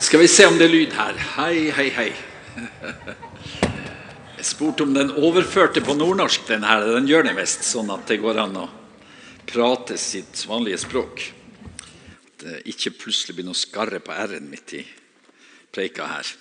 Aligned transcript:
Skal 0.00 0.20
vi 0.20 0.28
se 0.28 0.46
om 0.48 0.56
det 0.58 0.66
er 0.66 0.72
lyd 0.72 0.94
her. 0.96 1.18
Hei, 1.36 1.70
hei, 1.70 1.86
hei. 1.94 2.08
Jeg 4.40 4.46
spurte 4.48 4.82
om 4.82 4.94
den 4.96 5.12
overførte 5.20 5.82
på 5.86 5.94
nordnorsk. 5.94 6.48
Den 6.48 6.66
her, 6.66 6.82
den 6.96 7.06
gjør 7.06 7.28
det 7.28 7.36
mest, 7.36 7.62
sånn 7.68 7.92
at 7.94 8.10
det 8.10 8.18
går 8.22 8.40
an 8.42 8.58
å 8.58 8.66
prate 9.46 9.94
sitt 10.02 10.42
vanlige 10.50 10.80
språk. 10.82 11.22
At 12.26 12.42
det 12.42 12.58
ikke 12.72 12.96
plutselig 13.04 13.38
blir 13.38 13.46
noe 13.46 13.58
skarre 13.58 14.02
på 14.02 14.16
r-en 14.26 14.50
midt 14.50 14.74
i 14.80 14.82
preika 15.70 16.10
her. 16.10 16.34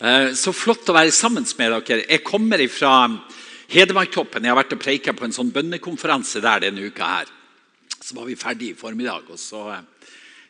Eh, 0.00 0.32
Så 0.34 0.50
flott 0.56 0.90
å 0.90 0.98
være 0.98 1.14
sammen 1.14 1.46
med 1.58 1.76
dere. 1.86 2.08
Jeg 2.10 2.24
kommer 2.26 2.66
fra 2.68 2.96
Hedmarktoppen. 3.70 4.42
Jeg 4.42 4.50
har 4.50 4.64
vært 4.64 4.74
og 4.74 4.82
preika 4.82 5.14
på 5.14 5.28
en 5.28 5.36
sånn 5.36 5.54
bønnekonferanse 5.54 6.42
der 6.42 6.66
denne 6.66 6.90
uka. 6.90 7.04
her. 7.04 7.26
Så 8.00 8.18
var 8.18 8.26
vi 8.26 8.34
ferdige 8.34 8.74
i 8.74 8.80
formiddag, 8.82 9.30
og 9.30 9.38
så 9.38 9.68
eh, 9.76 9.84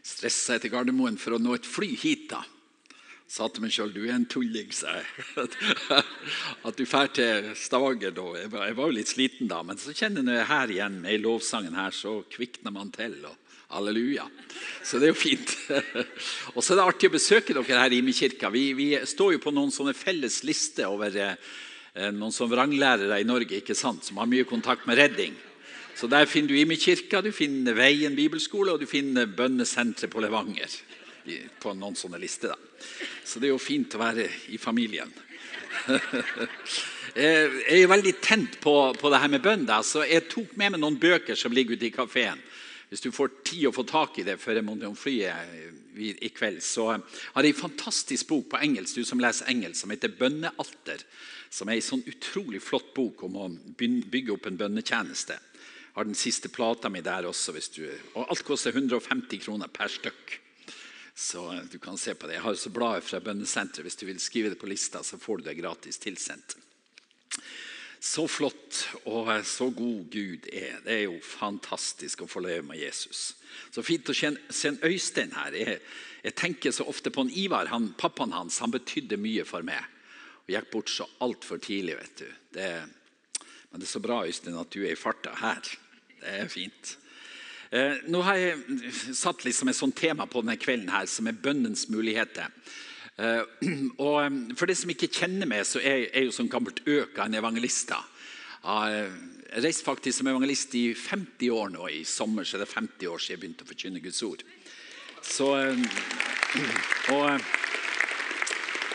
stressa 0.07 0.57
jeg 0.57 0.67
til 0.67 0.77
Gardermoen 0.77 1.19
for 1.21 1.37
å 1.37 1.43
nå 1.43 1.57
et 1.57 1.67
fly 1.67 1.91
hit. 1.99 2.29
da. 2.31 2.45
Sa 3.27 3.49
til 3.51 3.65
meg 3.65 3.73
sjøl 3.75 3.91
du 3.91 4.05
er 4.05 4.15
en 4.15 4.29
tulling, 4.31 4.71
sa 4.71 4.93
jeg. 5.01 5.49
At 6.67 6.79
du 6.79 6.85
drar 6.85 7.11
til 7.15 7.51
Stavanger 7.59 8.15
da. 8.15 8.27
Jeg 8.39 8.53
var, 8.53 8.85
jo 8.87 8.93
litt 8.95 9.11
sliten 9.11 9.51
da, 9.51 9.65
men 9.67 9.81
så 9.83 9.95
kjenner 9.97 10.23
jeg 10.23 10.29
når 10.29 10.39
jeg 10.39 10.45
er 10.45 10.53
her 10.53 10.75
igjen 10.77 11.01
med 11.03 11.25
lovsangen 11.25 11.75
her, 11.75 11.91
så 11.95 12.21
kvikner 12.31 12.75
man 12.75 12.95
til. 12.95 13.19
og 13.27 13.35
Halleluja. 13.75 14.29
Så 14.87 15.01
det 15.03 15.09
er 15.09 15.11
jo 15.11 15.19
fint. 15.19 15.57
Og 16.55 16.63
så 16.63 16.73
er 16.73 16.79
det 16.79 16.85
artig 16.87 17.09
å 17.11 17.17
besøke 17.17 17.57
dere 17.57 17.81
her 17.81 17.97
i 17.97 17.99
Imekirka. 17.99 18.51
Vi, 18.55 18.69
vi 18.79 18.93
står 19.03 19.35
jo 19.35 19.41
på 19.43 19.51
noen 19.51 19.75
sånne 19.75 19.97
felles 19.99 20.45
lister 20.47 20.87
over 20.87 21.11
eh, 21.19 21.35
noen 22.15 22.31
sånne 22.31 22.53
vranglærere 22.55 23.19
i 23.19 23.27
Norge 23.27 23.59
ikke 23.59 23.75
sant, 23.75 24.07
som 24.07 24.23
har 24.23 24.31
mye 24.31 24.47
kontakt 24.47 24.87
med 24.87 25.01
redding. 25.03 25.35
Så 25.97 26.07
Der 26.07 26.27
finner 26.27 26.49
du 26.49 26.59
Imekirka, 26.61 27.23
du 27.23 27.33
finner 27.33 27.73
Veien 27.73 28.17
bibelskole 28.17 28.75
og 28.75 28.83
du 28.83 28.87
finner 28.87 29.27
bønnesenteret 29.27 30.13
på 30.13 30.21
Levanger. 30.21 30.75
På 31.59 31.73
noen 31.75 31.97
sånne 31.97 32.21
lister 32.21 32.53
da. 32.53 32.59
Så 33.25 33.41
det 33.41 33.49
er 33.49 33.55
jo 33.55 33.63
fint 33.63 33.97
å 33.97 34.03
være 34.03 34.29
i 34.53 34.61
familien. 34.61 35.13
Jeg 37.17 37.81
er 37.81 37.89
veldig 37.89 38.13
tent 38.21 38.59
på, 38.61 38.75
på 39.01 39.11
det 39.11 39.23
her 39.23 39.33
med 39.33 39.43
bønn. 39.43 39.65
da, 39.65 39.81
så 39.83 40.05
Jeg 40.05 40.29
tok 40.29 40.53
med 40.55 40.75
meg 40.75 40.83
noen 40.83 41.01
bøker 41.01 41.39
som 41.39 41.55
ligger 41.57 41.81
ute 41.81 41.89
i 41.89 41.95
kafeen. 41.95 42.45
Hvis 42.91 43.03
du 43.03 43.09
får 43.11 43.33
tid 43.43 43.65
å 43.67 43.75
få 43.75 43.83
tak 43.89 44.21
i 44.21 44.27
det 44.29 44.37
før 44.39 44.61
jeg 44.61 44.67
må 44.69 44.93
fly 44.95 45.17
i 45.25 45.33
i 45.97 46.29
kveld, 46.29 46.61
så 46.63 46.91
har 46.93 47.45
jeg 47.45 47.55
en 47.55 47.61
fantastisk 47.61 48.29
bok 48.29 48.51
på 48.53 48.61
engelsk 48.63 48.99
du 48.99 49.05
som 49.07 49.21
leser 49.23 49.49
engelsk, 49.51 49.81
som 49.81 49.91
heter 49.91 50.13
'Bønnealter'. 50.13 51.05
Som 51.51 51.69
er 51.69 51.79
en 51.79 51.83
sånn 51.83 52.05
utrolig 52.07 52.61
flott 52.63 52.93
bok 52.95 53.23
om 53.23 53.37
å 53.37 53.49
bygge 53.79 54.33
opp 54.33 54.47
en 54.47 54.59
bønnetjeneste. 54.59 55.39
Har 55.97 56.05
den 56.05 56.15
siste 56.15 56.51
plata 56.53 56.91
mi 56.93 57.01
der 57.01 57.25
også. 57.25 57.55
du, 57.73 57.87
og 58.15 58.27
Alt 58.29 58.45
koster 58.45 58.75
150 58.75 59.41
kroner 59.47 59.69
per 59.73 59.89
stykk. 59.89 60.35
Så 61.17 61.47
eh, 61.53 61.63
du 61.73 61.79
kan 61.79 61.97
se 61.97 62.13
på 62.15 62.27
det. 62.29 62.35
Jeg 62.37 62.43
har 62.45 62.53
også 62.53 62.71
bladet 62.71 63.05
fra 63.05 63.21
bønnesenteret. 63.25 63.87
Hvis 63.87 63.97
du 63.97 64.05
vil 64.05 64.21
skrive 64.21 64.51
det 64.53 64.59
på 64.61 64.69
lista, 64.69 65.01
så 65.03 65.17
får 65.17 65.41
du 65.41 65.47
det 65.47 65.57
gratis 65.57 65.97
tilsendt. 65.99 66.59
Så 67.97 68.27
flott 68.29 68.83
og 69.07 69.31
eh, 69.33 69.41
så 69.41 69.71
god 69.73 70.11
Gud 70.13 70.51
er. 70.53 70.83
Det 70.85 70.93
er 70.99 71.03
jo 71.07 71.17
fantastisk 71.25 72.27
å 72.27 72.29
få 72.29 72.45
leve 72.45 72.67
med 72.69 72.83
Jesus. 72.83 73.31
Så 73.73 73.81
fint 73.81 74.13
å 74.13 74.19
se 74.19 74.35
en 74.69 74.79
Øystein 74.85 75.33
her. 75.33 75.57
Jeg, 75.57 75.81
jeg 76.29 76.37
tenker 76.37 76.77
så 76.77 76.85
ofte 76.93 77.09
på 77.09 77.25
en 77.25 77.33
Ivar. 77.33 77.73
Han, 77.73 77.95
pappaen 77.97 78.37
hans 78.37 78.61
han 78.61 78.77
betydde 78.77 79.17
mye 79.17 79.49
for 79.49 79.65
meg. 79.65 79.81
Og 80.45 80.53
gikk 80.53 80.69
bort 80.77 80.93
så 80.93 81.09
altfor 81.25 81.65
tidlig. 81.65 81.97
vet 82.03 82.21
du. 82.21 82.29
Det, 82.61 82.71
men 83.73 83.81
det 83.81 83.89
er 83.89 83.95
så 83.97 84.05
bra 84.05 84.21
Øystein, 84.29 84.61
at 84.61 84.77
du 84.77 84.83
er 84.85 84.93
i 84.93 85.01
farta 85.01 85.33
her. 85.41 85.77
Det 86.27 86.41
er 86.43 86.49
fint. 86.51 86.97
Eh, 87.71 88.01
nå 88.11 88.19
har 88.27 88.39
jeg 88.39 88.91
satt 89.15 89.45
liksom 89.47 89.71
et 89.71 89.79
sånt 89.79 89.95
tema 89.99 90.27
på 90.27 90.43
denne 90.43 90.59
kvelden 90.59 90.91
her, 90.91 91.07
som 91.11 91.29
er 91.31 91.39
bønnens 91.39 91.87
muligheter. 91.91 92.51
Eh, 93.17 93.43
og 94.03 94.17
eh, 94.25 94.41
For 94.59 94.67
de 94.67 94.75
som 94.79 94.91
ikke 94.91 95.11
kjenner 95.21 95.47
meg, 95.51 95.63
så 95.67 95.79
er 95.79 96.09
jeg 96.09 96.27
jo 96.27 96.35
som 96.35 96.51
gammelt 96.51 96.83
øka 96.83 97.27
en 97.27 97.39
evangelist. 97.39 97.95
Jeg 98.67 99.63
reist 99.63 99.87
faktisk 99.87 100.19
som 100.19 100.33
evangelist 100.33 100.75
i 100.75 100.89
50 100.99 101.55
år 101.55 101.71
nå. 101.77 101.87
I 101.95 102.03
sommer 102.03 102.43
så 102.43 102.59
er 102.59 102.65
det 102.65 102.75
50 102.75 103.07
år 103.13 103.23
siden 103.23 103.37
jeg 103.37 103.45
begynte 103.45 103.67
å 103.67 103.71
forkynne 103.71 104.03
Guds 104.03 104.23
ord. 104.27 104.43
Så, 105.23 105.53
og, 107.15 107.49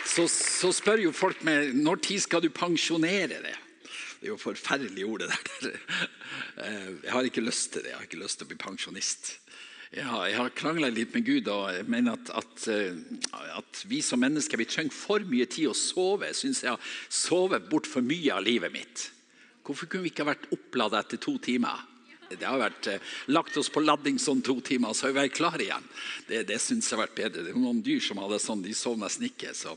så, 0.03 0.27
så 0.27 0.75
spør 0.75 1.07
jo 1.07 1.15
folk 1.15 1.47
meg 1.47 1.71
når 1.79 2.03
tid 2.11 2.27
skal 2.27 2.43
du 2.43 2.51
pensjonere 2.51 3.39
det. 3.47 3.57
Det 4.21 4.27
er 4.29 4.35
jo 4.35 4.37
forferdelig 4.37 5.05
ord, 5.09 5.23
det 5.23 5.31
der. 5.33 5.77
Eh, 6.61 6.89
Jeg 7.07 7.11
har 7.11 7.25
ikke 7.25 7.41
lyst 7.41 7.71
til 7.73 7.81
det. 7.81 7.89
Jeg 7.89 7.97
har 7.97 8.05
ikke 8.05 8.19
lyst 8.21 8.37
til 8.37 8.45
å 8.45 8.49
bli 8.51 8.57
pensjonist. 8.61 9.31
Jeg 9.91 10.05
har, 10.05 10.27
jeg 10.29 10.51
krangla 10.55 10.91
litt 10.93 11.15
med 11.17 11.25
Gud 11.25 11.47
og 11.51 11.71
jeg 11.73 11.87
mener 11.89 12.19
at, 12.19 12.29
at, 12.37 12.67
eh, 12.69 12.99
at 13.57 13.81
vi 13.89 13.97
som 14.05 14.21
mennesker 14.21 14.61
vi 14.61 14.67
trenger 14.69 14.93
for 14.93 15.25
mye 15.25 15.47
tid 15.49 15.71
å 15.71 15.73
sove. 15.75 16.29
Jeg 16.29 16.37
syns 16.37 16.61
jeg 16.61 16.75
har 16.75 16.91
sovet 17.09 17.65
bort 17.71 17.89
for 17.89 18.05
mye 18.05 18.29
av 18.35 18.45
livet 18.45 18.71
mitt. 18.75 19.07
Hvorfor 19.65 19.89
kunne 19.89 20.05
vi 20.05 20.13
ikke 20.13 20.29
vært 20.29 20.45
opplada 20.53 21.01
etter 21.01 21.17
to 21.21 21.39
timer? 21.41 21.81
Det 22.29 22.45
har 22.45 22.61
vært 22.61 22.91
eh, 22.93 23.09
Lagt 23.33 23.57
oss 23.57 23.73
på 23.73 23.81
lading 23.81 24.21
sånn 24.21 24.45
to 24.45 24.59
timer, 24.61 24.93
så 24.93 25.07
har 25.09 25.15
vi 25.15 25.23
vært 25.23 25.39
klare 25.39 25.65
igjen. 25.65 25.89
Det, 26.29 26.45
det 26.53 26.61
syns 26.61 26.91
jeg 26.91 26.99
har 26.99 27.07
vært 27.07 27.17
bedre. 27.17 27.47
Det 27.49 27.55
er 27.55 27.59
noen 27.65 27.81
dyr 27.83 28.05
som 28.05 28.21
hadde 28.21 28.39
sånn, 28.39 28.61
de 28.61 28.77
sov 28.77 29.01
nesten 29.01 29.31
ikke. 29.33 29.55
så... 29.57 29.73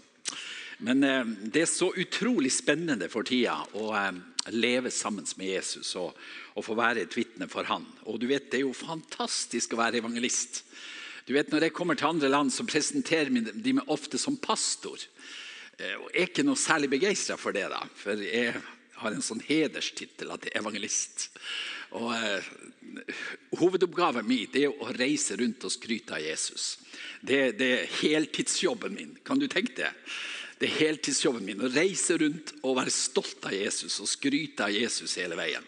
Men 0.78 1.04
eh, 1.04 1.24
det 1.54 1.64
er 1.64 1.70
så 1.70 1.90
utrolig 1.94 2.52
spennende 2.52 3.08
for 3.12 3.26
tida 3.26 3.60
å 3.78 3.92
eh, 3.98 4.12
leve 4.54 4.90
sammen 4.90 5.26
med 5.38 5.52
Jesus 5.52 5.94
og, 6.00 6.16
og 6.54 6.66
få 6.66 6.76
være 6.78 7.04
et 7.04 7.16
vitne 7.16 7.48
for 7.50 7.66
han. 7.68 7.86
Og 8.10 8.18
du 8.20 8.28
vet, 8.30 8.50
Det 8.50 8.60
er 8.60 8.66
jo 8.66 8.74
fantastisk 8.76 9.74
å 9.74 9.80
være 9.84 10.02
evangelist. 10.02 10.64
Du 11.26 11.32
vet, 11.32 11.50
Når 11.52 11.68
jeg 11.68 11.76
kommer 11.76 11.94
til 11.94 12.10
andre 12.10 12.28
land, 12.28 12.52
så 12.52 12.66
presenterer 12.68 13.30
de 13.30 13.72
meg 13.78 13.88
ofte 13.88 14.18
som 14.18 14.36
pastor. 14.36 14.98
Eh, 15.78 15.96
og 15.96 16.10
Jeg 16.12 16.20
er 16.22 16.30
ikke 16.32 16.46
noe 16.46 16.60
særlig 16.60 16.90
begeistra 16.90 17.38
for 17.40 17.56
det, 17.56 17.68
da, 17.70 17.80
for 17.94 18.20
jeg 18.20 18.54
har 18.94 19.14
en 19.14 19.24
sånn 19.24 19.42
hederstittel 19.42 20.30
at 20.32 20.44
jeg 20.46 20.54
er 20.54 20.62
evangelist. 20.62 21.28
Og 21.98 22.10
eh, 22.14 22.52
Hovedoppgaven 23.58 24.26
min 24.26 24.50
det 24.52 24.66
er 24.66 24.74
å 24.74 24.92
reise 24.94 25.36
rundt 25.38 25.64
og 25.66 25.72
skryte 25.72 26.16
av 26.16 26.22
Jesus. 26.22 26.76
Det, 27.20 27.56
det 27.58 27.70
er 27.78 27.92
heltidsjobben 28.00 28.94
min. 28.94 29.16
Kan 29.26 29.40
du 29.40 29.48
tenke 29.50 29.74
det? 29.78 29.92
Det 30.64 30.70
er 30.70 30.86
heltidsjobben 30.94 31.44
min 31.44 31.60
å 31.60 31.68
reise 31.68 32.14
rundt 32.16 32.54
og 32.64 32.78
være 32.78 32.92
stolt 32.94 33.44
av 33.44 33.52
Jesus 33.52 33.98
og 34.00 34.08
skryte 34.08 34.64
av 34.64 34.72
Jesus 34.72 35.18
hele 35.20 35.36
veien. 35.36 35.64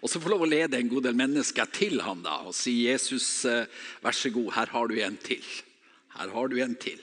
Og 0.00 0.08
så 0.08 0.22
få 0.24 0.30
lov 0.32 0.46
å 0.46 0.48
lede 0.48 0.78
en 0.78 0.88
god 0.88 1.04
del 1.04 1.18
mennesker 1.20 1.66
til 1.76 1.98
han 2.00 2.22
da, 2.24 2.38
og 2.48 2.54
si 2.56 2.72
Jesus, 2.86 3.26
eh, 3.44 3.66
vær 4.00 4.16
så 4.16 4.30
god, 4.32 4.54
her 4.56 4.70
har 4.72 4.88
du 4.88 4.94
en 5.04 5.18
til. 5.20 5.42
Her 6.14 6.32
har 6.32 6.48
du 6.48 6.56
en 6.64 6.72
til. 6.80 7.02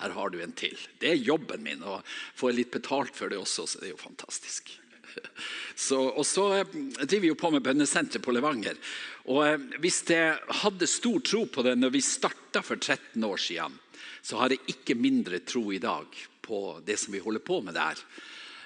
Her 0.00 0.14
har 0.16 0.32
du 0.32 0.38
en 0.40 0.54
til. 0.56 0.72
Det 0.96 1.10
er 1.10 1.20
jobben 1.20 1.66
min, 1.66 1.82
og 1.84 2.00
får 2.40 2.54
litt 2.56 2.72
betalt 2.72 3.12
for 3.12 3.28
det 3.28 3.42
også, 3.42 3.66
så 3.68 3.82
det 3.82 3.90
er 3.90 3.92
jo 3.92 4.00
fantastisk. 4.00 4.72
Så, 5.76 5.96
og 6.00 6.24
så 6.24 6.46
eh, 6.62 6.72
driver 7.02 7.22
vi 7.26 7.28
jo 7.28 7.36
på 7.40 7.50
med 7.52 7.64
bønnesenteret 7.64 8.24
på 8.24 8.32
Levanger. 8.32 8.76
Og 9.32 9.42
eh, 9.44 9.68
Hvis 9.84 10.00
jeg 10.08 10.32
hadde 10.62 10.88
stor 10.88 11.20
tro 11.20 11.44
på 11.44 11.64
det 11.64 11.76
når 11.76 11.92
vi 11.92 12.02
starta 12.04 12.64
for 12.64 12.80
13 12.80 13.24
år 13.24 13.40
siden, 13.40 13.76
så 14.24 14.40
har 14.40 14.52
jeg 14.52 14.64
ikke 14.72 14.96
mindre 14.96 15.40
tro 15.44 15.62
i 15.72 15.80
dag 15.80 16.08
på 16.46 16.78
det 16.86 16.98
som 17.02 17.14
vi 17.14 17.22
holder 17.22 17.42
på 17.44 17.60
med 17.64 17.76
der. 17.76 18.00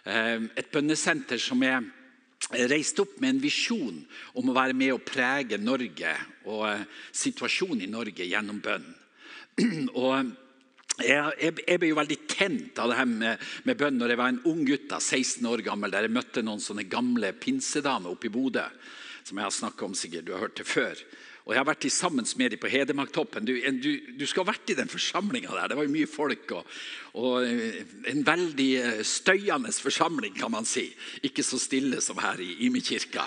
Eh, 0.05 0.37
Et 0.61 0.71
bønnesenter 0.73 1.41
som 1.41 1.63
er 1.65 1.83
reist 2.71 2.99
opp 3.03 3.19
med 3.21 3.35
en 3.35 3.43
visjon 3.43 3.99
om 4.39 4.51
å 4.51 4.57
være 4.57 4.77
med 4.77 4.95
og 4.95 5.05
prege 5.07 5.59
Norge 5.61 6.15
og 6.47 6.69
eh, 6.71 6.87
situasjonen 7.13 7.85
i 7.85 7.91
Norge 7.91 8.29
gjennom 8.29 8.61
bønn. 8.65 8.87
Og 10.01 10.31
jeg, 11.01 11.33
jeg, 11.41 11.55
jeg 11.67 11.81
ble 11.81 11.89
jo 11.91 11.97
veldig 11.99 12.17
tent 12.29 12.79
av 12.81 12.91
det 12.91 12.97
her 12.99 13.09
med, 13.09 13.49
med 13.65 13.79
bønn 13.81 13.99
når 13.99 14.13
jeg 14.13 14.21
var 14.21 14.33
en 14.33 14.43
ung 14.51 14.61
gutt, 14.69 14.93
16 14.93 15.47
år 15.49 15.63
gammel, 15.65 15.93
der 15.93 16.07
jeg 16.07 16.15
møtte 16.15 16.45
noen 16.45 16.63
sånne 16.63 16.87
gamle 16.91 17.33
pinsedamer 17.41 18.13
oppe 18.13 18.29
i 18.29 18.33
Bodø. 18.33 18.67
Som 19.25 19.41
jeg 19.41 19.47
har 19.47 19.55
snakket 19.55 19.85
om 19.87 19.97
sikkert, 19.97 20.27
du 20.27 20.33
har 20.35 20.45
hørt 20.45 20.61
det 20.61 20.69
før. 20.69 21.01
Og 21.47 21.55
Jeg 21.55 21.61
har 21.61 21.67
vært 21.67 21.87
sammen 21.91 22.27
med 22.39 22.53
dem 22.53 22.61
på 22.61 22.71
Hedmarktoppen. 22.71 23.47
Du, 23.49 23.55
du, 23.83 23.91
du 24.21 24.27
skal 24.29 24.45
ha 24.45 24.53
vært 24.53 24.71
i 24.71 24.77
den 24.79 24.91
forsamlinga 24.93 25.51
der. 25.51 25.73
Det 25.73 25.79
var 25.81 25.87
jo 25.89 25.95
mye 25.97 26.11
folk. 26.11 26.53
Og, 26.55 26.77
og 27.19 27.43
En 28.11 28.23
veldig 28.23 28.69
eh, 28.79 29.01
støyende 29.07 29.73
forsamling, 29.75 30.35
kan 30.39 30.53
man 30.53 30.67
si. 30.69 30.87
Ikke 31.27 31.43
så 31.43 31.59
stille 31.59 31.99
som 32.05 32.21
her 32.23 32.39
i 32.43 32.67
Imekirka. 32.67 33.25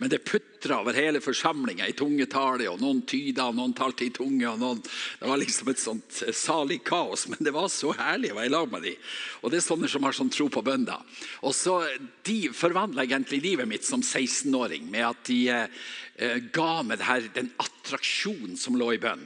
Men 0.00 0.10
det 0.12 0.24
putra 0.24 0.80
over 0.80 0.96
hele 0.96 1.20
forsamlinga 1.20 1.86
i 1.88 1.92
tungetale. 1.96 2.68
og 2.70 2.80
Noen 2.80 3.02
tyda, 3.08 3.48
og 3.50 3.58
noen 3.58 3.74
talte 3.76 4.06
i 4.06 4.10
tunge. 4.10 4.48
og 4.48 4.58
noen, 4.60 4.80
Det 5.20 5.28
var 5.28 5.36
liksom 5.36 5.68
et 5.68 5.82
sånt 5.82 6.22
eh, 6.26 6.32
salig 6.32 6.82
kaos. 6.84 7.28
Men 7.28 7.44
det 7.44 7.52
var 7.52 7.68
så 7.68 7.92
herlig 7.92 8.32
å 8.32 8.40
være 8.40 8.50
i 8.50 8.54
lag 8.56 8.72
med 8.72 8.82
dem. 8.88 8.96
Og 9.42 9.52
det 9.52 9.60
er 9.60 9.68
sånne 9.68 9.88
som 9.92 10.08
har 10.08 10.16
sånn 10.16 10.32
tro 10.32 10.48
på 10.48 10.64
bønder. 10.64 11.04
Og 11.42 11.54
så 11.54 11.82
De 12.26 12.48
forvandla 12.50 13.04
egentlig 13.04 13.42
livet 13.42 13.68
mitt 13.68 13.84
som 13.84 14.00
16-åring 14.02 14.88
med 14.90 15.04
at 15.06 15.24
de 15.28 15.40
eh, 15.52 16.40
ga 16.52 16.82
meg 16.82 17.04
her, 17.04 17.28
den 17.34 17.52
attraksjonen 17.60 18.56
som 18.56 18.74
lå 18.74 18.94
i 18.96 18.98
bønn. 18.98 19.22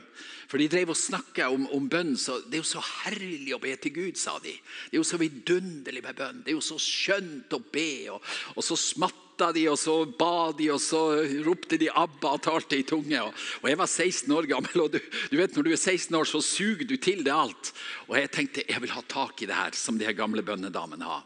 For 0.50 0.58
de 0.58 0.66
drev 0.66 0.90
og 0.90 0.98
snakka 0.98 1.46
om, 1.54 1.68
om 1.76 1.86
bønn. 1.86 2.16
så 2.18 2.40
Det 2.42 2.58
er 2.58 2.64
jo 2.64 2.72
så 2.72 2.82
herlig 2.82 3.54
å 3.54 3.62
be 3.62 3.76
til 3.78 3.94
Gud, 3.94 4.18
sa 4.18 4.34
de. 4.42 4.50
Det 4.90 4.96
er 4.96 4.98
jo 4.98 5.06
så 5.06 5.20
vidunderlig 5.20 6.02
med 6.02 6.18
bønn. 6.18 6.40
Det 6.42 6.50
er 6.50 6.58
jo 6.58 6.64
så 6.72 6.78
skjønt 6.82 7.54
å 7.54 7.62
be, 7.62 8.10
og, 8.10 8.18
og 8.56 8.66
så 8.66 8.78
smatta 8.78 9.52
de, 9.54 9.68
og 9.70 9.78
så 9.78 9.94
ba 10.18 10.50
de, 10.58 10.66
og 10.74 10.82
så 10.82 11.04
ropte 11.46 11.78
de 11.80 11.86
'Abba' 11.88 12.34
og 12.34 12.42
talte 12.42 12.80
i 12.80 12.82
tunge. 12.82 13.22
Og, 13.22 13.46
og 13.62 13.70
jeg 13.70 13.78
var 13.78 13.86
16 13.86 14.36
år 14.36 14.50
gammel, 14.50 14.82
og 14.82 14.90
du, 14.92 14.98
du, 15.30 15.38
vet 15.38 15.54
når 15.54 15.70
du 15.70 15.72
er 15.72 15.78
16 15.78 16.18
år, 16.18 16.26
så 16.26 16.42
suger 16.42 16.84
du 16.84 16.96
til 16.98 17.22
det 17.24 17.36
alt. 17.36 17.72
Og 18.10 18.18
jeg 18.18 18.34
tenkte 18.34 18.66
jeg 18.66 18.82
vil 18.82 18.96
ha 18.98 19.06
tak 19.06 19.38
i 19.42 19.46
det 19.46 19.54
her, 19.54 19.78
som 19.78 20.02
de 20.02 20.10
her 20.10 20.18
gamle 20.18 20.42
bønnedamene 20.42 21.06
har. 21.06 21.24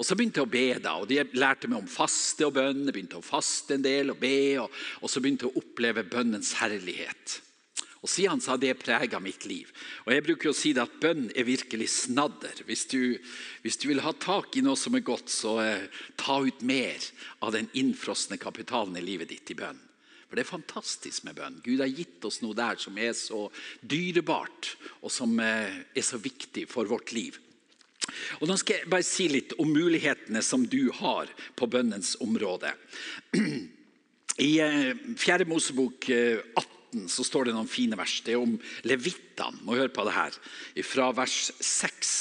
Og 0.00 0.08
Så 0.08 0.16
begynte 0.16 0.40
jeg 0.40 0.48
å 0.48 0.50
be, 0.50 0.66
da, 0.82 0.96
og 0.98 1.06
de 1.06 1.20
lærte 1.36 1.68
meg 1.68 1.84
om 1.84 1.86
faste 1.86 2.48
og 2.48 2.56
bønn. 2.56 2.86
Jeg 2.88 2.96
begynte 2.96 3.20
å 3.20 3.22
faste 3.22 3.76
en 3.76 3.84
del 3.84 4.10
og 4.10 4.18
be, 4.24 4.56
og, 4.64 4.72
og 5.04 5.12
så 5.12 5.20
begynte 5.20 5.46
jeg 5.46 5.52
å 5.52 5.60
oppleve 5.60 6.08
bønnens 6.08 6.56
herlighet. 6.58 7.43
Og 8.04 8.10
Siden 8.12 8.42
har 8.44 8.58
det 8.60 8.74
prega 8.82 9.16
mitt 9.22 9.46
liv. 9.48 9.70
Og 10.04 10.12
Jeg 10.12 10.24
bruker 10.26 10.50
å 10.50 10.56
si 10.56 10.74
det 10.76 10.82
at 10.84 10.98
bønn 11.00 11.30
er 11.32 11.46
virkelig 11.48 11.88
snadder. 11.88 12.60
Hvis 12.68 12.84
du, 12.92 13.16
hvis 13.64 13.80
du 13.80 13.88
vil 13.88 14.02
ha 14.04 14.12
tak 14.12 14.58
i 14.60 14.64
noe 14.64 14.76
som 14.76 14.94
er 14.94 15.06
godt, 15.06 15.32
så 15.32 15.56
eh, 15.62 15.86
ta 16.20 16.36
ut 16.44 16.60
mer 16.60 17.00
av 17.40 17.54
den 17.56 17.70
innfrosne 17.72 18.36
kapitalen 18.36 19.00
i 19.00 19.04
livet 19.04 19.32
ditt 19.32 19.54
i 19.54 19.56
bønn. 19.56 19.80
For 20.28 20.36
Det 20.36 20.44
er 20.44 20.50
fantastisk 20.50 21.24
med 21.24 21.38
bønn. 21.38 21.62
Gud 21.64 21.80
har 21.80 21.88
gitt 21.88 22.24
oss 22.28 22.42
noe 22.44 22.56
der 22.58 22.76
som 22.82 23.00
er 23.00 23.14
så 23.16 23.46
dyrebart, 23.80 24.74
og 25.00 25.08
som 25.14 25.32
eh, 25.40 25.80
er 25.96 26.04
så 26.04 26.20
viktig 26.20 26.66
for 26.68 26.90
vårt 26.90 27.14
liv. 27.16 27.40
Og 28.40 28.50
Nå 28.50 28.58
skal 28.60 28.82
jeg 28.82 28.90
bare 28.92 29.06
si 29.06 29.30
litt 29.32 29.56
om 29.56 29.72
mulighetene 29.72 30.42
som 30.44 30.68
du 30.68 30.90
har 31.00 31.32
på 31.56 31.70
bønnens 31.72 32.18
område. 32.20 32.74
I 34.44 34.52
4. 34.58 35.40
Eh, 35.40 35.46
Mosebok 35.48 36.10
18 36.10 36.58
eh, 36.58 36.73
18 36.94 37.08
så 37.08 37.24
står 37.24 37.48
det 37.48 37.54
noen 37.56 37.70
fine 37.70 37.98
vers. 37.98 38.20
Det 38.24 38.34
er 38.34 38.42
om 38.42 38.56
levittene. 38.86 39.62
Må 39.66 39.76
høre 39.78 39.92
på 39.92 40.04
det 40.06 40.14
her. 40.14 40.38
Fra 40.86 41.10
vers 41.16 41.50
6 41.60 42.14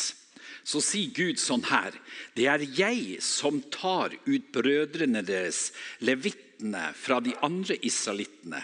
så 0.63 0.79
sier 0.79 1.11
Gud 1.11 1.41
sånn 1.41 1.65
her 1.67 1.91
Det 2.37 2.45
er 2.47 2.61
jeg 2.63 3.17
som 3.19 3.59
tar 3.67 4.15
ut 4.25 4.45
brødrene 4.55 5.23
deres, 5.25 5.73
levittene, 5.99 6.93
fra 6.95 7.19
de 7.19 7.33
andre 7.43 7.75
israelittene, 7.83 8.61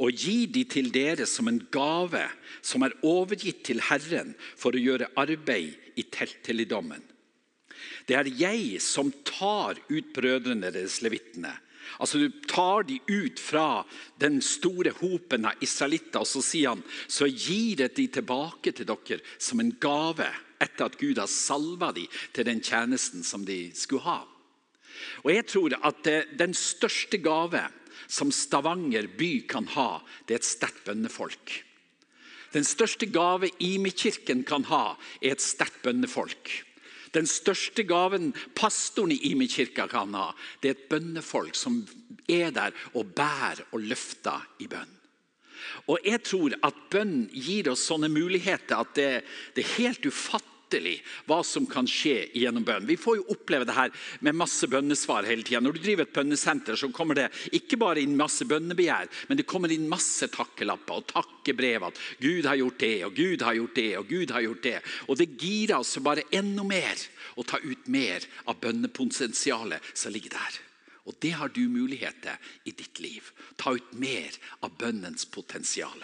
og 0.00 0.16
gir 0.16 0.48
de 0.48 0.64
til 0.64 0.88
dere 0.90 1.26
som 1.28 1.50
en 1.50 1.60
gave 1.70 2.24
som 2.64 2.82
er 2.82 2.96
overgitt 3.04 3.60
til 3.68 3.82
Herren 3.84 4.32
for 4.56 4.72
å 4.72 4.80
gjøre 4.80 5.12
arbeid 5.20 6.00
i 6.00 6.06
telthelligdommen. 6.08 7.04
Det 8.08 8.16
er 8.16 8.32
jeg 8.32 8.80
som 8.82 9.12
tar 9.28 9.76
ut 9.92 10.10
brødrene 10.16 10.72
deres, 10.72 11.02
levittene, 11.04 11.52
Altså 11.98 12.18
Du 12.18 12.28
tar 12.48 12.86
de 12.88 12.98
ut 13.08 13.40
fra 13.40 13.84
den 14.20 14.40
store 14.42 14.94
hopen 15.00 15.46
av 15.50 15.60
israelitter, 15.64 16.20
og 16.22 16.28
så 16.28 16.42
sier 16.44 16.74
han 16.74 16.84
så 17.08 17.28
gir 17.28 17.84
jeg 17.84 17.94
de 17.96 18.08
tilbake 18.18 18.72
til 18.72 18.88
dere 18.88 19.20
som 19.38 19.60
en 19.60 19.74
gave 19.80 20.28
etter 20.62 20.86
at 20.86 20.98
Gud 21.00 21.18
har 21.20 21.30
salva 21.30 21.92
de 21.92 22.06
til 22.32 22.46
den 22.48 22.62
tjenesten 22.64 23.24
som 23.26 23.44
de 23.46 23.68
skulle 23.76 24.06
ha. 24.06 24.20
Og 25.24 25.30
jeg 25.34 25.46
tror 25.50 25.74
at 25.82 26.04
Den 26.38 26.54
største 26.54 27.18
gave 27.18 27.62
som 28.08 28.30
Stavanger 28.32 29.08
by 29.18 29.46
kan 29.48 29.66
ha, 29.74 30.02
det 30.26 30.34
er 30.34 30.42
et 30.42 30.46
sterkt 30.46 30.84
bønnefolk. 30.86 31.64
Den 32.54 32.64
største 32.64 33.06
gave 33.10 33.50
Imi-kirken 33.58 34.44
kan 34.46 34.64
ha, 34.70 34.94
er 35.22 35.34
et 35.34 35.42
sterkt 35.42 35.82
bønnefolk. 35.82 36.52
Den 37.14 37.28
største 37.30 37.84
gaven 37.86 38.32
pastoren 38.58 39.14
i 39.14 39.20
Imi-kirka 39.30 39.86
kan 39.90 40.14
ha, 40.18 40.32
det 40.60 40.70
er 40.70 40.76
et 40.76 40.88
bønnefolk 40.90 41.54
som 41.58 41.82
er 42.30 42.50
der 42.54 42.74
og 42.94 43.14
bærer 43.14 43.62
og 43.70 43.84
løfter 43.84 44.42
i 44.64 44.68
bønn. 44.70 44.90
Og 45.90 46.00
jeg 46.04 46.22
tror 46.26 46.54
at 46.64 46.80
bønn 46.92 47.28
gir 47.32 47.70
oss 47.72 47.86
sånne 47.88 48.10
muligheter 48.12 48.80
at 48.80 48.92
det, 48.98 49.12
det 49.54 49.64
er 49.64 49.76
helt 49.78 50.06
ufattelig 50.06 50.53
hva 51.28 51.40
som 51.46 51.66
kan 51.70 51.86
skje 51.88 52.30
gjennom 52.34 52.64
bønn. 52.66 52.86
Vi 52.88 52.96
får 53.00 53.18
jo 53.20 53.26
oppleve 53.34 53.66
det 53.68 53.76
her 53.76 53.92
med 54.24 54.38
masse 54.38 54.68
bønnesvar 54.70 55.28
hele 55.28 55.44
tida. 55.46 55.60
Når 55.64 55.76
du 55.76 55.80
driver 55.84 56.06
et 56.06 56.14
bønnesenter, 56.16 56.78
så 56.78 56.90
kommer 56.94 57.18
det 57.18 57.28
ikke 57.56 57.78
bare 57.80 58.02
inn 58.02 58.16
masse 58.18 58.46
bønnebegjær, 58.48 59.10
men 59.28 59.40
det 59.40 59.46
kommer 59.50 59.72
inn 59.72 59.88
masse 59.90 60.28
takkelapper 60.32 61.00
og 61.00 61.08
takkebrev. 61.12 61.88
At 61.90 62.02
Gud 62.22 62.48
har 62.48 62.58
gjort 62.60 62.80
det, 62.82 62.94
og 63.06 63.16
Gud 63.18 63.46
har 63.46 63.58
gjort 63.60 63.78
det, 63.78 63.88
og 64.00 64.10
Gud 64.10 64.34
har 64.34 64.46
gjort 64.46 64.66
det. 64.66 64.76
Og 65.08 65.20
det 65.20 65.30
girer 65.38 65.78
oss 65.78 65.96
bare 66.04 66.26
enda 66.34 66.66
mer 66.66 67.08
å 67.36 67.46
ta 67.46 67.60
ut 67.62 67.88
mer 67.90 68.26
av 68.48 68.60
bønnepotensialet 68.62 69.94
som 69.94 70.14
ligger 70.14 70.36
der. 70.36 70.60
Og 71.04 71.16
det 71.20 71.34
har 71.36 71.52
du 71.52 71.66
muligheter 71.68 72.40
i 72.64 72.72
ditt 72.72 73.00
liv. 73.04 73.28
Ta 73.60 73.74
ut 73.76 73.92
mer 74.00 74.36
av 74.64 74.72
bønnens 74.80 75.26
potensial. 75.28 76.00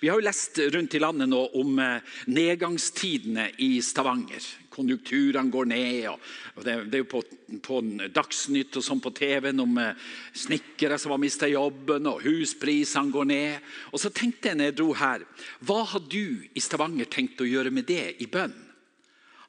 Vi 0.00 0.08
har 0.08 0.18
jo 0.18 0.24
lest 0.26 0.58
rundt 0.72 0.94
i 0.94 1.00
landet 1.02 1.30
nå 1.30 1.40
om 1.58 1.78
eh, 1.82 2.16
nedgangstidene 2.32 3.48
i 3.64 3.76
Stavanger. 3.84 4.44
Konjunkturene 4.72 5.52
går 5.52 5.68
ned. 5.68 6.08
og 6.56 6.64
Det, 6.64 6.74
er 6.74 7.02
jo 7.02 7.08
på, 7.10 7.22
på 7.62 7.80
Dagsnytt 8.14 8.78
og 8.80 8.86
sånn 8.86 9.02
på 9.04 9.12
TV-en 9.16 9.64
om 9.64 9.78
eh, 9.82 10.08
snekkere 10.44 10.98
som 11.00 11.14
har 11.14 11.22
mista 11.22 11.50
jobben, 11.50 12.08
og 12.08 12.24
husprisene 12.24 13.12
går 13.12 13.30
ned. 13.30 13.70
Og 13.92 14.02
så 14.02 14.12
tenkte 14.14 14.50
jeg 14.50 14.60
når 14.60 14.70
jeg 14.70 14.78
dro 14.80 14.90
her, 15.02 15.26
hva 15.60 15.80
har 15.92 16.04
du 16.08 16.48
i 16.52 16.64
Stavanger 16.64 17.10
tenkt 17.12 17.42
å 17.44 17.48
gjøre 17.48 17.74
med 17.74 17.88
det 17.90 18.16
i 18.24 18.30
bønn? 18.30 18.56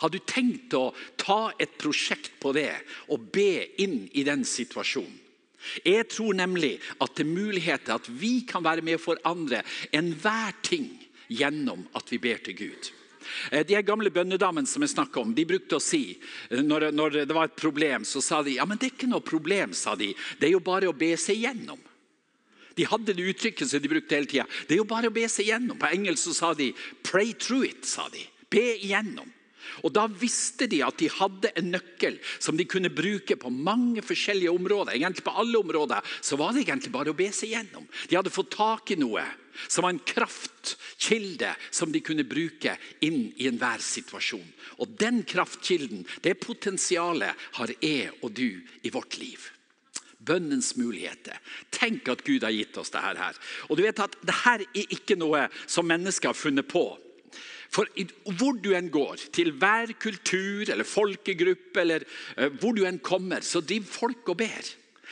Har 0.03 0.11
du 0.11 0.19
tenkt 0.27 0.73
å 0.75 0.89
ta 1.15 1.53
et 1.61 1.77
prosjekt 1.79 2.33
på 2.43 2.51
det 2.55 2.73
og 3.13 3.29
be 3.31 3.63
inn 3.79 4.01
i 4.11 4.25
den 4.27 4.43
situasjonen? 4.43 5.22
Jeg 5.85 6.09
tror 6.11 6.35
nemlig 6.37 6.75
at 6.99 7.15
det 7.15 7.25
er 7.25 7.31
muligheter 7.31 7.95
at 7.95 8.09
vi 8.09 8.41
kan 8.47 8.65
være 8.65 8.83
med 8.85 8.99
å 8.99 9.03
forandre 9.03 9.63
enhver 9.95 10.57
ting 10.65 10.89
gjennom 11.31 11.85
at 11.97 12.11
vi 12.11 12.19
ber 12.21 12.43
til 12.43 12.57
Gud. 12.57 12.91
Eh, 13.51 13.65
de 13.65 13.79
gamle 13.85 14.11
bønnedamene 14.13 14.67
som 14.69 14.83
jeg 14.83 14.93
snakket 14.93 15.21
om, 15.21 15.33
de 15.35 15.47
brukte 15.47 15.79
å 15.79 15.83
si 15.83 16.03
eh, 16.13 16.61
når, 16.61 16.89
når, 16.95 17.19
det 17.23 17.35
var 17.35 17.49
et 17.49 17.59
problem, 17.59 18.05
så 18.07 18.21
sa 18.21 18.41
de 18.43 18.57
ja, 18.57 18.67
men 18.67 18.79
det 18.79 18.89
er 18.89 18.95
ikke 18.97 19.11
noe 19.11 19.25
problem. 19.25 19.73
sa 19.73 19.95
de. 19.99 20.11
Det 20.39 20.49
er 20.49 20.55
jo 20.55 20.63
bare 20.63 20.91
å 20.91 20.97
be 20.97 21.13
seg 21.19 21.43
gjennom. 21.43 21.79
De 22.73 22.87
hadde 22.89 23.13
det 23.13 23.27
uttrykket 23.29 23.69
som 23.69 23.81
de 23.81 23.91
brukte 23.91 24.17
hele 24.17 24.29
tida. 24.29 24.47
Det 24.67 24.75
er 24.75 24.81
jo 24.81 24.89
bare 24.89 25.11
å 25.11 25.13
be 25.13 25.27
seg 25.29 25.51
gjennom. 25.51 25.77
På 25.79 25.91
engelsk 25.93 26.29
så 26.29 26.33
sa 26.33 26.53
de 26.57 26.73
'pray 27.03 27.33
through 27.33 27.65
it'. 27.69 27.85
sa 27.85 28.09
de. 28.09 28.25
Be 28.49 28.77
igjennom. 28.77 29.29
Og 29.83 29.93
Da 29.93 30.07
visste 30.07 30.67
de 30.67 30.81
at 30.85 30.97
de 30.99 31.09
hadde 31.11 31.51
en 31.57 31.71
nøkkel 31.73 32.19
som 32.39 32.57
de 32.57 32.65
kunne 32.69 32.93
bruke 32.93 33.37
på 33.39 33.51
mange 33.53 34.03
forskjellige 34.05 34.51
områder. 34.51 34.95
Egentlig 34.97 35.23
På 35.23 35.37
alle 35.41 35.59
områder 35.59 36.01
så 36.21 36.37
var 36.39 36.53
det 36.53 36.65
egentlig 36.67 36.91
bare 36.91 37.13
å 37.13 37.17
be 37.17 37.31
seg 37.31 37.55
gjennom. 37.55 37.87
De 38.09 38.17
hadde 38.17 38.33
fått 38.33 38.53
tak 38.57 38.91
i 38.91 38.99
noe 38.99 39.23
som 39.67 39.83
var 39.83 39.93
en 39.93 39.99
kraftkilde 39.99 41.55
som 41.71 41.91
de 41.91 42.01
kunne 42.01 42.25
bruke 42.27 42.75
inn 43.05 43.31
i 43.37 43.47
enhver 43.47 43.81
situasjon. 43.83 44.45
Og 44.81 44.95
Den 44.99 45.23
kraftkilden, 45.23 46.05
det 46.21 46.39
potensialet, 46.41 47.35
har 47.59 47.73
jeg 47.79 48.11
og 48.21 48.33
du 48.33 48.61
i 48.81 48.89
vårt 48.93 49.17
liv. 49.21 49.49
Bønnens 50.23 50.75
muligheter. 50.79 51.39
Tenk 51.71 52.07
at 52.09 52.23
Gud 52.23 52.43
har 52.43 52.53
gitt 52.55 52.77
oss 52.77 52.89
dette. 52.89 53.17
her. 53.17 53.35
Og 53.69 53.77
du 53.77 53.83
vet 53.83 53.99
at 53.99 54.15
Dette 54.21 54.55
er 54.55 54.65
ikke 54.73 55.17
noe 55.19 55.49
som 55.67 55.87
mennesker 55.87 56.31
har 56.31 56.37
funnet 56.37 56.67
på. 56.67 56.97
For 57.73 57.89
hvor 58.37 58.59
du 58.61 58.71
enn 58.77 58.91
går, 58.93 59.27
til 59.33 59.51
hver 59.57 59.95
kultur 60.01 60.69
eller 60.69 60.85
folkegruppe, 60.85 61.81
eller 61.81 62.05
uh, 62.37 62.49
hvor 62.61 62.77
du 62.77 62.83
enn 62.85 63.01
kommer, 63.01 63.41
så 63.45 63.63
driver 63.65 63.89
folk 63.89 64.33
og 64.33 64.41
ber. 64.43 64.71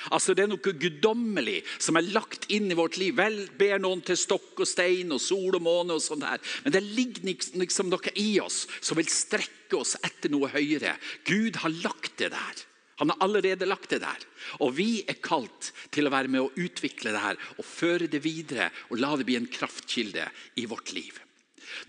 Altså 0.10 0.34
Det 0.34 0.46
er 0.46 0.50
noe 0.50 0.74
guddommelig 0.82 1.60
som 1.77 2.00
er 2.00 2.10
lagt 2.15 2.48
inn 2.53 2.72
i 2.72 2.77
vårt 2.77 2.98
liv. 2.98 3.13
Vel 3.18 3.44
ber 3.58 3.82
noen 3.82 4.01
til 4.06 4.18
stokk 4.18 4.63
og 4.63 4.70
stein 4.70 5.13
og 5.13 5.22
sol 5.22 5.58
og 5.60 5.62
måne, 5.65 5.98
og 5.98 6.03
sånt 6.03 6.25
der, 6.25 6.41
men 6.65 6.74
det 6.74 6.84
ligger 6.86 7.27
liksom 7.62 7.91
noe 7.91 8.15
i 8.18 8.32
oss 8.41 8.63
som 8.80 8.98
vil 8.98 9.10
strekke 9.12 9.77
oss 9.77 9.96
etter 10.01 10.34
noe 10.34 10.50
høyere. 10.53 10.96
Gud 11.27 11.62
har 11.62 11.82
lagt 11.84 12.18
det 12.22 12.32
der. 12.34 12.65
Han 13.01 13.10
har 13.10 13.24
allerede 13.25 13.65
lagt 13.65 13.89
det 13.89 14.03
der. 14.03 14.25
Og 14.62 14.75
vi 14.77 15.01
er 15.10 15.18
kalt 15.25 15.72
til 15.94 16.06
å 16.06 16.13
være 16.13 16.30
med 16.30 16.44
å 16.44 16.51
utvikle 16.53 17.13
det 17.13 17.24
her 17.24 17.39
og 17.58 17.65
føre 17.65 18.10
det 18.12 18.22
videre 18.22 18.70
og 18.91 19.01
la 19.01 19.15
det 19.18 19.25
bli 19.30 19.39
en 19.39 19.50
kraftkilde 19.50 20.27
i 20.62 20.68
vårt 20.70 20.94
liv. 20.94 21.18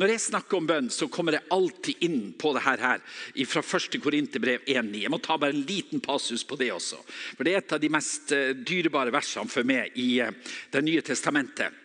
Når 0.01 0.13
jeg 0.13 0.23
snakker 0.27 0.59
om 0.59 0.67
bønn, 0.69 0.91
så 0.93 1.09
kommer 1.13 1.37
jeg 1.37 1.49
alltid 1.55 2.05
inn 2.07 2.21
på 2.39 2.53
det 2.57 2.65
her, 2.65 3.03
fra 3.49 3.63
1. 3.63 3.99
Korinterbrev 4.03 4.67
1,9. 4.67 5.03
Jeg 5.05 5.13
må 5.13 5.21
ta 5.23 5.37
bare 5.41 5.55
en 5.57 5.65
liten 5.69 6.03
passus 6.05 6.45
på 6.45 6.59
det 6.61 6.73
også. 6.75 7.01
For 7.37 7.45
Det 7.45 7.55
er 7.55 7.63
et 7.63 7.75
av 7.77 7.83
de 7.83 7.93
mest 7.93 8.33
eh, 8.37 8.53
dyrebare 8.57 9.15
versene 9.15 9.53
for 9.53 9.67
meg 9.69 9.97
i 10.01 10.21
eh, 10.25 10.33
Det 10.73 10.85
nye 10.85 11.03
testamentet. 11.05 11.81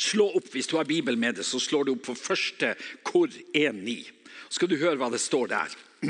Slå 0.00 0.30
opp, 0.38 0.48
Hvis 0.52 0.66
du 0.70 0.76
har 0.78 0.88
Bibelen 0.88 1.20
med 1.20 1.36
deg, 1.36 1.44
så 1.44 1.60
slår 1.60 1.86
du 1.86 1.92
opp 1.92 2.06
på 2.08 2.16
1. 2.16 2.66
Kor 3.02 3.28
1,9. 3.28 3.96
Så 4.48 4.58
skal 4.58 4.70
du 4.70 4.80
høre 4.80 4.98
hva 4.98 5.10
det 5.12 5.20
står 5.22 5.50
der. 5.52 5.78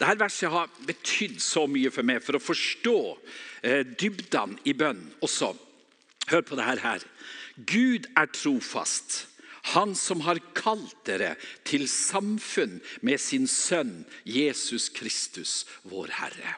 Dette 0.00 0.18
verset 0.20 0.52
har 0.52 0.70
betydd 0.86 1.40
så 1.42 1.66
mye 1.68 1.90
for 1.90 2.06
meg 2.06 2.22
for 2.24 2.38
å 2.38 2.42
forstå 2.42 2.98
eh, 3.62 3.82
dybdene 3.98 4.60
i 4.64 4.76
bønn 4.76 5.02
også. 5.24 5.52
Hør 6.30 6.42
på 6.42 6.58
dette 6.58 6.82
her. 6.82 7.02
Gud 7.56 8.08
er 8.18 8.30
trofast 8.34 9.26
han 9.72 9.94
som 9.98 10.20
har 10.22 10.38
kalt 10.54 10.98
dere 11.08 11.32
til 11.66 11.88
samfunn 11.90 12.78
med 13.06 13.18
sin 13.20 13.48
sønn 13.50 14.04
Jesus 14.22 14.88
Kristus, 14.94 15.64
vår 15.90 16.12
Herre. 16.20 16.54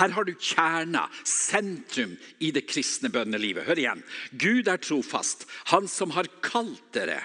Her 0.00 0.14
har 0.16 0.24
du 0.24 0.32
kjerna, 0.34 1.04
sentrum 1.28 2.16
i 2.40 2.50
det 2.54 2.64
kristne 2.66 3.10
bønnelivet. 3.12 3.66
Hør 3.68 3.78
igjen. 3.78 4.02
Gud 4.32 4.70
er 4.70 4.80
trofast. 4.80 5.44
Han 5.70 5.86
som 5.90 6.14
har 6.16 6.30
kalt 6.42 6.88
dere. 6.96 7.20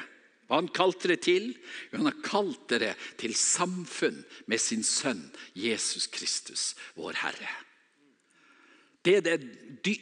Hva 0.48 0.62
han 0.62 0.70
kalte 0.72 1.10
dere 1.10 1.24
til? 1.24 1.48
Han 1.96 2.08
har 2.08 2.20
kalt 2.24 2.68
dere 2.72 2.94
til 3.20 3.36
samfunn 3.36 4.20
med 4.48 4.62
sin 4.64 4.84
sønn 4.86 5.26
Jesus 5.58 6.08
Kristus, 6.12 6.74
vår 6.96 7.18
Herre. 7.24 7.56
det 9.08 9.22
er 9.24 9.44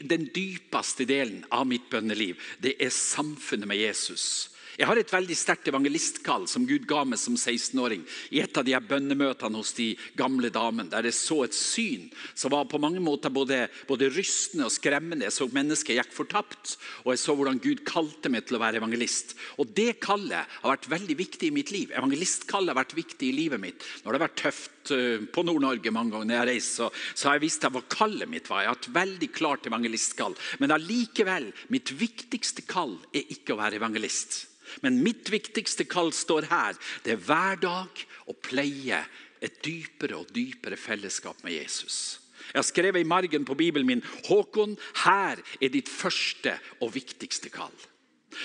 den 0.10 0.24
dypeste 0.34 1.05
delen 1.05 1.44
av 1.53 1.67
mitt 1.70 1.86
bønneliv. 1.91 2.39
Det 2.58 2.74
er 2.82 2.89
samfunnet 2.89 3.70
med 3.70 3.77
Jesus. 3.77 4.54
Jeg 4.75 4.89
har 4.89 5.00
et 5.00 5.12
veldig 5.12 5.36
sterkt 5.39 5.70
evangelistkall 5.72 6.50
som 6.51 6.65
Gud 6.67 6.84
ga 6.89 7.05
meg 7.08 7.20
som 7.22 7.38
16-åring. 7.38 8.01
I 8.36 8.41
et 8.44 8.58
av 8.60 8.65
de 8.67 8.75
bønnemøtene 8.75 9.55
hos 9.55 9.72
de 9.77 9.94
gamle 10.20 10.50
damene, 10.51 10.89
der 10.91 11.08
jeg 11.08 11.15
så 11.15 11.38
et 11.46 11.55
syn 11.55 12.10
som 12.34 12.51
var 12.51 12.67
på 12.67 12.79
mange 12.84 13.00
måter 13.03 13.32
både, 13.32 13.65
både 13.88 14.10
rystende 14.12 14.67
og 14.67 14.74
skremmende. 14.75 15.24
Jeg 15.29 15.36
så 15.38 15.48
mennesker 15.48 15.96
gikk 15.96 16.12
fortapt, 16.15 16.75
og 17.05 17.13
jeg 17.13 17.22
så 17.24 17.36
hvordan 17.38 17.62
Gud 17.63 17.86
kalte 17.88 18.32
meg 18.32 18.48
til 18.48 18.58
å 18.58 18.63
være 18.65 18.82
evangelist. 18.82 19.38
Og 19.63 19.72
Det 19.75 19.94
kallet 20.03 20.44
har 20.62 20.74
vært 20.74 20.89
veldig 20.91 21.17
viktig 21.20 21.50
i 21.50 21.55
mitt 21.55 21.72
liv. 21.72 21.94
Evangelistkallet 21.96 22.74
har 22.74 22.82
vært 22.82 22.98
viktig 22.98 23.29
i 23.29 23.36
livet 23.36 23.62
mitt. 23.62 23.86
Når 24.03 24.10
det 24.10 24.20
har 24.20 24.25
vært 24.25 24.41
tøft 24.44 24.91
eh, 24.96 25.24
på 25.24 25.46
Nord-Norge 25.48 25.94
mange 25.96 26.15
ganger 26.17 26.32
når 26.32 26.38
jeg 26.39 26.50
reist, 26.51 26.74
så, 26.82 26.89
så, 27.13 27.29
har 27.29 27.39
jeg 27.39 27.46
visst 27.46 27.70
hva 27.70 27.84
kallet 27.96 28.32
mitt 28.32 28.51
var. 28.51 28.65
Jeg 28.65 28.74
har 28.74 28.79
hatt 28.79 28.91
veldig 29.00 29.32
klart 29.36 29.72
evangelistkall. 29.72 30.36
Men 30.60 30.75
allikevel, 30.75 31.48
mitt 31.72 31.96
viktigste 31.96 32.67
kall 32.67 32.98
er 33.15 33.32
ikke 33.38 33.55
å 33.55 33.62
være 33.62 33.79
evangelist. 33.79 34.44
Men 34.81 35.01
mitt 35.03 35.29
viktigste 35.31 35.88
kall 35.89 36.13
står 36.15 36.50
her. 36.51 36.77
Det 37.03 37.15
er 37.15 37.24
hver 37.27 37.62
dag 37.62 38.05
å 38.29 38.36
pleie 38.45 39.01
et 39.43 39.57
dypere 39.65 40.19
og 40.19 40.31
dypere 40.36 40.79
fellesskap 40.79 41.43
med 41.45 41.57
Jesus. 41.57 42.19
Jeg 42.51 42.60
har 42.60 42.67
skrevet 42.67 43.01
i 43.01 43.10
margen 43.10 43.45
på 43.45 43.57
Bibelen 43.57 43.88
min 43.89 44.03
Håkon, 44.27 44.75
her 45.05 45.41
er 45.60 45.74
ditt 45.74 45.89
første 45.89 46.53
og 46.79 46.93
viktigste 46.95 47.50
kall. 47.53 47.74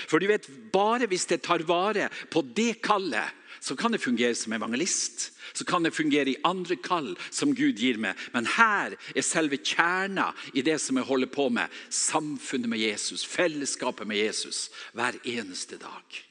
For 0.07 0.21
du 0.21 0.27
vet, 0.29 0.47
Bare 0.71 1.07
hvis 1.11 1.27
jeg 1.29 1.43
tar 1.43 1.63
vare 1.67 2.07
på 2.31 2.41
det 2.55 2.81
kallet, 2.83 3.37
så 3.61 3.75
kan 3.77 3.93
jeg 3.93 4.01
fungere 4.01 4.35
som 4.35 4.53
evangelist. 4.53 5.29
Så 5.53 5.65
kan 5.65 5.85
jeg 5.85 5.93
fungere 5.93 6.33
i 6.33 6.39
andre 6.47 6.75
kall 6.81 7.13
som 7.29 7.53
Gud 7.55 7.77
gir 7.77 7.99
meg. 8.01 8.17
Men 8.33 8.49
her 8.57 8.95
er 9.13 9.25
selve 9.25 9.59
kjerna 9.61 10.31
i 10.57 10.63
det 10.65 10.79
som 10.81 10.97
jeg 10.97 11.05
holder 11.05 11.29
på 11.29 11.47
med. 11.53 11.69
Samfunnet 11.93 12.71
med 12.71 12.81
Jesus, 12.81 13.25
fellesskapet 13.27 14.09
med 14.09 14.17
Jesus 14.17 14.69
hver 14.97 15.19
eneste 15.23 15.77
dag. 15.77 16.21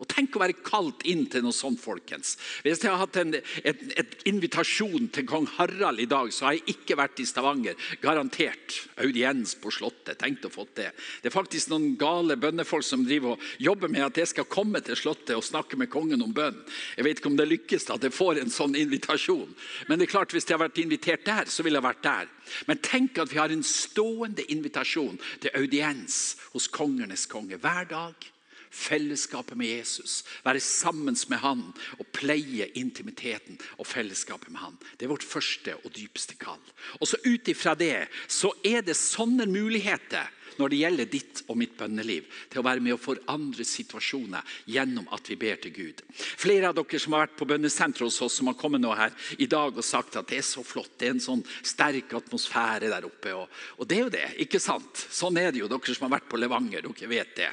Og 0.00 0.08
Tenk 0.10 0.36
å 0.36 0.42
være 0.42 0.56
kalt 0.64 1.04
inn 1.08 1.24
til 1.32 1.44
noe 1.44 1.54
sånt, 1.56 1.80
folkens. 1.80 2.36
Hvis 2.64 2.82
jeg 2.82 2.92
har 2.92 3.00
hatt 3.02 3.16
en 3.20 3.34
et, 3.36 3.82
et 3.96 4.14
invitasjon 4.28 5.08
til 5.12 5.26
kong 5.28 5.46
Harald 5.56 6.00
i 6.00 6.08
dag, 6.08 6.30
så 6.32 6.48
har 6.48 6.56
jeg 6.56 6.76
ikke 6.76 6.98
vært 6.98 7.20
i 7.20 7.26
Stavanger. 7.28 7.76
Garantert. 8.02 8.80
Audiens 9.02 9.54
på 9.60 9.72
Slottet. 9.74 10.18
Tenkt 10.20 10.46
å 10.48 10.52
få 10.52 10.66
det. 10.76 10.90
Det 11.22 11.30
er 11.30 11.34
faktisk 11.34 11.70
noen 11.72 11.94
gale 12.00 12.36
bønnefolk 12.40 12.84
som 12.86 13.04
driver 13.06 13.34
og 13.34 13.62
jobber 13.62 13.92
med 13.92 14.06
at 14.06 14.20
jeg 14.20 14.32
skal 14.32 14.48
komme 14.50 14.82
til 14.84 14.98
Slottet 14.98 15.36
og 15.36 15.44
snakke 15.46 15.78
med 15.80 15.90
kongen 15.92 16.24
om 16.24 16.34
bønn. 16.36 16.58
Jeg 16.96 17.06
vet 17.06 17.20
ikke 17.20 17.32
om 17.32 17.40
det 17.40 17.48
lykkes 17.50 17.90
at 17.94 18.04
jeg 18.04 18.16
får 18.16 18.42
en 18.42 18.52
sånn 18.52 18.76
invitasjon. 18.78 19.52
Men 19.88 19.98
det 19.98 20.08
er 20.08 20.14
klart, 20.16 20.36
hvis 20.36 20.48
jeg 20.48 20.56
har 20.56 20.64
vært 20.66 20.80
invitert 20.82 21.26
der, 21.28 21.50
så 21.50 21.64
ville 21.66 21.80
jeg 21.80 21.88
vært 21.88 22.06
der. 22.06 22.32
Men 22.68 22.80
tenk 22.84 23.20
at 23.22 23.32
vi 23.32 23.40
har 23.40 23.52
en 23.52 23.66
stående 23.66 24.46
invitasjon 24.52 25.20
til 25.42 25.54
audiens 25.58 26.36
hos 26.52 26.70
kongenes 26.72 27.26
konge 27.30 27.60
hver 27.60 27.88
dag 27.90 28.32
fellesskapet 28.70 29.58
med 29.58 29.70
Jesus, 29.70 30.22
være 30.44 30.60
sammen 30.60 31.16
med 31.30 31.42
han 31.42 31.62
og 31.98 32.06
pleie 32.16 32.70
intimiteten 32.78 33.58
og 33.78 33.86
fellesskapet 33.88 34.50
med 34.52 34.62
han. 34.62 34.78
Det 34.96 35.06
er 35.06 35.14
vårt 35.14 35.26
første 35.26 35.76
og 35.82 35.92
dypeste 35.96 36.38
kall. 36.40 36.62
Og 37.00 37.08
så 37.08 37.20
Ut 37.26 37.48
ifra 37.48 37.74
det 37.74 38.06
så 38.30 38.52
er 38.64 38.84
det 38.86 38.94
sånne 38.94 39.48
muligheter 39.50 40.28
når 40.56 40.72
det 40.72 40.80
gjelder 40.80 41.08
ditt 41.10 41.42
og 41.50 41.58
mitt 41.60 41.74
bønneliv, 41.78 42.28
til 42.50 42.60
å 42.60 42.66
være 42.66 42.82
med 42.84 42.96
å 42.96 43.00
forandre 43.00 43.64
situasjoner 43.66 44.56
gjennom 44.72 45.08
at 45.14 45.30
vi 45.30 45.38
ber 45.40 45.58
til 45.62 45.74
Gud. 45.74 46.02
Flere 46.16 46.70
av 46.70 46.78
dere 46.78 47.00
som 47.02 47.16
har 47.16 47.26
vært 47.26 47.36
på 47.40 47.48
bønnesenteret 47.50 48.06
hos 48.08 48.20
oss, 48.24 48.38
som 48.38 48.50
har 48.50 48.58
kommet 48.58 48.82
nå 48.82 48.94
her 48.96 49.12
i 49.38 49.48
dag 49.50 49.76
og 49.76 49.86
sagt 49.86 50.16
at 50.16 50.30
det 50.30 50.40
er 50.40 50.46
så 50.48 50.64
flott, 50.66 50.94
det 50.98 51.10
er 51.10 51.16
en 51.16 51.26
sånn 51.26 51.44
sterk 51.60 52.16
atmosfære 52.16 52.92
der 52.92 53.08
oppe. 53.08 53.34
Og, 53.36 53.60
og 53.76 53.88
det 53.88 53.98
er 53.98 54.06
jo 54.06 54.14
det, 54.16 54.28
ikke 54.46 54.62
sant? 54.62 55.06
Sånn 55.12 55.36
er 55.40 55.52
det 55.52 55.64
jo, 55.64 55.70
dere 55.72 55.96
som 55.96 56.08
har 56.08 56.16
vært 56.18 56.30
på 56.30 56.40
Levanger. 56.40 56.88
dere 56.88 57.12
vet 57.12 57.36
det. 57.36 57.52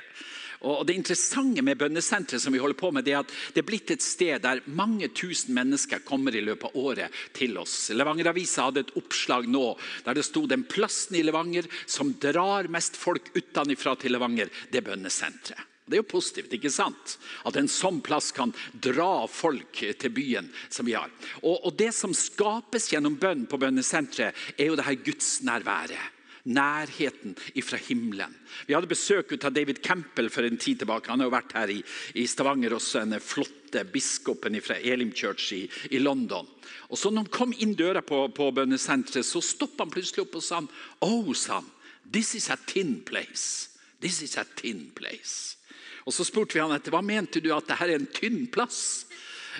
Og 0.64 0.86
Det 0.88 0.96
interessante 0.96 1.64
med 1.66 1.78
bønnesenteret 1.80 2.42
som 2.42 2.54
vi 2.56 2.62
holder 2.62 2.80
på 2.80 2.92
med, 2.96 3.04
det 3.04 3.16
er 3.16 3.24
at 3.24 3.34
det 3.56 3.64
er 3.64 3.68
blitt 3.68 3.92
et 3.92 4.04
sted 4.04 4.40
der 4.44 4.64
mange 4.66 5.10
tusen 5.12 5.52
mennesker 5.56 6.04
kommer 6.08 6.36
i 6.36 6.44
løpet 6.44 6.70
av 6.70 6.80
året 6.80 7.20
til 7.36 7.58
oss. 7.60 7.90
Levanger-avisa 7.92 8.70
hadde 8.70 8.86
et 8.86 8.96
oppslag 9.00 9.50
nå 9.52 9.66
der 10.06 10.16
det 10.16 10.24
sto 10.28 10.46
den 10.48 10.64
plassen 10.64 11.20
i 11.20 11.26
Levanger 11.26 11.68
som 11.86 12.16
drar 12.16 12.72
mest 12.72 12.96
folk 13.00 13.34
utenfra 13.36 13.98
til 14.00 14.16
Levanger, 14.16 14.52
det 14.72 14.80
er 14.80 14.88
bønnesenteret. 14.88 15.70
Det 15.84 15.98
er 15.98 16.00
jo 16.00 16.14
positivt, 16.14 16.54
ikke 16.56 16.72
sant? 16.72 17.18
At 17.44 17.58
en 17.60 17.68
sånn 17.68 18.00
plass 18.06 18.32
kan 18.32 18.54
dra 18.72 19.28
folk 19.28 19.82
til 20.00 20.14
byen 20.16 20.48
som 20.72 20.88
vi 20.88 20.96
har. 20.96 21.12
Og, 21.42 21.58
og 21.60 21.74
Det 21.76 21.92
som 21.92 22.16
skapes 22.16 22.88
gjennom 22.94 23.20
bønn 23.20 23.44
på 23.52 23.60
bønnesenteret, 23.60 24.32
er 24.56 24.72
jo 24.72 24.78
det 24.80 24.88
her 24.88 25.02
gudsnærværet 25.04 26.13
nærheten 26.44 27.36
ifra 27.56 27.78
himmelen. 27.80 28.34
Vi 28.68 28.76
hadde 28.76 28.90
besøk 28.92 29.32
av 29.38 29.54
David 29.56 29.80
Campbell 29.84 30.30
for 30.30 30.44
en 30.44 30.58
tid 30.60 30.82
tilbake. 30.82 31.12
Han 31.12 31.24
har 31.24 31.30
jo 31.30 31.36
vært 31.36 31.56
her 31.56 31.72
i, 31.72 31.80
i 32.20 32.26
Stavanger 32.28 32.76
også, 32.76 33.06
den 33.06 33.24
flotte 33.24 33.86
biskopen 33.88 34.60
fra 34.62 34.78
Elim 34.80 35.14
Church 35.16 35.54
i, 35.56 35.64
i, 35.92 36.02
London. 36.04 36.48
Og 36.92 37.00
så 37.00 37.10
når 37.10 37.26
han 37.26 37.34
kom 37.34 37.56
inn 37.64 37.78
døra 37.80 38.04
på, 38.06 38.26
på 38.36 38.52
bønnesenteret, 38.56 39.26
så 39.26 39.42
stoppa 39.42 39.86
han 39.86 39.94
plutselig 39.94 40.26
opp 40.26 40.38
og 40.40 40.46
sa 40.46 40.62
Oh, 41.02 41.34
son, 41.34 41.66
this 42.12 42.36
is 42.36 42.50
a 42.50 42.58
thin 42.68 43.02
place. 43.08 43.80
This 44.02 44.22
is 44.22 44.38
a 44.38 44.44
thin 44.44 44.92
place. 44.96 45.58
Og 46.04 46.14
Så 46.14 46.26
spurte 46.28 46.58
vi 46.58 46.60
han 46.60 46.74
etter 46.76 46.92
hva 46.92 47.00
mente 47.06 47.40
du 47.40 47.54
at 47.56 47.70
dette 47.70 47.86
er 47.88 47.96
en 47.96 48.10
tynn 48.12 48.48
plass. 48.52 49.06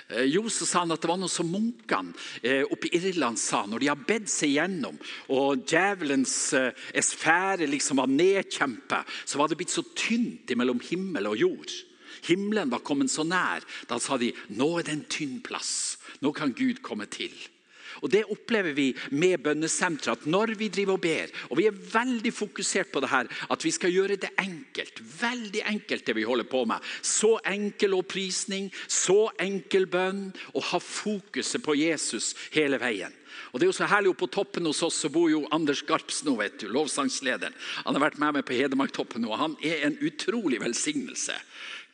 Eh, 0.08 0.26
jo, 0.32 0.44
så 0.52 0.66
sa 0.66 0.82
han 0.84 0.94
at 0.94 1.02
det 1.02 1.10
var 1.10 1.20
noe 1.20 1.32
som 1.32 1.48
munkene 1.50 2.14
eh, 2.42 2.62
oppe 2.64 2.90
i 2.90 3.00
Irland 3.10 3.40
sa 3.40 3.64
når 3.68 3.82
de 3.82 3.90
har 3.92 4.04
bedt 4.08 4.30
seg 4.32 4.54
gjennom, 4.56 4.98
og 5.34 5.64
djevelens 5.68 6.36
eh, 6.58 6.84
sfære 7.04 7.68
liksom 7.70 8.02
var 8.02 8.12
nedkjempet, 8.12 9.16
så 9.24 9.40
var 9.40 9.50
det 9.50 9.58
blitt 9.60 9.74
så 9.74 9.84
tynt 9.96 10.54
mellom 10.58 10.82
himmel 10.84 11.30
og 11.32 11.40
jord. 11.40 11.74
Himmelen 12.24 12.70
var 12.72 12.84
kommet 12.86 13.12
så 13.12 13.24
nær. 13.26 13.64
Da 13.88 13.98
sa 14.00 14.16
de 14.20 14.30
nå 14.56 14.70
er 14.78 14.86
det 14.86 14.94
en 14.94 15.08
tynn 15.12 15.40
plass. 15.44 15.98
Nå 16.24 16.32
kan 16.32 16.54
Gud 16.56 16.80
komme 16.84 17.04
til. 17.12 17.34
Og 18.04 18.12
Det 18.12 18.24
opplever 18.28 18.76
vi 18.76 18.90
med 19.16 19.40
bønnesenteret. 19.42 20.20
At 20.20 20.26
når 20.28 20.54
vi 20.60 20.68
driver 20.68 20.98
og 20.98 21.00
ber, 21.00 21.32
og 21.48 21.58
vi 21.58 21.66
er 21.66 21.80
veldig 21.94 22.32
fokusert 22.36 22.92
på 22.92 23.00
det 23.00 23.08
her, 23.08 23.30
at 23.50 23.64
vi 23.64 23.72
skal 23.72 23.92
gjøre 23.94 24.20
det 24.20 24.30
enkelt. 24.38 25.00
Veldig 25.20 25.64
enkelt, 25.72 26.06
det 26.06 26.16
vi 26.16 26.28
holder 26.28 26.44
på 26.44 26.64
med. 26.68 26.84
Så 27.02 27.38
enkel 27.48 27.96
opprisning, 27.96 28.70
så 28.86 29.30
enkel 29.40 29.88
bønn, 29.88 30.28
og 30.52 30.68
ha 30.70 30.78
fokuset 30.78 31.64
på 31.64 31.78
Jesus 31.80 32.34
hele 32.52 32.80
veien. 32.82 33.12
Og 33.50 33.60
det 33.60 33.66
er 33.66 33.70
jo 33.70 33.76
så 33.76 33.86
herlig 33.90 34.12
På 34.18 34.28
toppen 34.30 34.66
hos 34.66 34.82
oss 34.82 34.96
så 35.02 35.08
bor 35.10 35.28
jo 35.30 35.44
Anders 35.54 35.82
Garps 35.86 36.22
nå, 36.26 36.36
vet 36.38 36.58
du, 36.60 36.68
lovsangslederen. 36.70 37.54
Han 37.86 37.96
har 37.96 38.04
vært 38.08 38.18
med 38.22 38.36
meg 38.36 38.46
på 38.46 38.54
Hedmarktoppen 38.58 39.26
og 39.26 39.38
han 39.38 39.56
er 39.62 39.86
en 39.88 39.96
utrolig 40.02 40.60
velsignelse 40.62 41.34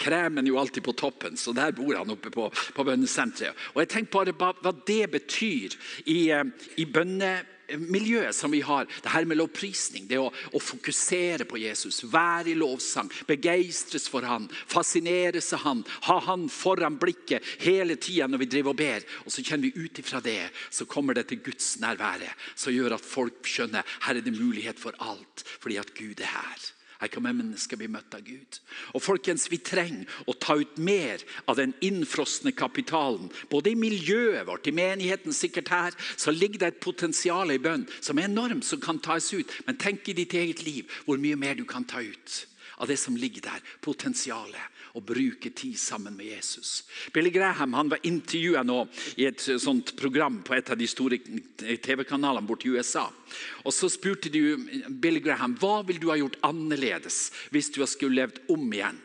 kremen 0.00 0.48
jo 0.48 0.58
alltid 0.58 0.84
på 0.86 0.96
toppen, 0.96 1.36
så 1.36 1.52
der 1.56 1.74
bor 1.76 1.94
han 1.98 2.10
oppe 2.12 2.32
på, 2.32 2.48
på 2.50 2.86
bønnesenteret. 2.86 3.56
Og 3.74 3.84
jeg 3.84 3.92
tenker 3.94 4.32
bare 4.32 4.56
hva 4.60 4.74
det 4.86 5.04
betyr 5.12 5.76
i, 6.06 6.30
eh, 6.32 6.44
i 6.80 6.86
bønnemiljøet 6.88 8.36
som 8.36 8.52
vi 8.54 8.62
har. 8.64 8.88
Det 9.02 9.12
her 9.12 9.28
med 9.28 9.40
lovprisning, 9.40 10.08
det 10.08 10.18
å, 10.20 10.30
å, 10.30 10.62
fokusere 10.62 11.46
på 11.48 11.60
Jesus, 11.60 12.02
være 12.10 12.54
i 12.54 12.56
lovsang, 12.58 13.10
begeistres 13.28 14.08
for 14.10 14.26
han, 14.26 14.48
fascineres 14.70 15.52
av 15.56 15.64
han, 15.66 15.84
ha 16.08 16.18
han 16.30 16.48
foran 16.52 16.98
blikket 17.00 17.46
hele 17.66 17.98
tida 18.00 18.30
når 18.30 18.44
vi 18.44 18.50
driver 18.56 18.74
og 18.74 18.80
ber. 18.80 19.06
Og 19.26 19.34
så 19.34 19.44
kjenner 19.44 19.68
vi 19.68 19.86
ut 19.86 20.02
ifra 20.02 20.24
det, 20.24 20.42
så 20.70 20.88
kommer 20.88 21.18
det 21.18 21.28
til 21.30 21.44
Guds 21.44 21.76
nærvære, 21.82 22.32
som 22.54 22.74
gjør 22.74 22.96
at 22.96 23.06
folk 23.06 23.44
skjønner 23.48 23.96
her 24.08 24.16
er 24.16 24.24
det 24.24 24.36
mulighet 24.36 24.80
for 24.80 24.96
alt, 25.04 25.44
fordi 25.60 25.80
at 25.80 25.94
Gud 25.96 26.24
er 26.24 26.38
her. 26.38 26.70
Her 27.00 27.08
kan 27.08 27.24
mennesker 27.24 27.78
bli 27.80 27.88
møtt 27.88 28.14
av 28.14 28.24
Gud. 28.26 28.58
Og 28.94 29.02
folkens, 29.02 29.48
Vi 29.50 29.58
trenger 29.58 30.06
å 30.28 30.34
ta 30.36 30.54
ut 30.60 30.78
mer 30.78 31.22
av 31.48 31.56
den 31.56 31.72
innfrosne 31.80 32.52
kapitalen. 32.52 33.30
Både 33.50 33.70
i 33.70 33.74
miljøet 33.74 34.46
vårt, 34.46 34.66
i 34.66 34.76
menigheten 34.76 35.32
sikkert 35.32 35.68
her, 35.68 35.96
så 36.16 36.30
ligger 36.30 36.58
det 36.58 36.68
et 36.68 36.80
potensial 36.80 37.50
i 37.50 37.58
bønn 37.58 37.88
som 38.00 38.18
er 38.18 38.28
enormt, 38.28 38.64
som 38.64 38.80
kan 38.80 38.98
tas 38.98 39.32
ut. 39.32 39.48
Men 39.66 39.76
tenk 39.80 40.08
i 40.08 40.12
ditt 40.12 40.34
eget 40.34 40.62
liv 40.64 40.90
hvor 41.06 41.18
mye 41.18 41.36
mer 41.36 41.54
du 41.54 41.64
kan 41.64 41.84
ta 41.84 42.02
ut 42.04 42.46
av 42.80 42.88
det 42.88 42.98
som 42.98 43.16
ligger 43.16 43.48
der. 43.48 43.64
Potensialet 43.80 44.60
og 44.94 45.04
bruke 45.06 45.52
tid 45.54 45.76
sammen 45.78 46.16
med 46.16 46.30
Jesus. 46.32 46.84
Billy 47.14 47.30
Graham 47.34 47.74
han 47.78 47.92
var 47.92 48.02
intervjua 48.06 48.62
nå 48.66 48.80
i 49.16 49.26
et 49.28 49.44
sånt 49.62 49.94
program 49.98 50.40
på 50.46 50.56
et 50.56 50.70
av 50.70 50.78
de 50.80 50.88
store 50.90 51.20
TV-kanalene 51.20 52.46
borte 52.46 52.68
i 52.68 52.74
USA. 52.74 53.06
Og 53.64 53.74
Så 53.74 53.90
spurte 53.92 54.32
de 54.32 54.56
Billy 54.88 55.20
Graham 55.20 55.54
hva 55.60 55.80
vil 55.86 56.00
du 56.00 56.10
ha 56.10 56.18
gjort 56.18 56.40
annerledes 56.46 57.30
hvis 57.54 57.70
du 57.74 57.84
skulle 57.86 58.22
levd 58.22 58.42
om 58.50 58.66
igjen. 58.72 58.98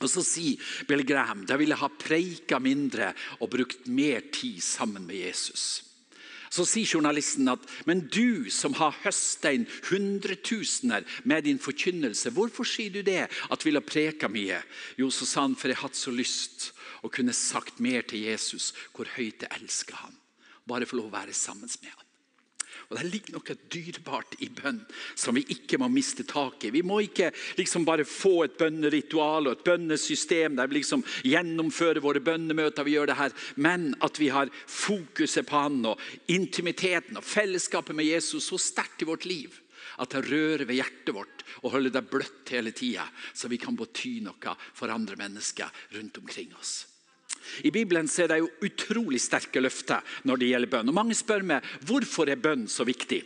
Og 0.00 0.08
Så 0.08 0.24
sier 0.24 0.72
Billy 0.88 1.04
Graham 1.04 1.44
da 1.46 1.58
vil 1.60 1.74
jeg 1.74 1.82
ha 1.82 1.92
preika 1.92 2.60
mindre 2.62 3.12
og 3.40 3.52
brukt 3.52 3.86
mer 3.86 4.24
tid 4.32 4.62
sammen 4.64 5.06
med 5.06 5.20
Jesus. 5.20 5.89
Så 6.50 6.64
sier 6.66 6.96
journalisten 6.96 7.46
at 7.52 7.62
men 7.86 8.02
du 8.10 8.50
som 8.50 8.74
har 8.80 8.96
høsta 9.04 9.52
inn 9.54 9.68
hundretusener 9.86 11.06
med 11.22 11.46
din 11.46 11.62
forkynnelse, 11.62 12.32
hvorfor 12.34 12.66
sier 12.66 12.90
du 12.90 13.04
det? 13.06 13.28
At 13.50 13.62
du 13.62 13.70
ha 13.70 13.84
preka 13.84 14.28
mye? 14.28 14.58
Jo, 14.98 15.12
så 15.14 15.28
sa 15.28 15.46
han, 15.46 15.54
for 15.54 15.70
jeg 15.70 15.78
hadde 15.78 16.00
så 16.00 16.10
lyst 16.14 16.72
å 17.06 17.12
kunne 17.12 17.36
sagt 17.36 17.78
mer 17.78 18.02
til 18.02 18.26
Jesus 18.26 18.72
hvor 18.90 19.08
høyt 19.14 19.46
jeg 19.46 19.62
elsker 19.62 20.02
ham. 20.02 20.16
Bare 20.66 20.90
få 20.90 20.98
lov 20.98 21.12
å 21.12 21.18
være 21.20 21.36
sammen 21.36 21.70
med 21.70 21.94
ham. 21.94 22.09
Og 22.90 22.98
Det 22.98 23.06
ligger 23.06 23.36
noe 23.36 23.54
dyrebart 23.70 24.32
i 24.42 24.48
bønn 24.50 24.80
som 25.14 25.36
vi 25.38 25.44
ikke 25.54 25.78
må 25.78 25.86
miste 25.92 26.24
tak 26.26 26.64
i. 26.66 26.72
Vi 26.74 26.82
må 26.82 26.98
ikke 27.04 27.28
liksom 27.58 27.84
bare 27.86 28.02
få 28.08 28.48
et 28.48 28.56
bønneritual 28.58 29.46
og 29.46 29.52
et 29.54 29.62
bønnesystem 29.68 30.58
der 30.58 30.66
vi 30.66 30.80
liksom 30.80 31.04
gjennomfører 31.22 32.02
våre 32.02 32.18
bønnemøter. 32.18 32.82
vi 32.82 32.98
gjør 32.98 33.06
det 33.12 33.16
her, 33.16 33.32
Men 33.56 33.94
at 34.02 34.18
vi 34.18 34.28
har 34.28 34.50
fokuset 34.66 35.46
på 35.46 35.56
Han 35.56 35.86
og 35.86 36.00
intimiteten 36.26 37.16
og 37.16 37.24
fellesskapet 37.24 37.94
med 37.94 38.06
Jesus 38.06 38.50
så 38.50 38.58
sterkt 38.58 39.02
i 39.02 39.04
vårt 39.04 39.24
liv 39.24 39.54
at 40.00 40.10
det 40.10 40.26
rører 40.26 40.64
ved 40.64 40.80
hjertet 40.80 41.14
vårt 41.14 41.44
og 41.62 41.72
holder 41.76 41.90
det 41.90 42.08
bløtt 42.10 42.50
hele 42.50 42.72
tida, 42.72 43.06
så 43.34 43.48
vi 43.48 43.58
kan 43.60 43.76
bety 43.76 44.20
noe 44.24 44.56
for 44.74 44.88
andre 44.88 45.16
mennesker 45.16 45.70
rundt 45.94 46.18
omkring 46.18 46.54
oss. 46.56 46.89
I 47.64 47.72
Bibelen 47.74 48.08
er 48.08 48.30
det 48.30 48.40
jo 48.40 48.50
utrolig 48.66 49.20
sterke 49.22 49.62
løfter 49.62 50.04
når 50.28 50.40
det 50.40 50.50
gjelder 50.52 50.72
bønn. 50.74 50.90
Og 50.92 50.96
Mange 50.96 51.16
spør 51.18 51.46
meg 51.46 51.66
hvorfor 51.86 52.30
er 52.30 52.40
bønn 52.40 52.66
så 52.68 52.86
viktig. 52.88 53.22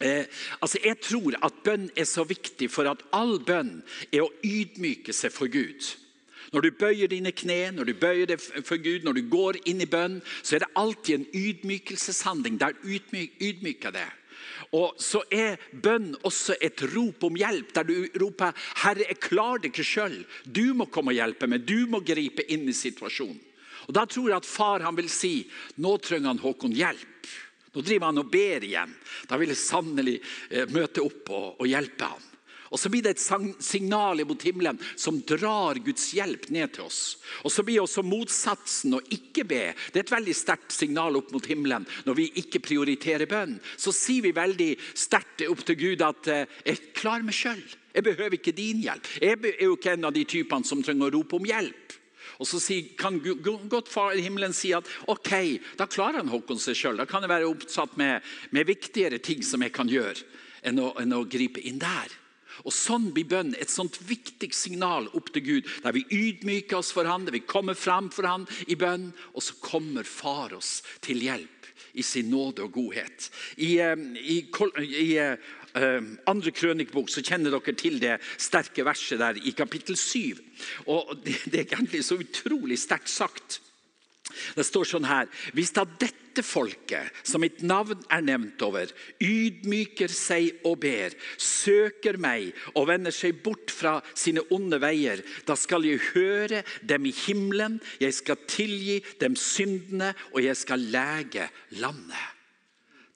Eh, 0.00 0.24
altså 0.60 0.80
jeg 0.84 1.00
tror 1.04 1.36
at 1.44 1.64
bønn 1.64 1.90
er 1.96 2.08
så 2.08 2.24
viktig 2.24 2.70
for 2.72 2.88
at 2.88 3.02
all 3.16 3.38
bønn 3.44 3.80
er 4.12 4.24
å 4.24 4.32
ydmyke 4.44 5.12
seg 5.12 5.34
for 5.34 5.52
Gud. 5.52 5.90
Når 6.50 6.64
du 6.66 6.70
bøyer 6.80 7.10
dine 7.10 7.30
kne, 7.36 7.70
når 7.76 7.90
du 7.90 7.98
bøyer 8.00 8.30
deg 8.32 8.40
for 8.40 8.80
Gud, 8.82 9.04
når 9.04 9.18
du 9.18 9.28
går 9.30 9.60
inn 9.70 9.82
i 9.84 9.90
bønn, 9.90 10.18
så 10.42 10.56
er 10.56 10.64
det 10.64 10.72
alltid 10.80 11.14
en 11.14 11.28
ydmykelseshandling 11.36 12.56
der 12.58 12.74
ydmyker 12.82 13.94
det. 13.94 14.08
Og 14.76 14.98
så 15.00 15.22
er 15.32 15.60
bønn 15.72 16.12
også 16.26 16.56
et 16.60 16.82
rop 16.94 17.24
om 17.26 17.36
hjelp, 17.36 17.72
der 17.74 17.84
du 17.88 17.94
roper 18.20 18.52
'Herre, 18.52 19.06
jeg 19.08 19.20
klarer 19.20 19.58
det 19.58 19.72
ikke 19.72 19.86
sjøl'. 19.86 20.24
Du 20.44 20.74
må 20.74 20.86
komme 20.86 21.12
og 21.12 21.18
hjelpe 21.18 21.46
meg. 21.46 21.66
Du 21.66 21.86
må 21.86 22.00
gripe 22.00 22.46
inn 22.48 22.68
i 22.68 22.76
situasjonen. 22.76 23.40
Og 23.88 23.94
Da 23.94 24.04
tror 24.06 24.28
jeg 24.28 24.36
at 24.36 24.46
far 24.46 24.80
han 24.80 24.96
vil 24.96 25.08
si 25.08 25.50
nå 25.76 25.96
trenger 25.98 26.30
han 26.30 26.38
Håkon 26.38 26.72
hjelp. 26.72 27.26
Nå 27.74 27.82
driver 27.82 28.06
han 28.06 28.18
og 28.18 28.30
ber 28.30 28.64
igjen. 28.66 28.94
Da 29.26 29.36
vil 29.36 29.48
jeg 29.48 29.62
sannelig 29.62 30.20
eh, 30.50 30.66
møte 30.70 31.02
opp 31.02 31.30
og, 31.30 31.60
og 31.60 31.66
hjelpe 31.66 32.04
ham. 32.04 32.29
Og 32.70 32.78
Så 32.78 32.90
blir 32.90 33.02
det 33.02 33.16
et 33.16 33.62
signal 33.62 34.22
mot 34.24 34.42
himmelen 34.46 34.78
som 34.94 35.18
drar 35.26 35.78
Guds 35.82 36.12
hjelp 36.14 36.48
ned 36.54 36.76
til 36.76 36.86
oss. 36.86 37.18
Og 37.42 37.50
Så 37.50 37.64
blir 37.66 37.82
også 37.82 38.04
motsatsen 38.06 38.94
å 38.94 39.02
ikke 39.10 39.44
be. 39.44 39.62
Det 39.90 40.00
er 40.00 40.06
et 40.06 40.14
veldig 40.14 40.36
sterkt 40.38 40.72
signal 40.74 41.18
opp 41.18 41.32
mot 41.34 41.46
himmelen 41.46 41.86
når 42.06 42.18
vi 42.18 42.30
ikke 42.44 42.62
prioriterer 42.62 43.26
bønn. 43.30 43.58
Så 43.76 43.92
sier 43.94 44.22
vi 44.22 44.36
veldig 44.36 44.70
sterkt 44.94 45.42
opp 45.48 45.64
til 45.66 45.80
Gud 45.80 46.02
at 46.06 46.28
eh, 46.30 46.46
'jeg 46.64 46.94
klarer 46.94 47.26
meg 47.26 47.34
sjøl'. 47.34 47.76
Jeg 47.94 48.04
behøver 48.06 48.38
ikke 48.38 48.54
din 48.54 48.82
hjelp. 48.86 49.06
Jeg 49.20 49.34
er 49.34 49.64
jo 49.64 49.74
ikke 49.74 49.92
en 49.96 50.04
av 50.04 50.14
de 50.14 50.24
typene 50.24 50.64
som 50.64 50.82
trenger 50.82 51.10
å 51.10 51.14
rope 51.18 51.36
om 51.36 51.44
hjelp. 51.44 51.98
Og 52.38 52.46
så 52.46 52.60
kan 52.96 53.18
godt 53.68 53.88
far 53.88 54.14
i 54.16 54.22
himmelen 54.24 54.54
si 54.56 54.72
at 54.72 54.86
ok, 55.10 55.32
da 55.76 55.88
klarer 55.90 56.22
han 56.22 56.30
Håkon 56.32 56.60
seg 56.60 56.78
sjøl. 56.78 56.96
Da 56.96 57.04
kan 57.08 57.24
jeg 57.24 57.32
være 57.32 57.50
oppsatt 57.50 57.96
med, 58.00 58.22
med, 58.50 58.68
viktigere 58.70 59.18
ting 59.18 59.42
som 59.44 59.60
jeg 59.60 59.74
kan 59.76 59.90
gjøre, 59.90 60.22
enn 60.62 60.80
å, 60.80 60.94
enn 61.00 61.12
å 61.12 61.26
gripe 61.28 61.60
inn 61.60 61.80
der. 61.82 62.19
Og 62.64 62.74
Sånn 62.74 63.10
blir 63.14 63.28
bønn 63.30 63.54
et 63.60 63.72
sånt 63.72 63.98
viktig 64.08 64.52
signal 64.56 65.08
opp 65.16 65.32
til 65.34 65.46
Gud, 65.46 65.70
der 65.84 65.96
vi 65.96 66.06
ydmyker 66.08 66.80
oss 66.80 66.92
for 66.94 67.08
Han, 67.08 67.26
der 67.26 67.36
vi 67.36 67.44
kommer 67.46 67.78
fram 67.78 68.10
for 68.14 68.28
Han 68.28 68.48
i 68.68 68.78
bønn, 68.78 69.10
og 69.34 69.44
så 69.44 69.56
kommer 69.62 70.08
Far 70.08 70.54
oss 70.56 70.80
til 71.04 71.22
hjelp 71.24 71.60
i 71.98 72.02
sin 72.06 72.30
nåde 72.30 72.62
og 72.64 72.74
godhet. 72.74 73.30
I, 73.56 73.78
i, 73.80 74.36
i, 74.46 74.90
i 75.02 75.08
uh, 75.20 76.10
andre 76.30 76.52
krønikbok 76.54 77.10
så 77.10 77.24
kjenner 77.24 77.54
dere 77.54 77.74
til 77.78 77.98
det 78.02 78.18
sterke 78.38 78.84
verset 78.86 79.20
der 79.22 79.40
i 79.42 79.54
kapittel 79.56 79.98
7. 79.98 80.38
Og 80.86 81.16
det, 81.24 81.38
det 81.50 81.64
er 81.64 81.74
egentlig 81.74 82.04
så 82.06 82.20
utrolig 82.20 82.78
sterkt 82.80 83.10
sagt. 83.10 83.60
Det 84.56 84.66
står 84.66 84.88
sånn 84.88 85.08
her 85.08 85.28
Hvis 85.56 85.72
da 85.76 85.84
dette 85.84 86.44
folket, 86.46 87.10
som 87.26 87.42
mitt 87.42 87.60
navn 87.66 88.00
er 88.12 88.22
nevnt 88.22 88.62
over, 88.62 88.90
ydmyker 89.18 90.12
seg 90.14 90.62
og 90.68 90.78
ber, 90.84 91.16
søker 91.36 92.20
meg 92.22 92.54
og 92.74 92.86
vender 92.92 93.14
seg 93.14 93.42
bort 93.44 93.74
fra 93.74 93.96
sine 94.14 94.44
onde 94.54 94.78
veier, 94.80 95.24
da 95.46 95.58
skal 95.58 95.84
jeg 95.88 96.02
høre 96.12 96.62
dem 96.86 97.08
i 97.10 97.14
himmelen, 97.26 97.80
jeg 98.00 98.14
skal 98.14 98.38
tilgi 98.46 99.00
dem 99.20 99.34
syndene, 99.36 100.14
og 100.30 100.44
jeg 100.46 100.56
skal 100.62 100.86
lege 100.94 101.50
landet. 101.82 102.36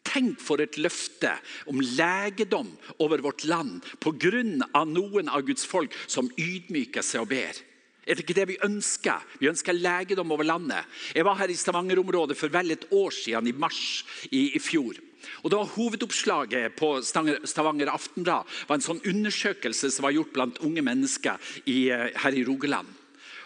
Tenk 0.04 0.40
for 0.42 0.60
et 0.60 0.76
løfte 0.76 1.32
om 1.70 1.80
legedom 1.80 2.68
over 3.00 3.22
vårt 3.24 3.46
land 3.48 3.80
pga. 4.04 4.42
noen 4.84 5.28
av 5.28 5.46
Guds 5.46 5.64
folk 5.64 5.94
som 6.06 6.28
ydmyker 6.36 7.02
seg 7.02 7.24
og 7.24 7.30
ber. 7.32 7.56
Er 8.04 8.14
det 8.14 8.24
ikke 8.24 8.36
det 8.36 8.48
vi 8.52 8.60
ønsker? 8.64 9.22
Vi 9.40 9.48
ønsker 9.48 9.76
legedom 9.76 10.32
over 10.34 10.44
landet. 10.44 10.84
Jeg 11.16 11.24
var 11.24 11.38
her 11.40 11.52
i 11.52 11.56
Stavanger-området 11.58 12.36
for 12.36 12.52
vel 12.52 12.74
et 12.74 12.86
år 12.92 13.14
siden, 13.16 13.48
i 13.48 13.56
mars 13.56 14.04
i, 14.30 14.50
i 14.56 14.60
fjor. 14.60 15.00
Og 15.44 15.52
da 15.52 15.62
Hovedoppslaget 15.64 16.76
på 16.76 16.98
Stavanger 17.04 17.92
Aftenblad 17.92 18.48
var 18.68 18.76
en 18.76 18.84
sånn 18.84 19.00
undersøkelse 19.08 19.90
som 19.92 20.04
var 20.06 20.16
gjort 20.16 20.34
blant 20.36 20.60
unge 20.64 20.84
mennesker 20.84 21.40
i, 21.64 21.88
eh, 21.88 22.10
her 22.20 22.36
i 22.36 22.44
Rogaland. 22.44 22.88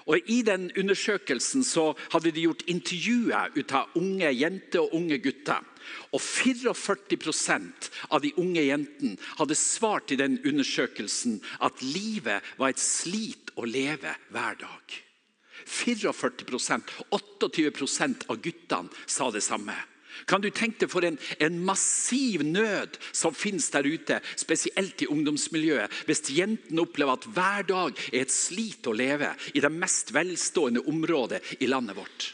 Og 0.08 0.30
I 0.32 0.40
den 0.42 0.70
undersøkelsen 0.78 1.64
så 1.66 1.90
hadde 2.14 2.32
de 2.32 2.46
gjort 2.46 2.64
intervjuer 2.70 3.52
ut 3.58 3.74
av 3.76 3.98
unge 4.00 4.30
jenter 4.32 4.86
og 4.86 4.94
unge 4.96 5.18
gutter. 5.20 5.66
Og 6.16 6.20
44% 6.20 7.90
av 8.12 8.22
de 8.24 8.32
unge 8.40 8.64
jentene 8.64 9.18
hadde 9.40 9.58
svart 9.58 10.12
i 10.12 10.20
den 10.20 10.38
undersøkelsen 10.48 11.38
at 11.64 11.84
livet 11.84 12.44
var 12.60 12.72
et 12.72 12.82
slit 12.82 13.52
å 13.56 13.68
leve 13.68 14.14
hver 14.32 14.58
dag. 14.60 14.98
44% 15.68 16.92
28% 17.12 18.28
av 18.32 18.40
guttene 18.40 19.06
sa 19.06 19.28
det 19.34 19.44
samme. 19.44 19.76
Kan 20.26 20.42
du 20.42 20.50
tenke 20.50 20.84
deg 20.84 20.92
for 20.92 21.06
en, 21.06 21.18
en, 21.38 21.58
massiv 21.68 22.42
nød 22.46 22.98
som 23.12 23.36
finnes 23.36 23.68
der 23.74 23.86
ute, 23.86 24.20
spesielt 24.38 25.04
i 25.04 25.10
ungdomsmiljøet, 25.12 26.04
hvis 26.08 26.24
jentene 26.34 26.84
opplever 26.84 27.18
at 27.18 27.28
hver 27.34 27.68
dag 27.68 28.06
er 28.12 28.24
et 28.24 28.34
slit 28.34 28.88
å 28.88 28.96
leve 28.96 29.30
i 29.54 29.62
det 29.64 29.72
mest 29.72 30.14
velstående 30.16 30.84
området 30.90 31.42
i 31.60 31.70
landet 31.70 31.98
vårt? 31.98 32.32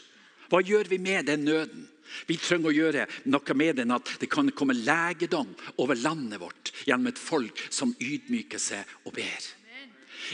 Hva 0.49 0.61
gjør 0.63 0.89
vi 0.89 1.01
med 1.01 1.27
den 1.29 1.45
nøden? 1.47 1.89
Vi 2.29 2.37
trenger 2.39 2.69
å 2.69 2.75
gjøre 2.75 3.05
noe 3.27 3.57
med 3.57 3.81
den, 3.81 3.91
at 3.91 4.15
det 4.21 4.29
kan 4.31 4.47
komme 4.55 4.77
legedom 4.77 5.51
over 5.81 5.99
landet 5.99 6.39
vårt 6.41 6.71
gjennom 6.85 7.11
et 7.11 7.19
folk 7.19 7.59
som 7.69 7.93
ydmyker 7.99 8.61
seg 8.61 8.95
og 9.03 9.17
ber. 9.17 9.49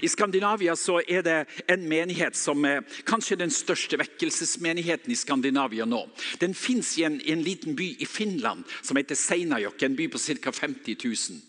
I 0.01 0.09
Skandinavia 0.09 0.75
er 1.07 1.21
det 1.25 1.37
en 1.67 1.87
menighet 1.89 2.35
som 2.37 2.63
er 2.65 2.83
kanskje 3.05 3.39
den 3.41 3.51
største 3.51 3.99
vekkelsesmenigheten 3.99 5.11
i 5.11 5.19
Skandinavia 5.19 5.85
nå. 5.85 6.05
Den 6.39 6.55
fins 6.55 6.97
i, 6.97 7.03
i, 7.03 7.31
en 7.31 7.43
liten 7.43 7.75
by 7.75 7.91
i 7.99 8.07
Finland 8.07 8.63
som 8.81 8.97
heter 8.97 9.19
Seinajokk, 9.19 9.83
en 9.83 9.97
by 9.99 10.07
på 10.11 10.21
ca. 10.21 10.51
50 10.51 10.97
000. 11.03 11.41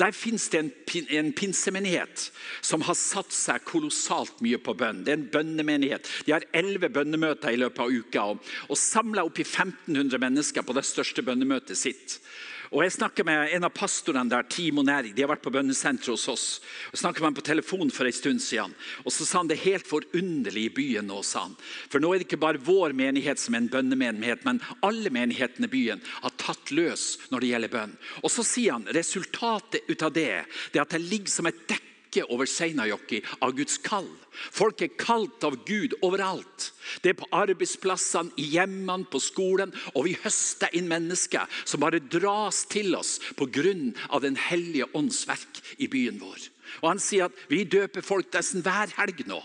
Der 0.00 0.12
fins 0.12 0.48
det 0.50 0.58
en, 0.58 0.70
en, 1.08 1.32
pinsemenighet 1.32 2.30
som 2.60 2.82
har 2.82 2.96
satt 2.98 3.32
seg 3.34 3.64
kolossalt 3.68 4.40
mye 4.42 4.58
på 4.58 4.74
bønn. 4.74 5.04
Det 5.06 5.12
er 5.12 5.20
en 5.20 5.28
bønnemenighet. 5.30 6.08
De 6.26 6.34
har 6.34 6.46
elleve 6.56 6.90
bønnemøter 6.90 7.54
i 7.54 7.60
løpet 7.60 7.84
av 7.84 7.94
uka 7.94 8.24
og, 8.32 8.52
og 8.68 8.80
samla 8.80 9.24
opp 9.26 9.38
i 9.38 9.46
1500 9.46 10.18
mennesker 10.22 10.66
på 10.66 10.76
det 10.76 10.86
største 10.88 11.24
bønnemøtet 11.26 11.78
sitt. 11.78 12.18
Og 12.70 12.84
Jeg 12.84 12.92
snakket 12.94 13.26
med 13.26 13.50
en 13.50 13.64
av 13.66 13.72
pastorene 13.74 14.30
der, 14.30 14.44
Timo 14.46 14.84
Næring. 14.86 15.10
De 15.10 15.24
har 15.24 15.32
vært 15.32 15.42
på 15.42 15.50
bønnesenteret 15.50 16.12
hos 16.12 16.28
oss. 16.30 16.44
Jeg 16.92 17.00
snakket 17.00 17.24
med 17.24 17.26
ham 17.32 17.38
på 17.40 17.42
telefon 17.48 17.90
for 17.90 18.06
en 18.06 18.14
stund 18.14 18.42
siden. 18.44 18.76
Og 19.02 19.10
Så 19.10 19.26
sa 19.26 19.40
han 19.40 19.50
det 19.50 19.56
er 19.58 19.72
helt 19.72 19.88
forunderlig 19.90 20.68
i 20.68 20.74
byen 20.76 21.10
nå. 21.10 21.18
sa 21.26 21.48
han. 21.48 21.56
For 21.90 21.98
nå 21.98 22.12
er 22.14 22.22
det 22.22 22.28
ikke 22.28 22.38
bare 22.46 22.62
vår 22.62 22.94
menighet 22.94 23.42
som 23.42 23.54
er 23.54 23.64
en 23.64 23.72
bønnemenighet, 23.74 24.44
men 24.46 24.62
alle 24.86 25.10
menighetene 25.10 25.66
i 25.66 25.74
byen 25.74 26.02
har 26.22 26.30
tatt 26.38 26.70
løs 26.70 27.18
når 27.34 27.40
det 27.40 27.50
gjelder 27.50 27.74
bønn. 27.74 27.98
Og 28.22 28.30
så 28.30 28.46
sier 28.46 28.78
han 28.78 28.86
resultatet 28.86 29.90
ut 29.90 30.02
av 30.06 30.14
det, 30.14 30.46
det 30.70 30.78
er 30.78 30.86
at 30.86 30.94
det 30.94 31.02
ligger 31.02 31.34
som 31.34 31.50
et 31.50 31.66
dekk 31.66 31.89
dekke 32.10 32.26
over 32.30 32.46
Seinajokki 32.46 33.22
av 33.40 33.54
Guds 33.54 33.78
kall. 33.78 34.08
Folk 34.30 34.82
er 34.82 34.94
kalt 34.98 35.42
av 35.44 35.56
Gud 35.66 35.94
overalt. 36.02 36.72
Det 37.02 37.10
er 37.10 37.18
på 37.18 37.28
arbeidsplassene, 37.32 38.32
i 38.36 38.50
hjemmene, 38.56 39.06
på 39.10 39.20
skolen. 39.20 39.72
Og 39.94 40.06
vi 40.06 40.16
høster 40.22 40.70
inn 40.74 40.88
mennesker 40.88 41.46
som 41.64 41.80
bare 41.80 42.00
dras 42.00 42.64
til 42.70 42.94
oss 42.96 43.18
pga. 43.36 43.60
Den 44.20 44.36
hellige 44.36 44.88
ånds 44.94 45.26
verk 45.28 45.60
i 45.78 45.88
byen 45.88 46.20
vår. 46.20 46.50
Og 46.82 46.88
Han 46.90 47.00
sier 47.00 47.28
at 47.28 47.48
vi 47.48 47.64
døper 47.64 48.02
folk 48.02 48.32
nesten 48.34 48.62
hver 48.62 48.92
helg 48.96 49.24
nå. 49.26 49.40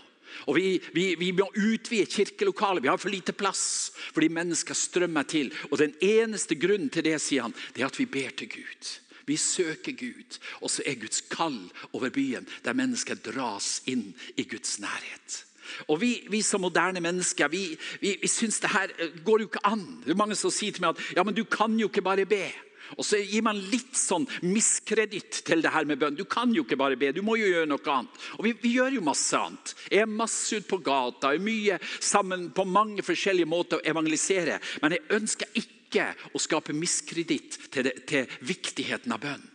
Og 0.46 0.58
vi, 0.58 0.76
vi, 0.92 1.14
vi, 1.16 1.30
må 1.32 1.48
utvide 1.56 2.06
kirkelokalet. 2.12 2.82
Vi 2.84 2.90
har 2.90 3.00
for 3.00 3.10
lite 3.10 3.32
plass 3.32 3.92
fordi 4.12 4.28
mennesker 4.28 4.76
strømmer 4.76 5.24
til. 5.24 5.50
Og 5.70 5.78
Den 5.78 5.94
eneste 6.00 6.54
grunnen 6.54 6.90
til 6.92 7.06
det 7.08 7.18
sier 7.22 7.46
han, 7.46 7.56
det 7.74 7.82
er 7.82 7.90
at 7.90 7.98
vi 7.98 8.06
ber 8.06 8.34
til 8.36 8.52
Gud. 8.58 8.92
Vi 9.26 9.36
søker 9.36 9.92
Gud, 9.98 10.38
og 10.60 10.70
så 10.70 10.84
er 10.86 11.00
Guds 11.00 11.20
kall 11.30 11.58
over 11.92 12.10
byen, 12.14 12.46
der 12.64 12.78
mennesker 12.78 13.18
dras 13.18 13.80
inn 13.90 14.12
i 14.36 14.46
Guds 14.46 14.78
nærhet. 14.80 15.42
Og 15.88 16.00
Vi, 16.00 16.26
vi 16.30 16.42
som 16.46 16.62
moderne 16.62 17.00
mennesker 17.02 17.48
vi, 17.48 17.64
vi, 18.00 18.16
vi 18.22 18.28
syns 18.30 18.60
det 18.62 18.70
her 18.70 18.92
eh, 18.98 19.18
går 19.24 19.42
jo 19.42 19.48
ikke 19.50 19.66
an. 19.66 19.82
Det 20.04 20.14
er 20.14 20.20
Mange 20.20 20.38
som 20.38 20.52
sier 20.54 20.72
til 20.72 20.84
meg 20.86 20.94
at 20.94 21.18
ja, 21.18 21.24
men 21.26 21.34
du 21.34 21.42
kan 21.44 21.74
jo 21.78 21.90
ikke 21.90 22.06
bare 22.06 22.26
be. 22.28 22.46
Og 22.94 23.04
Så 23.04 23.18
gir 23.18 23.42
man 23.42 23.58
litt 23.72 23.96
sånn 23.98 24.28
miskreditt 24.46 25.40
til 25.46 25.62
det 25.64 25.72
her 25.74 25.88
med 25.88 25.98
bønn. 25.98 26.14
Du 26.18 26.24
kan 26.30 26.52
jo 26.54 26.62
ikke 26.62 26.78
bare 26.78 26.98
be, 26.98 27.10
du 27.12 27.22
må 27.26 27.34
jo 27.40 27.48
gjøre 27.50 27.70
noe 27.70 27.92
annet. 27.92 28.20
Og 28.38 28.46
vi, 28.46 28.52
vi 28.62 28.76
gjør 28.76 28.98
jo 28.98 29.06
masse 29.08 29.38
annet. 29.38 29.74
Jeg 29.90 30.04
er 30.04 30.12
masse 30.12 30.54
ute 30.54 30.70
på 30.70 30.78
gata, 30.86 31.32
er 31.34 31.42
mye 31.42 31.80
sammen 31.98 32.52
på 32.54 32.66
mange 32.68 33.02
forskjellige 33.06 33.50
måter 33.50 33.80
å 33.80 33.88
evangelisere. 33.90 34.60
Men 34.84 34.94
jeg 34.94 35.18
ønsker 35.18 35.50
ikke 35.58 35.75
ikke 35.96 36.32
å 36.36 36.42
skape 36.42 36.76
miskreditt 36.76 37.58
til, 37.72 37.90
til 38.08 38.26
viktigheten 38.44 39.14
av 39.16 39.22
bønn. 39.24 39.46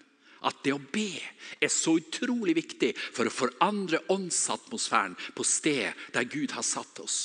At 0.41 0.63
det 0.65 0.73
å 0.73 0.81
be 0.81 1.21
er 1.61 1.69
så 1.69 1.99
utrolig 1.99 2.55
viktig 2.57 2.95
for 2.97 3.29
å 3.29 3.33
forandre 3.33 4.01
åndsatmosfæren 4.09 5.13
på 5.37 5.45
stedet 5.45 5.93
der 6.15 6.25
Gud 6.25 6.55
har 6.57 6.65
satt 6.65 6.97
oss. 7.03 7.19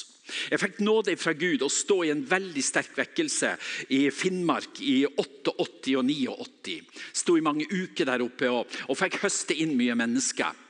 Jeg 0.51 0.59
fikk 0.59 0.81
nåde 0.83 1.15
fra 1.17 1.33
Gud 1.39 1.63
å 1.63 1.71
stå 1.71 2.01
i 2.05 2.11
en 2.11 2.25
veldig 2.27 2.63
sterk 2.67 2.97
vekkelse 2.99 3.53
i 3.95 4.09
Finnmark 4.11 4.83
i 4.83 5.05
88 5.07 5.95
og 5.95 6.11
89. 6.11 6.81
Sto 7.15 7.37
i 7.39 7.45
mange 7.47 7.69
uker 7.71 8.11
der 8.11 8.25
oppe 8.27 8.51
og, 8.51 8.67
og 8.91 8.99
fikk 8.99 9.21
høste 9.23 9.55
inn 9.55 9.77
mye 9.79 9.95
mennesker. 9.97 10.66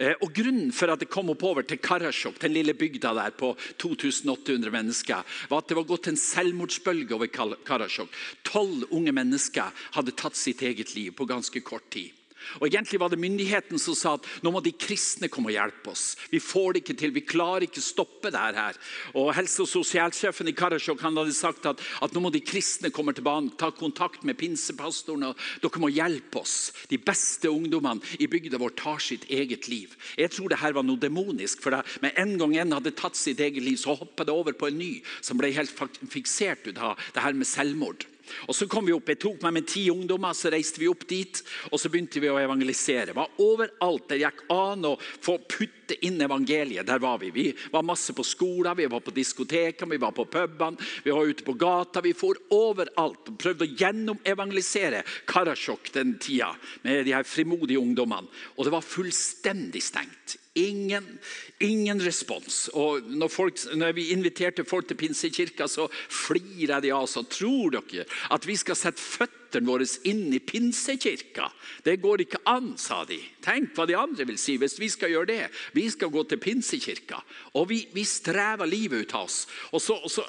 Eh, 0.00 0.16
og 0.24 0.32
Grunnen 0.32 0.70
for 0.72 0.92
at 0.92 1.02
det 1.02 1.10
kom 1.12 1.28
oppover 1.32 1.66
til 1.68 1.80
Karasjok, 1.82 2.38
den 2.40 2.54
lille 2.56 2.72
bygda 2.78 3.12
der 3.18 3.34
på 3.36 3.52
2800 3.76 4.72
mennesker, 4.72 5.26
var 5.50 5.60
at 5.60 5.68
det 5.68 5.76
var 5.76 5.88
gått 5.90 6.08
en 6.08 6.20
selvmordsbølge 6.20 7.18
over 7.18 7.28
Karasjok. 7.66 8.08
Tolv 8.48 8.88
unge 8.96 9.12
mennesker 9.12 9.68
hadde 9.98 10.16
tatt 10.16 10.40
sitt 10.40 10.64
eget 10.64 10.94
liv 10.96 11.12
på 11.16 11.28
ganske 11.28 11.60
kort 11.60 11.90
tid. 11.92 12.16
Og 12.60 12.68
Egentlig 12.70 13.00
var 13.00 13.10
det 13.12 13.20
myndigheten 13.20 13.80
som 13.82 13.96
sa 13.98 14.14
at 14.16 14.26
nå 14.44 14.52
må 14.54 14.62
de 14.64 14.72
kristne 14.72 15.28
komme 15.32 15.50
og 15.50 15.56
hjelpe 15.56 15.92
oss. 15.92 16.16
Vi 16.32 16.40
får 16.42 16.72
det 16.72 16.82
ikke 16.82 16.96
til, 17.00 17.14
vi 17.14 17.24
klarer 17.26 17.66
ikke 17.66 17.82
å 17.82 17.84
stoppe 17.84 18.32
det 18.32 18.40
her. 18.40 18.78
Og 19.14 19.32
Helse- 19.36 19.64
og 19.64 19.70
sosialsjefen 19.70 20.48
i 20.50 20.56
Karasjok 20.56 21.02
han 21.04 21.18
hadde 21.18 21.34
sagt 21.36 21.66
at, 21.68 21.80
at 21.80 22.14
nå 22.14 22.22
må 22.24 22.32
de 22.32 22.42
kristne 22.44 22.92
komme 22.94 23.14
til 23.16 23.26
banen, 23.26 23.52
ta 23.60 23.70
kontakt 23.74 24.24
med 24.26 24.38
pinsepastoren. 24.40 25.30
og 25.30 25.46
Dere 25.62 25.82
må 25.82 25.92
hjelpe 25.92 26.42
oss. 26.42 26.72
De 26.90 26.98
beste 26.98 27.50
ungdommene 27.50 28.20
i 28.20 28.28
bygda 28.30 28.60
vår 28.60 28.76
tar 28.78 29.02
sitt 29.04 29.26
eget 29.30 29.68
liv. 29.70 29.96
Jeg 30.18 30.34
tror 30.34 30.50
det 30.50 30.60
her 30.62 30.76
var 30.76 30.86
noe 30.86 31.00
demonisk. 31.00 31.62
for 31.62 31.82
Med 32.02 32.16
en 32.16 32.38
gang 32.38 32.56
en 32.56 32.78
hadde 32.78 32.96
tatt 32.96 33.16
sitt 33.16 33.40
eget 33.40 33.62
liv, 33.62 33.76
så 33.76 33.96
hoppa 33.98 34.24
det 34.24 34.34
over 34.34 34.52
på 34.52 34.70
en 34.70 34.78
ny 34.78 35.02
som 35.20 35.38
ble 35.38 35.52
helt 35.54 35.74
fiksert 36.10 36.66
ut 36.66 36.78
av 36.78 36.98
det 37.14 37.22
her 37.22 37.36
med 37.36 37.46
selvmord. 37.46 38.09
Og 38.48 38.56
så 38.56 38.68
kom 38.70 38.86
vi 38.86 38.94
opp, 38.96 39.08
Jeg 39.10 39.20
tok 39.20 39.42
meg 39.42 39.52
med 39.58 39.66
ti 39.68 39.88
ungdommer, 39.90 40.34
så 40.36 40.50
reiste 40.52 40.80
vi 40.80 40.88
opp 40.88 41.06
dit 41.08 41.40
og 41.70 41.78
så 41.80 41.90
begynte 41.90 42.20
vi 42.22 42.30
å 42.30 42.38
evangelisere. 42.40 43.10
Det 43.10 43.16
var 43.16 43.40
overalt 43.42 44.08
det 44.10 44.20
gikk 44.22 44.42
an 44.54 44.86
å 44.88 44.96
få 45.00 45.36
putte 45.44 45.98
inn 46.06 46.20
evangeliet. 46.22 46.86
Der 46.86 47.02
var 47.02 47.18
vi. 47.22 47.30
Vi 47.34 47.46
var 47.72 47.86
masse 47.86 48.14
på 48.16 48.24
skoler, 48.26 48.74
vi 48.78 48.88
var 48.90 49.02
på 49.04 49.14
diskotekene, 49.14 49.94
vi 49.94 50.02
var 50.02 50.14
på 50.16 50.26
pubene, 50.30 50.80
vi 51.04 51.14
var 51.14 51.30
ute 51.30 51.46
på 51.46 51.56
gata. 51.60 52.02
Vi 52.04 52.14
for 52.16 52.38
overalt 52.54 53.30
og 53.30 53.38
prøvde 53.40 53.66
å 53.66 53.74
gjennomevangelisere 53.80 55.04
Karasjok 55.30 55.92
den 55.94 56.16
tida 56.22 56.52
med 56.84 57.04
de 57.06 57.16
her 57.16 57.26
frimodige 57.28 57.82
ungdommene. 57.82 58.30
Og 58.56 58.66
det 58.66 58.74
var 58.74 58.86
fullstendig 58.86 59.82
stengt. 59.84 60.39
Ingen, 60.58 61.18
ingen 61.62 62.00
respons. 62.02 62.68
Og 62.74 63.06
når, 63.06 63.28
folk, 63.30 63.60
når, 63.74 63.92
vi 63.94 64.08
inviterte 64.10 64.64
folk 64.66 64.88
til 64.88 64.98
Pinsekirka, 64.98 65.68
så 65.70 65.86
flirer 66.10 66.82
de 66.82 66.90
av 66.90 67.06
oss. 67.06 67.18
Tror 67.30 67.76
dere 67.76 68.06
at 68.34 68.48
vi 68.48 68.56
skal 68.58 68.78
sette 68.78 69.02
føttene 69.02 69.39
våre 69.66 69.86
inn 70.04 70.32
i 70.32 70.38
Pinsekirka? 70.38 71.50
Det 71.82 71.96
går 72.02 72.24
ikke 72.24 72.42
an, 72.48 72.72
sa 72.78 73.02
de. 73.08 73.18
Tenk 73.42 73.74
hva 73.74 73.86
de 73.88 73.96
andre 73.98 74.26
vil 74.28 74.38
si 74.38 74.56
hvis 74.60 74.78
vi 74.80 74.88
skal 74.92 75.10
gjøre 75.10 75.30
det. 75.32 75.48
Vi 75.74 75.88
skal 75.90 76.12
gå 76.12 76.24
til 76.28 76.40
Pinsekirka. 76.42 77.20
Og 77.58 77.68
vi, 77.72 77.82
vi 77.94 78.04
strever 78.06 78.70
livet 78.70 79.06
ut 79.06 79.14
av 79.18 79.26
oss. 79.26 79.42
Og 79.72 79.82
så, 79.82 79.98
og 79.98 80.10
så 80.12 80.24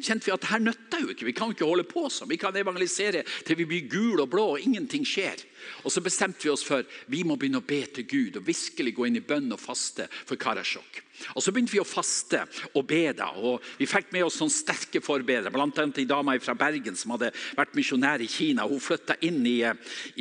kjente 0.00 0.26
vi 0.26 0.34
at 0.34 0.42
det 0.42 0.52
her 0.54 0.64
nytter 0.64 1.04
jo 1.04 1.12
ikke. 1.12 1.28
Vi 1.28 1.36
kan 1.36 1.52
ikke 1.52 1.68
holde 1.68 1.86
på 1.88 2.08
sånn. 2.08 2.30
Vi 2.32 2.40
kan 2.40 2.56
evangelisere 2.56 3.24
til 3.46 3.60
vi 3.60 3.68
blir 3.68 3.88
gule 3.92 4.24
og 4.24 4.32
blå, 4.32 4.48
og 4.54 4.64
ingenting 4.64 5.06
skjer. 5.06 5.44
Og 5.84 5.92
så 5.94 6.02
bestemte 6.02 6.46
vi 6.46 6.52
oss 6.52 6.64
for 6.66 6.86
vi 7.12 7.22
må 7.26 7.36
begynne 7.38 7.62
å 7.62 7.66
be 7.66 7.84
til 7.94 8.08
Gud 8.08 8.40
og 8.40 8.46
virkelig 8.48 8.96
gå 8.96 9.08
inn 9.08 9.20
i 9.20 9.24
bønn 9.26 9.52
og 9.54 9.62
faste 9.62 10.08
for 10.24 10.40
Karasjok. 10.40 11.02
Og 11.36 11.42
Så 11.42 11.52
begynte 11.52 11.74
vi 11.74 11.80
å 11.82 11.86
faste 11.86 12.40
og 12.74 12.86
be. 12.88 13.12
da, 13.12 13.30
og 13.36 13.62
Vi 13.78 13.86
fikk 13.86 14.12
med 14.12 14.24
oss 14.24 14.38
sånne 14.40 14.54
sterke 14.54 15.00
forbedere. 15.00 15.52
Blant 15.52 15.78
annet 15.78 15.98
en 15.98 16.08
dame 16.08 16.38
fra 16.40 16.54
Bergen 16.54 16.96
som 16.96 17.12
hadde 17.14 17.32
vært 17.56 17.74
misjonær 17.74 18.20
i 18.20 18.26
Kina. 18.26 18.61
Hun 18.68 18.82
flytta 18.82 19.16
inn 19.26 19.40
i, 19.46 19.58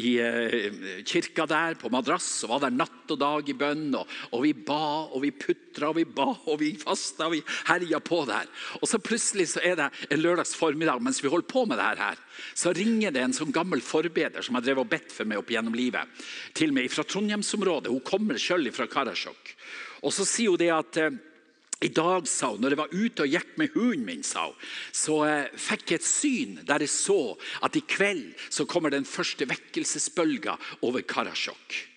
i, 0.02 0.12
eh, 0.22 1.04
kirka 1.08 1.46
der 1.50 1.78
på 1.80 1.92
madrass 1.94 2.30
og 2.46 2.56
var 2.56 2.66
der 2.66 2.76
natt 2.76 3.14
og 3.14 3.20
dag 3.22 3.50
i 3.50 3.58
bønn. 3.58 3.90
Og, 3.98 4.18
og 4.32 4.44
Vi 4.46 4.54
ba 4.54 5.08
og 5.12 5.22
vi 5.24 5.32
putra 5.32 5.92
og 5.92 6.00
vi 6.00 6.06
ba 6.06 6.30
og 6.32 6.60
vi 6.62 6.74
fasta 6.80 7.28
og 7.28 7.36
vi 7.36 7.44
herja 7.70 8.02
på 8.04 8.24
der. 8.30 8.50
Og 8.82 8.88
så 8.90 9.02
Plutselig 9.02 9.50
så 9.52 9.64
er 9.66 9.76
det 9.76 9.90
en 10.14 10.22
lørdags 10.22 10.54
formiddag 10.56 11.02
mens 11.04 11.20
vi 11.24 11.30
holder 11.32 11.50
på 11.50 11.66
med 11.68 11.80
det 11.82 11.98
her. 12.00 12.20
Så 12.56 12.72
ringer 12.76 13.12
det 13.12 13.24
en 13.26 13.36
sånn 13.36 13.52
gammel 13.52 13.82
forbeder 13.84 14.46
som 14.46 14.56
har 14.56 14.64
drevet 14.66 14.86
og 14.86 14.92
bedt 14.92 15.12
for 15.12 15.28
meg 15.28 15.42
opp 15.42 15.52
gjennom 15.52 15.76
livet, 15.76 16.08
til 16.58 16.72
meg 16.76 16.92
fra 16.94 17.04
Trondheimsområdet. 17.04 17.92
Hun 17.92 18.06
kommer 18.08 18.40
selv 18.40 18.72
fra 18.76 18.88
Karasjok. 18.88 19.56
Og 20.02 20.14
så 20.16 20.26
sier 20.26 20.54
hun 20.54 20.62
det 20.62 20.72
at 20.74 20.98
eh, 21.02 21.20
i 21.82 21.89
dag, 21.89 22.28
sa 22.30 22.52
hun, 22.54 22.62
når 22.62 22.76
jeg 22.76 22.82
var 22.82 22.94
ute 22.94 23.26
og 23.26 23.36
gikk 23.36 23.54
med 23.60 23.76
hunden 23.76 24.06
min, 24.06 24.26
sa 24.26 24.48
hun, 24.50 24.58
så 24.94 25.17
eh, 25.28 25.54
fikk 25.58 25.94
jeg 25.94 26.02
et 26.02 26.08
syn 26.08 26.60
der 26.67 26.86
jeg 26.86 26.94
så 26.94 27.22
at 27.65 27.78
i 27.78 27.86
kveld 27.86 28.28
så 28.50 28.67
kommer 28.70 28.94
den 28.94 29.08
første 29.08 29.48
vekkelsesbølga 29.50 30.58
over 30.86 31.02
Karasjok. 31.02 31.91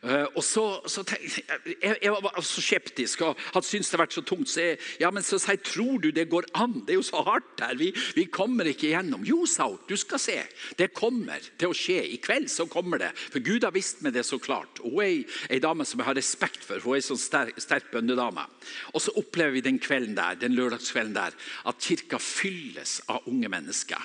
Uh, 0.00 0.24
og 0.32 0.40
så, 0.40 0.62
så 0.88 1.02
jeg, 1.12 1.42
jeg, 1.82 1.96
jeg, 2.00 2.12
var 2.24 2.38
så 2.40 2.62
skeptisk 2.64 3.20
og 3.26 3.40
hadde 3.52 3.66
syntes 3.68 3.90
det 3.90 3.98
hadde 3.98 4.04
vært 4.06 4.14
så 4.16 4.22
tungt. 4.24 4.48
Så 4.48 4.62
jeg, 4.62 4.78
ja, 5.02 5.10
men 5.12 5.24
så 5.26 5.36
sa 5.36 5.52
jeg, 5.52 5.60
tror 5.66 5.98
du 6.00 6.08
det 6.16 6.24
går 6.32 6.46
an? 6.56 6.78
Det 6.86 6.94
er 6.94 6.96
jo 6.96 7.04
så 7.04 7.20
hardt 7.26 7.60
her. 7.60 7.74
Vi, 7.76 7.90
vi 8.16 8.24
kommer 8.32 8.70
ikke 8.70 8.88
igjennom. 8.88 9.26
Jo, 9.28 9.42
sa 9.44 9.68
hun, 9.68 9.82
du 9.90 9.92
skal 10.00 10.22
se. 10.22 10.38
Det 10.78 10.88
kommer 10.96 11.44
til 11.60 11.68
å 11.68 11.76
skje. 11.76 11.98
I 12.14 12.16
kveld 12.24 12.48
så 12.48 12.64
kommer 12.70 13.02
det. 13.02 13.10
For 13.28 13.44
Gud 13.44 13.66
har 13.66 13.76
visst 13.76 14.00
meg 14.06 14.16
det 14.16 14.24
så 14.28 14.40
klart. 14.40 14.80
Hun 14.80 15.02
er 15.04 15.42
ei 15.52 15.60
dame 15.60 15.84
som 15.84 16.00
jeg 16.00 16.08
har 16.08 16.16
respekt 16.16 16.64
for. 16.64 16.80
Hun 16.80 16.96
er 16.96 17.02
en 17.02 17.08
sånn 17.10 17.20
sterk, 17.20 17.60
sterk 17.60 17.92
bønnedame. 17.92 18.46
Og 18.94 19.04
så 19.04 19.12
opplever 19.20 19.58
vi 19.58 19.66
den 19.68 19.82
kvelden 19.82 20.16
der, 20.16 20.40
den 20.40 20.56
lørdagskvelden 20.56 21.18
der 21.18 21.36
at 21.68 21.84
kirka 21.84 22.22
fylles 22.24 23.02
av 23.12 23.28
unge 23.28 23.52
mennesker. 23.52 24.00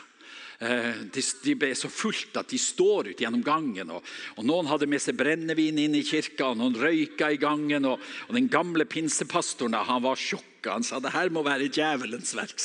Eh, 0.59 1.01
de 1.43 1.55
ble 1.59 1.73
så 1.75 1.89
fullt 1.91 2.37
at 2.39 2.51
de 2.51 2.59
står 2.61 3.11
ut 3.11 3.21
gjennom 3.21 3.43
gangen. 3.43 3.91
Og, 3.91 4.03
og 4.39 4.47
Noen 4.47 4.69
hadde 4.71 4.87
med 4.89 5.03
seg 5.03 5.17
brennevin 5.19 5.81
inn 5.81 5.97
i 5.99 6.05
kirka, 6.07 6.51
og 6.51 6.59
noen 6.61 6.77
røyka 6.79 7.31
i 7.33 7.41
gangen. 7.41 7.87
Og, 7.89 7.99
og 8.29 8.37
Den 8.37 8.51
gamle 8.51 8.87
pinsepastoren 8.87 9.75
han 9.75 10.05
var 10.05 10.19
sjokka. 10.65 10.73
Han 10.73 10.83
sa 10.83 10.99
det 10.99 11.13
her 11.13 11.29
må 11.29 11.43
være 11.45 11.69
djevelens 11.69 12.33
verk. 12.35 12.57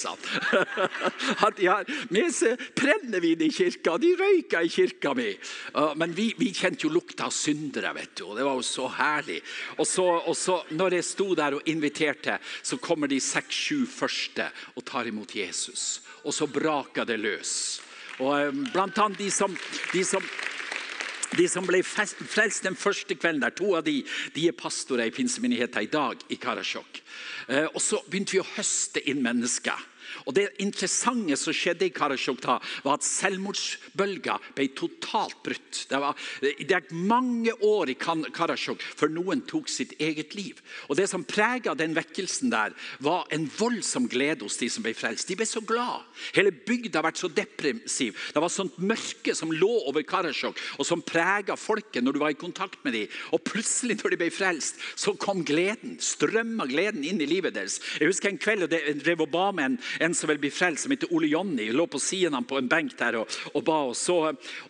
At 1.46 1.56
de 1.56 1.66
har 1.68 1.84
med 2.10 2.32
seg 2.32 2.58
brennevin 2.74 3.42
i 3.42 3.50
kirka, 3.52 3.94
og 3.94 4.00
de 4.00 4.14
røyka 4.16 4.62
i 4.62 4.68
kirka 4.68 5.14
mi. 5.14 5.36
Men 5.96 6.14
vi, 6.14 6.34
vi 6.38 6.52
kjente 6.52 6.86
jo 6.86 6.92
lukta 6.92 7.28
av 7.28 7.34
syndere, 7.34 7.92
vet 7.94 8.16
du, 8.16 8.26
og 8.28 8.36
det 8.38 8.44
var 8.46 8.56
jo 8.56 8.66
så 8.66 8.88
herlig. 8.88 9.40
Og 9.78 9.86
så, 9.86 10.06
og 10.26 10.36
så 10.36 10.62
når 10.70 10.98
jeg 10.98 11.08
sto 11.08 11.34
der 11.34 11.58
og 11.58 11.66
inviterte, 11.68 12.38
så 12.62 12.78
kommer 12.80 13.08
de 13.08 13.20
seks-sju 13.20 13.86
første 13.86 14.50
og 14.76 14.84
tar 14.84 15.08
imot 15.10 15.34
Jesus 15.34 16.00
og 16.24 16.34
så 16.36 16.44
braker 16.50 17.06
det 17.08 17.16
løs. 17.20 17.80
Og 18.20 18.34
eh, 18.36 18.56
Blant 18.74 18.98
annet 19.00 19.20
de 19.22 19.30
som, 19.32 19.54
de 19.94 20.02
som 20.04 20.24
de 21.36 21.46
som 21.48 21.66
ble 21.66 21.82
frelst 21.86 22.64
den 22.66 22.78
første 22.78 23.14
kvelden 23.14 23.42
der, 23.44 23.54
to 23.54 23.74
av 23.78 23.84
de, 23.86 24.00
de 24.34 24.48
er 24.48 24.56
pastorer 24.56 25.08
i 25.08 25.14
pinsemenigheten 25.14 25.86
i 25.86 25.90
dag 25.92 26.24
i 26.28 26.38
Karasjok. 26.40 27.02
Eh, 27.48 27.68
og 27.70 27.80
Så 27.82 28.02
begynte 28.08 28.36
vi 28.36 28.42
å 28.42 28.50
høste 28.56 29.02
inn 29.10 29.22
mennesker. 29.24 29.78
Og 30.26 30.34
Det 30.34 30.48
interessante 30.62 31.36
som 31.38 31.54
skjedde 31.54 31.86
i 31.88 31.94
Karasjok, 31.94 32.40
da, 32.44 32.58
var 32.84 32.98
at 32.98 33.06
selvmordsbølga 33.06 34.38
ble 34.56 34.68
totalt 34.76 35.38
brutt. 35.44 35.84
Det 35.90 36.00
var 36.00 36.18
det 36.40 36.80
mange 36.92 37.54
år 37.66 37.92
i 37.92 37.98
Karasjok 37.98 38.82
før 38.82 39.12
noen 39.12 39.44
tok 39.48 39.68
sitt 39.70 39.96
eget 40.00 40.34
liv. 40.38 40.60
Og 40.88 40.96
Det 40.96 41.08
som 41.10 41.24
prega 41.24 41.74
den 41.74 41.94
vekkelsen 41.96 42.52
der, 42.52 42.74
var 43.00 43.26
en 43.30 43.46
voldsom 43.58 44.08
glede 44.10 44.44
hos 44.44 44.58
de 44.60 44.68
som 44.72 44.84
ble 44.84 44.94
frelst. 44.96 45.28
De 45.28 45.36
ble 45.38 45.46
så 45.48 45.62
glad. 45.64 46.04
Hele 46.36 46.52
bygda 46.52 47.00
har 47.00 47.08
vært 47.08 47.20
så 47.22 47.30
depressiv. 47.32 48.16
Det 48.34 48.42
var 48.42 48.52
sånt 48.52 48.78
mørke 48.78 49.34
som 49.36 49.52
lå 49.52 49.70
over 49.88 50.04
Karasjok, 50.06 50.58
og 50.78 50.86
som 50.86 51.02
prega 51.04 51.56
folket 51.58 52.04
når 52.04 52.16
du 52.16 52.20
var 52.22 52.34
i 52.34 52.38
kontakt 52.40 52.82
med 52.84 52.96
dem. 52.96 53.18
Og 53.34 53.42
plutselig, 53.46 53.98
når 54.00 54.14
de 54.14 54.20
ble 54.20 54.30
frelst, 54.34 54.80
så 54.98 55.14
kom 55.20 55.44
gleden. 55.46 55.96
Strømma 56.02 56.66
gleden 56.70 57.04
inn 57.06 57.20
i 57.22 57.28
livet 57.28 57.56
deres. 57.56 57.80
Jeg 58.00 58.10
husker 58.10 58.30
en 58.32 58.40
kveld 58.40 58.66
og 58.66 58.72
det 58.72 58.82
drev 59.02 59.24
og 59.24 59.32
ba 59.32 59.48
med 59.54 59.72
en, 59.72 59.78
en 60.00 60.16
som 60.16 60.30
vil 60.30 60.40
bli 60.40 60.50
frelst, 60.52 60.84
som 60.84 60.94
heter 60.94 61.12
Ole 61.14 61.28
Jonny. 61.30 61.70
lå 61.72 61.86
på 61.86 62.00
siden 62.00 62.34
av 62.38 62.46
på 62.48 62.58
en 62.58 62.68
benk 62.70 62.96
der 62.98 63.20
og, 63.20 63.38
og 63.52 63.64
ba. 63.64 63.78
Og 63.90 63.96
så, 63.96 64.18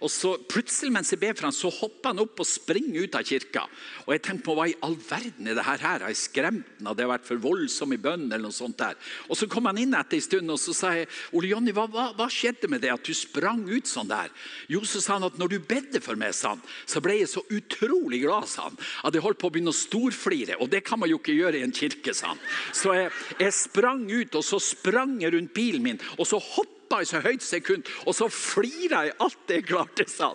og 0.00 0.10
så, 0.10 0.36
Plutselig 0.50 0.92
mens 0.92 1.12
jeg 1.12 1.20
ber 1.22 1.36
for 1.38 1.46
ham, 1.46 1.54
så 1.54 1.70
hopper 1.70 2.12
han 2.12 2.22
opp 2.24 2.42
og 2.42 2.48
springer 2.48 3.04
ut 3.04 3.16
av 3.18 3.26
kirka. 3.26 3.66
Og 4.06 4.14
jeg 4.14 4.24
tenkte 4.26 4.48
på 4.48 4.56
hva 4.58 4.66
i 4.70 4.76
all 4.84 4.96
verden 4.98 5.50
er 5.50 5.58
det 5.58 5.66
her? 5.66 5.84
Har 5.84 6.06
jeg 6.08 6.18
skremt 6.18 6.66
han? 6.80 6.90
Hadde 6.90 7.04
jeg 7.04 7.12
vært 7.12 7.28
for 7.28 7.42
voldsom 7.42 7.94
i 7.94 8.00
bønn? 8.00 8.26
eller 8.30 8.48
noe 8.48 8.54
sånt 8.54 8.78
der. 8.80 8.98
Og 9.28 9.38
Så 9.38 9.48
kom 9.50 9.66
han 9.68 9.78
inn 9.80 9.94
etter 9.96 10.18
en 10.18 10.24
stund 10.24 10.52
og 10.52 10.58
så 10.60 10.74
sa 10.76 10.92
jeg, 10.96 11.08
Ole 11.36 11.50
Jonny, 11.52 11.74
hva, 11.76 11.86
hva, 11.90 12.10
hva, 12.16 12.26
skjedde 12.30 12.70
med 12.70 12.82
det 12.84 12.92
at 12.92 13.06
du 13.06 13.14
sprang 13.16 13.62
ut 13.68 13.88
sånn 13.88 14.10
der? 14.10 14.30
Jo, 14.70 14.82
så 14.88 15.02
sa 15.02 15.16
han 15.18 15.28
at 15.28 15.38
når 15.40 15.54
du 15.54 15.58
bedde 15.70 16.02
for 16.04 16.18
meg, 16.18 16.34
sa 16.36 16.54
han, 16.54 16.62
så 16.88 17.02
ble 17.04 17.20
jeg 17.20 17.30
så 17.32 17.44
utrolig 17.54 18.22
glad 18.24 18.48
sa 18.50 18.68
han, 18.68 18.78
at 19.06 19.14
jeg 19.14 19.24
holdt 19.24 19.40
på 19.40 19.50
å 19.50 19.54
begynne 19.54 19.74
å 19.74 19.76
storflire. 19.76 20.58
Og 20.60 20.70
det 20.72 20.82
kan 20.86 21.00
man 21.00 21.10
jo 21.10 21.20
ikke 21.20 21.36
gjøre 21.36 21.60
i 21.60 21.64
en 21.66 21.74
kirke, 21.74 22.14
sa 22.16 22.32
han. 22.32 22.42
Så 22.76 22.94
jeg, 22.96 23.10
jeg 23.40 23.56
sprang 23.56 24.04
ut, 24.10 24.38
og 24.38 24.46
så 24.46 24.60
sprang 24.62 25.19
jeg 25.24 25.34
rundt 25.34 25.54
bilen 25.54 25.84
min, 25.84 26.00
og 26.18 26.26
så 26.28 26.40
hoppa 26.40 27.00
jeg 27.02 27.10
så 27.10 27.20
høyt 27.22 27.44
kunne, 27.64 27.94
og 28.06 28.14
så 28.16 28.26
flira 28.28 29.04
jeg 29.06 29.16
alt 29.22 29.38
det 29.48 29.60
jeg 29.60 29.66
klarte. 29.68 30.08
sa 30.10 30.32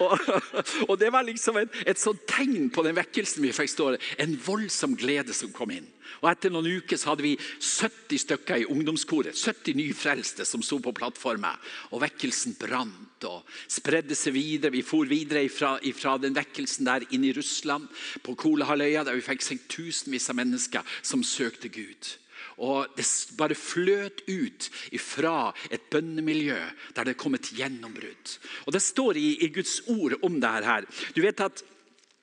Og, 0.00 0.18
og, 0.88 0.98
det 0.98 1.10
var 1.12 1.26
liksom 1.26 1.56
et, 1.58 1.70
et 1.86 1.98
sånt 1.98 2.22
tegn 2.30 2.70
på 2.70 2.84
den 2.86 2.96
vekkelsen 2.96 3.42
vi 3.42 3.52
fikk 3.52 3.72
stå 3.72 3.96
En 4.18 4.38
voldsom 4.46 4.96
glede 4.96 5.34
som 5.34 5.52
kom 5.52 5.70
inn. 5.70 5.86
Og 6.22 6.30
Etter 6.30 6.52
noen 6.52 6.68
uker 6.80 6.98
så 6.98 7.12
hadde 7.12 7.26
vi 7.26 7.34
70 7.36 8.22
stykker 8.22 8.62
i 8.62 8.68
ungdomskoret. 8.70 9.36
70 9.36 9.76
nyfrelste 9.78 10.46
som 10.48 10.62
sto 10.64 10.78
på 10.82 10.94
plattformen. 10.96 11.58
Og 11.92 12.02
vekkelsen 12.04 12.56
brant 12.60 13.26
og 13.26 13.42
spredde 13.70 14.16
seg 14.18 14.36
videre. 14.36 14.74
Vi 14.74 14.84
for 14.86 15.08
videre 15.08 15.48
fra 15.50 16.16
den 16.22 16.36
vekkelsen 16.36 16.88
der 16.88 17.06
inn 17.10 17.26
i 17.26 17.34
Russland, 17.36 17.88
på 18.22 18.36
Kolahalvøya, 18.38 19.04
der 19.04 19.18
vi 19.18 19.24
fikk 19.24 19.44
seg 19.44 19.66
tusenvis 19.72 20.30
av 20.32 20.38
mennesker 20.40 20.96
som 21.02 21.24
søkte 21.26 21.72
Gud. 21.72 22.16
Og 22.58 22.86
Det 22.96 23.04
bare 23.36 23.54
fløt 23.54 24.22
ut 24.28 24.68
fra 25.02 25.52
et 25.70 25.90
bønnemiljø 25.92 26.58
der 26.96 27.04
det 27.04 27.18
kom 27.20 27.34
et 27.36 27.52
gjennombrudd. 27.52 28.36
Og 28.66 28.72
Det 28.72 28.82
står 28.82 29.16
i, 29.16 29.44
i 29.44 29.52
Guds 29.52 29.82
ord 29.86 30.16
om 30.22 30.40
dette 30.40 30.64
her. 30.64 30.86
Du 31.14 31.22
vet 31.22 31.40
at 31.40 31.64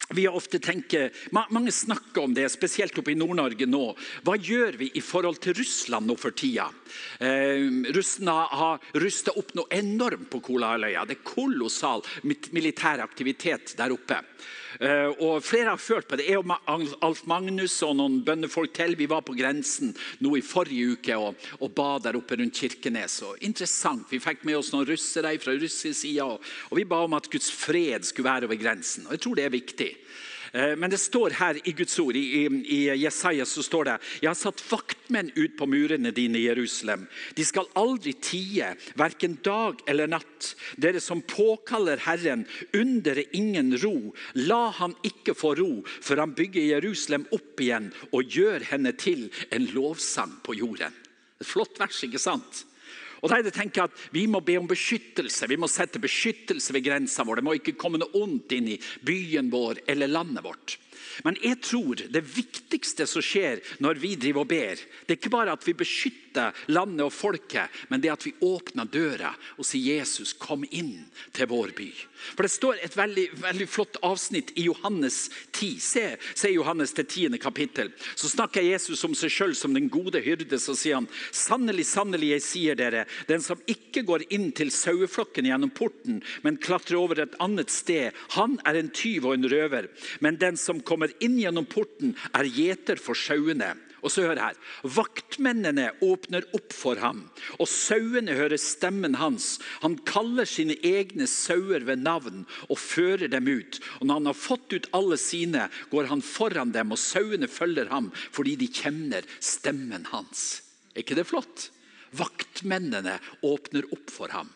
vi 0.09 0.27
ofte 0.27 0.59
tenker, 0.59 1.11
Mange 1.31 1.71
snakker 1.71 2.23
om 2.23 2.33
det, 2.33 2.49
spesielt 2.51 2.97
oppe 2.99 3.13
i 3.13 3.17
Nord-Norge 3.17 3.65
nå. 3.69 3.83
Hva 4.25 4.35
gjør 4.35 4.77
vi 4.81 4.89
i 4.93 5.01
forhold 5.01 5.39
til 5.41 5.55
Russland 5.57 6.09
nå 6.09 6.17
for 6.19 6.35
tida? 6.35 6.67
Eh, 7.23 7.63
Russene 7.95 8.35
har 8.51 8.83
rusta 8.99 9.31
opp 9.39 9.53
noe 9.55 9.71
enormt 9.71 10.27
på 10.29 10.41
Kolahalvøya. 10.43 11.05
Det 11.07 11.17
er 11.17 11.23
kolossal 11.23 12.03
militær 12.25 13.03
aktivitet 13.05 13.77
der 13.79 13.95
oppe. 13.95 14.19
Eh, 14.79 15.09
og 15.21 15.43
Flere 15.45 15.73
har 15.73 15.81
følt 15.81 16.07
på 16.09 16.17
det. 16.17 16.27
Jeg 16.29 16.41
og 16.41 16.95
Alf 17.05 17.23
Magnus 17.29 17.75
og 17.85 17.95
noen 17.99 18.21
bønnefolk 18.25 18.73
til 18.75 18.95
vi 18.99 19.07
var 19.09 19.23
på 19.25 19.35
grensen 19.37 19.93
nå 20.23 20.35
i 20.37 20.45
forrige 20.45 20.97
uke 20.97 21.17
og, 21.19 21.47
og 21.59 21.73
ba 21.77 21.89
der 22.03 22.17
oppe 22.19 22.37
rundt 22.39 22.57
Kirkenes. 22.57 23.19
Og 23.27 23.41
interessant, 23.45 24.07
Vi 24.09 24.21
fikk 24.23 24.43
med 24.47 24.57
oss 24.57 24.73
noen 24.73 24.87
russere 24.89 25.35
fra 25.41 25.55
russisk 25.57 25.99
side, 26.01 26.23
og, 26.23 26.41
og 26.69 26.77
vi 26.77 26.85
ba 26.85 27.03
om 27.03 27.17
at 27.17 27.29
Guds 27.31 27.51
fred 27.51 28.05
skulle 28.05 28.29
være 28.29 28.49
over 28.49 28.59
grensen. 28.59 29.07
Og 29.07 29.17
Jeg 29.17 29.25
tror 29.25 29.35
det 29.35 29.45
er 29.45 29.57
viktig. 29.57 29.91
Eh, 30.53 30.75
men 30.77 30.89
det 30.89 30.99
står 31.01 31.33
her 31.39 31.57
i 31.67 31.71
Guds 31.73 31.95
ord, 31.99 32.15
i, 32.15 32.45
i 32.45 32.79
Jesaja, 33.01 33.45
så 33.45 33.63
står 33.65 33.87
det 33.87 33.95
Jeg 34.21 34.29
har 34.29 34.37
satt 34.37 34.61
vaktmenn 34.69 35.31
ut 35.33 35.55
på 35.57 35.65
murene 35.65 36.11
dine 36.13 36.37
i 36.37 36.45
Jerusalem. 36.45 37.07
De 37.33 37.45
skal 37.45 37.71
aldri 37.79 38.13
tie, 38.21 38.73
verken 38.99 39.39
dag 39.41 39.81
eller 39.89 40.11
natt. 40.13 40.51
Dere 40.77 41.01
som 41.01 41.23
påkaller 41.25 42.03
Herren, 42.05 42.45
under 42.73 43.23
ingen 43.35 43.73
ro. 43.81 44.13
La 44.37 44.67
han 44.77 44.93
ikke 45.01 45.33
få 45.37 45.55
ro, 45.57 45.71
for 45.85 46.21
han 46.21 46.35
bygger 46.37 46.75
Jerusalem 46.75 47.25
opp 47.33 47.63
igjen 47.63 47.89
og 48.11 48.29
gjør 48.29 48.69
henne 48.69 48.93
til 48.93 49.31
en 49.49 49.65
lovsang 49.73 50.37
på 50.45 50.59
jorden. 50.61 50.93
Et 51.41 51.49
flott 51.49 51.81
vers, 51.81 51.97
ikke 52.05 52.21
sant? 52.21 52.65
Og 53.23 53.31
da 53.31 53.39
er 53.39 53.45
det 53.47 53.55
tenker 53.55 53.87
at 53.87 54.05
Vi 54.11 54.25
må 54.27 54.43
be 54.43 54.57
om 54.59 54.67
beskyttelse. 54.67 55.47
Vi 55.47 55.57
må 55.57 55.69
sette 55.71 56.01
beskyttelse 56.03 56.75
ved 56.75 56.83
grensa 56.85 57.23
vår. 57.23 57.39
Det 57.39 57.47
må 57.47 57.55
ikke 57.57 57.77
komme 57.79 58.01
noe 58.01 58.19
ondt 58.19 58.51
inn 58.55 58.73
i 58.75 58.79
byen 59.07 59.51
vår 59.53 59.85
eller 59.87 60.11
landet 60.11 60.43
vårt. 60.43 60.77
Men 61.23 61.37
jeg 61.43 61.59
tror 61.63 62.03
det 62.13 62.23
viktigste 62.35 63.07
som 63.09 63.23
skjer 63.23 63.61
når 63.83 64.01
vi 64.01 64.15
driver 64.19 64.43
og 64.43 64.51
ber, 64.51 64.81
det 65.05 65.15
er 65.15 65.21
ikke 65.21 65.33
bare 65.33 65.55
at 65.55 65.67
vi 65.67 65.75
beskytter 65.77 66.63
landet 66.73 67.05
og 67.05 67.13
folket, 67.13 67.69
men 67.89 68.01
det 68.01 68.13
at 68.13 68.25
vi 68.25 68.33
åpner 68.41 68.89
døra 68.89 69.33
og 69.57 69.65
sier 69.65 69.99
'Jesus, 69.99 70.33
kom 70.33 70.65
inn 70.71 71.05
til 71.33 71.47
vår 71.47 71.75
by'. 71.77 72.07
For 72.35 72.43
Det 72.43 72.51
står 72.51 72.79
et 72.81 72.95
veldig, 72.97 73.25
veldig 73.43 73.67
flott 73.69 73.97
avsnitt 74.05 74.53
i 74.55 74.67
Johannes 74.67 75.29
10. 75.51 75.79
Se, 75.79 76.05
se 76.35 76.51
Johannes 76.53 76.93
til 76.95 77.05
10. 77.05 77.37
kapittel. 77.37 77.91
Så 78.15 78.29
snakker 78.31 78.63
Jesus 78.63 79.03
om 79.03 79.15
seg 79.17 79.31
sjøl 79.33 79.55
som 79.55 79.73
den 79.75 79.89
gode 79.91 80.21
hyrde. 80.23 80.59
Så 80.59 80.75
sier 80.75 80.95
han, 80.95 81.07
'Sannelig, 81.31 81.85
sannelig, 81.85 82.29
jeg 82.33 82.41
sier 82.41 82.75
dere, 82.75 83.05
den 83.27 83.41
som 83.41 83.59
ikke 83.67 84.05
går 84.07 84.23
inn 84.29 84.51
til 84.51 84.71
saueflokken 84.71 85.45
gjennom 85.45 85.69
porten, 85.69 86.21
men 86.43 86.57
klatrer 86.57 86.97
over 86.97 87.19
et 87.19 87.35
annet 87.39 87.69
sted, 87.69 88.13
han 88.37 88.59
er 88.65 88.75
en 88.79 88.89
tyv 88.89 89.25
og 89.25 89.33
en 89.33 89.49
røver.' 89.49 89.89
Men 90.21 90.37
den 90.37 90.57
som 90.57 90.81
kommer 90.81 90.92
inn 91.23 91.39
gjennom 91.41 91.65
porten, 91.69 92.13
er 92.33 92.49
gjeter 92.49 93.01
for 93.01 93.17
sauene. 93.17 93.73
Og 94.03 94.11
så 94.11 94.25
hør 94.25 94.39
her. 94.41 94.57
Vaktmennene 94.83 95.87
åpner 96.03 96.43
opp 96.57 96.73
for 96.75 96.99
ham, 96.99 97.21
og 97.55 97.69
sauene 97.71 98.35
hører 98.35 98.59
stemmen 98.59 99.15
hans. 99.15 99.61
Han 99.83 99.95
kaller 100.07 100.47
sine 100.49 100.75
egne 100.83 101.27
sauer 101.31 101.85
ved 101.87 102.03
navn 102.03 102.43
og 102.67 102.81
fører 102.81 103.31
dem 103.31 103.47
ut. 103.47 103.79
Og 104.01 104.07
Når 104.07 104.19
han 104.19 104.31
har 104.31 104.39
fått 104.39 104.75
ut 104.75 104.89
alle 104.91 105.19
sine, 105.21 105.69
går 105.93 106.11
han 106.11 106.25
foran 106.25 106.75
dem, 106.75 106.91
og 106.91 106.99
sauene 106.99 107.47
følger 107.47 107.87
ham 107.93 108.11
fordi 108.35 108.57
de 108.59 108.67
kjenner 108.67 109.23
stemmen 109.39 110.09
hans. 110.11 110.61
Er 110.93 111.05
ikke 111.05 111.17
det 111.17 111.29
flott? 111.29 111.69
Vaktmennene 112.13 113.17
åpner 113.41 113.87
opp 113.95 114.11
for 114.11 114.35
ham. 114.35 114.51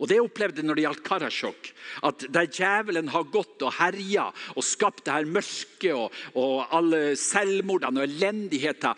Og 0.00 0.08
Det 0.08 0.20
opplevde 0.20 0.64
når 0.64 0.78
det 0.78 0.84
gjaldt 0.86 1.02
Karasjok. 1.04 1.70
At 2.08 2.24
der 2.32 2.48
djevelen 2.48 3.10
har 3.12 3.28
gått 3.28 3.60
og 3.66 3.74
herja 3.76 4.30
og 4.56 4.64
skapt 4.64 5.04
det 5.04 5.12
her 5.12 5.28
mørket 5.28 5.92
og, 5.92 6.14
og 6.40 6.64
alle 6.76 7.02
selvmordene 7.20 8.00
og 8.00 8.08
elendigheter 8.08 8.96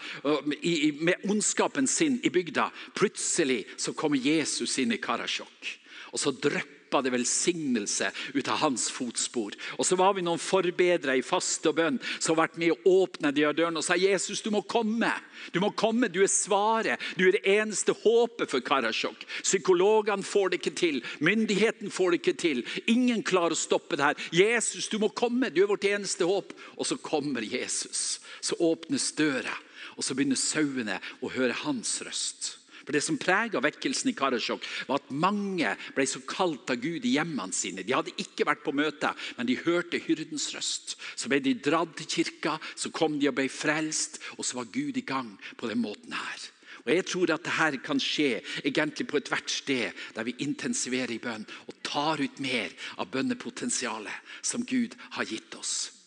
med 1.03 1.27
ondskapen 1.27 1.91
sin 1.91 2.21
i 2.23 2.31
bygda, 2.31 2.69
plutselig 2.95 3.65
så 3.77 3.97
kommer 3.99 4.21
Jesus 4.21 4.79
inn 4.79 4.95
i 4.95 5.03
Karasjok. 5.03 5.75
Og 6.13 6.23
så 6.23 6.31
drypper 6.31 6.82
dryppa 6.93 7.03
det 7.03 7.11
velsignelse 7.11 8.11
ut 8.35 8.49
av 8.49 8.57
hans 8.61 8.91
fotspor. 8.91 9.55
Og 9.79 9.87
så 9.87 9.97
var 9.97 10.15
vi 10.15 10.23
noen 10.23 10.41
forbedrere 10.41 11.19
i 11.19 11.25
faste 11.25 11.71
og 11.71 11.77
bønn 11.77 11.99
som 12.19 12.35
har 12.35 12.49
vært 12.49 12.59
med 12.61 12.73
å 12.73 13.03
åpne 13.03 13.33
de 13.33 13.47
dørene 13.57 13.81
og 13.81 13.85
sa 13.85 13.97
Jesus, 13.97 14.43
du 14.43 14.51
må 14.51 14.63
komme. 14.63 15.11
Du 15.53 15.61
må 15.61 15.73
komme, 15.73 16.09
du 16.09 16.23
er 16.23 16.31
svaret. 16.31 17.01
Du 17.17 17.27
er 17.27 17.39
det 17.39 17.47
eneste 17.49 17.95
håpet 18.03 18.51
for 18.51 18.61
Karasjok. 18.61 19.25
Psykologene 19.43 20.23
får 20.23 20.51
det 20.51 20.61
ikke 20.61 20.77
til. 20.77 21.03
Myndigheten 21.21 21.91
får 21.91 22.13
det 22.13 22.21
ikke 22.21 22.39
til. 22.39 22.65
Ingen 22.87 23.23
klarer 23.23 23.57
å 23.57 23.59
stoppe 23.59 23.97
det 23.97 24.11
her. 24.11 24.25
Jesus, 24.33 24.89
du 24.93 24.99
må 25.03 25.09
komme. 25.09 25.51
Du 25.51 25.63
er 25.63 25.71
vårt 25.71 25.89
eneste 25.89 26.29
håp. 26.29 26.53
Og 26.77 26.89
så 26.89 26.99
kommer 27.01 27.43
Jesus. 27.43 28.21
Så 28.43 28.59
åpnes 28.61 29.13
døra, 29.17 29.55
og 29.97 30.05
så 30.05 30.17
begynner 30.17 30.41
sauene 30.41 30.99
å 31.23 31.31
høre 31.33 31.57
hans 31.65 32.01
røst. 32.05 32.62
For 32.83 32.93
Det 32.93 33.03
som 33.05 33.19
prega 33.21 33.63
vekkelsen 33.63 34.11
i 34.11 34.17
Karasjok, 34.17 34.65
var 34.89 35.01
at 35.01 35.13
mange 35.15 35.75
ble 35.97 36.07
så 36.09 36.23
kalt 36.29 36.71
av 36.73 36.81
Gud 36.83 37.07
i 37.07 37.15
hjemmene 37.17 37.55
sine. 37.57 37.85
De 37.87 37.95
hadde 37.95 38.15
ikke 38.21 38.47
vært 38.49 38.65
på 38.65 38.75
møte, 38.77 39.13
men 39.39 39.49
de 39.49 39.61
hørte 39.63 40.01
hyrdens 40.03 40.51
røst. 40.55 40.97
Så 41.17 41.31
ble 41.31 41.43
de 41.45 41.55
dratt 41.55 41.95
til 42.01 42.11
kirka, 42.11 42.59
så 42.75 42.91
kom 42.95 43.19
de 43.21 43.31
og 43.31 43.39
ble 43.39 43.49
frelst, 43.53 44.21
og 44.39 44.47
så 44.47 44.61
var 44.61 44.73
Gud 44.75 44.99
i 44.99 45.07
gang 45.07 45.37
på 45.57 45.71
den 45.71 45.83
måten 45.85 46.17
her. 46.17 46.51
Og 46.83 46.91
Jeg 46.91 47.07
tror 47.07 47.31
at 47.31 47.47
dette 47.47 47.79
kan 47.85 48.01
skje 48.03 48.43
egentlig 48.65 49.07
på 49.07 49.21
ethvert 49.21 49.51
sted 49.51 49.93
der 50.17 50.27
vi 50.27 50.35
intensiverer 50.43 51.15
i 51.15 51.23
bønn 51.23 51.47
og 51.69 51.77
tar 51.87 52.19
ut 52.19 52.43
mer 52.43 52.75
av 52.99 53.11
bønnepotensialet 53.13 54.33
som 54.43 54.67
Gud 54.67 54.97
har 55.15 55.29
gitt 55.31 55.55
oss. 55.55 56.02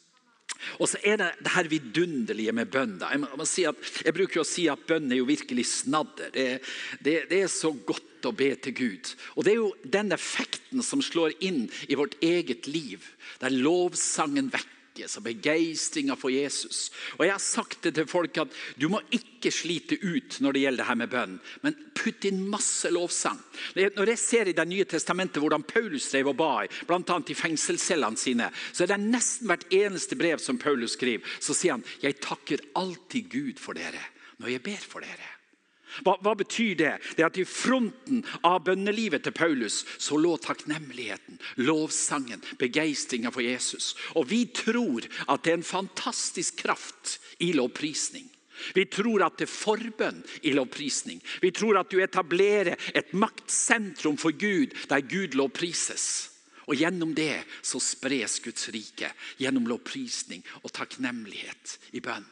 Og 0.79 0.89
så 0.89 0.99
er 1.03 1.19
det 1.21 1.29
det 1.45 1.53
her 1.55 1.69
vidunderlige 1.71 2.53
med 2.55 2.71
bønn. 2.73 2.97
Jeg, 3.01 3.21
må, 3.23 3.47
si 3.49 3.65
at, 3.69 3.79
jeg 4.05 4.15
bruker 4.15 4.41
å 4.41 4.47
si 4.47 4.67
at 4.71 4.85
bønn 4.87 5.11
er 5.11 5.21
jo 5.21 5.29
virkelig 5.29 5.67
snadder. 5.71 6.31
Det, 6.33 6.47
det, 6.99 7.17
det, 7.31 7.41
er 7.45 7.51
så 7.51 7.71
godt 7.75 8.29
å 8.29 8.33
be 8.35 8.51
til 8.57 8.77
Gud. 8.77 9.11
Og 9.35 9.45
Det 9.45 9.53
er 9.53 9.59
jo 9.61 9.73
den 9.97 10.15
effekten 10.15 10.83
som 10.85 11.03
slår 11.05 11.35
inn 11.45 11.65
i 11.89 11.97
vårt 11.99 12.17
eget 12.25 12.69
liv, 12.69 13.05
der 13.41 13.53
lovsangen 13.53 14.51
vekker 14.53 14.74
vekkes 14.95 15.17
og 15.19 15.25
begeistringa 15.25 16.15
for 16.15 16.31
Jesus. 16.31 16.91
Og 17.17 17.25
Jeg 17.25 17.33
har 17.33 17.39
sagt 17.39 17.83
det 17.83 17.95
til 17.95 18.07
folk 18.07 18.37
at 18.37 18.51
du 18.77 18.87
må 18.89 19.01
ikke 19.11 19.51
slite 19.51 19.97
ut 20.01 20.39
når 20.39 20.53
det 20.53 20.61
gjelder 20.61 20.83
det 20.83 20.87
her 20.87 20.95
med 20.95 21.11
bønn, 21.11 21.39
men 21.61 21.75
putt 21.93 22.25
inn 22.25 22.47
masse 22.49 22.89
lovsang. 22.89 23.39
Når 23.75 24.07
jeg 24.07 24.17
ser 24.17 24.47
i 24.47 24.55
Det 24.55 24.67
nye 24.67 24.85
testamentet 24.85 25.41
hvordan 25.41 25.63
Paulus 25.63 26.09
drev 26.09 26.29
og 26.31 26.37
ba, 26.37 26.65
bl.a. 26.87 27.19
i 27.27 27.33
fengselscellene 27.33 28.17
sine, 28.17 28.49
så 28.71 28.83
er 28.83 28.93
det 28.93 28.99
nesten 29.03 29.47
hvert 29.47 29.67
eneste 29.71 30.15
brev 30.15 30.39
som 30.39 30.57
Paulus 30.57 30.95
skriver, 30.95 31.23
så 31.39 31.53
sier 31.53 31.75
han 31.75 31.85
jeg 32.01 32.19
takker 32.21 32.63
alltid 32.75 33.29
Gud 33.29 33.59
for 33.59 33.75
dere 33.75 34.01
når 34.39 34.51
jeg 34.51 34.63
ber 34.63 34.83
for 34.83 35.03
dere. 35.03 35.34
Hva, 36.03 36.17
hva, 36.19 36.35
betyr 36.35 36.75
det? 36.79 36.93
Det 37.15 37.23
er 37.23 37.29
at 37.29 37.39
I 37.39 37.47
fronten 37.47 38.23
av 38.43 38.63
bønnelivet 38.67 39.23
til 39.23 39.35
Paulus 39.35 39.83
så 40.01 40.19
lå 40.19 40.35
takknemligheten, 40.43 41.39
lovsangen, 41.63 42.43
begeistringa 42.59 43.31
for 43.31 43.45
Jesus. 43.45 43.93
Og 44.15 44.27
Vi 44.29 44.45
tror 44.55 45.07
at 45.27 45.43
det 45.43 45.53
er 45.53 45.59
en 45.61 45.67
fantastisk 45.67 46.63
kraft 46.65 47.19
i 47.39 47.53
lovprisning. 47.55 48.27
Vi 48.73 48.85
tror 48.87 49.25
at 49.25 49.39
det 49.39 49.47
er 49.49 49.51
forbønn 49.51 50.21
i 50.47 50.53
lovprisning. 50.55 51.19
Vi 51.43 51.51
tror 51.51 51.79
at 51.79 51.91
du 51.91 51.99
etablerer 52.03 52.75
et 52.95 53.11
maktsentrum 53.13 54.17
for 54.19 54.35
Gud 54.35 54.75
der 54.89 55.03
Gud 55.03 55.35
lovprises. 55.35 56.31
Og 56.65 56.79
Gjennom 56.79 57.13
det 57.13 57.43
så 57.61 57.79
spres 57.83 58.39
Guds 58.41 58.71
rike, 58.73 59.11
gjennom 59.37 59.67
lovprisning 59.69 60.41
og 60.63 60.73
takknemlighet 60.73 61.77
i 61.93 62.01
bønn. 62.01 62.25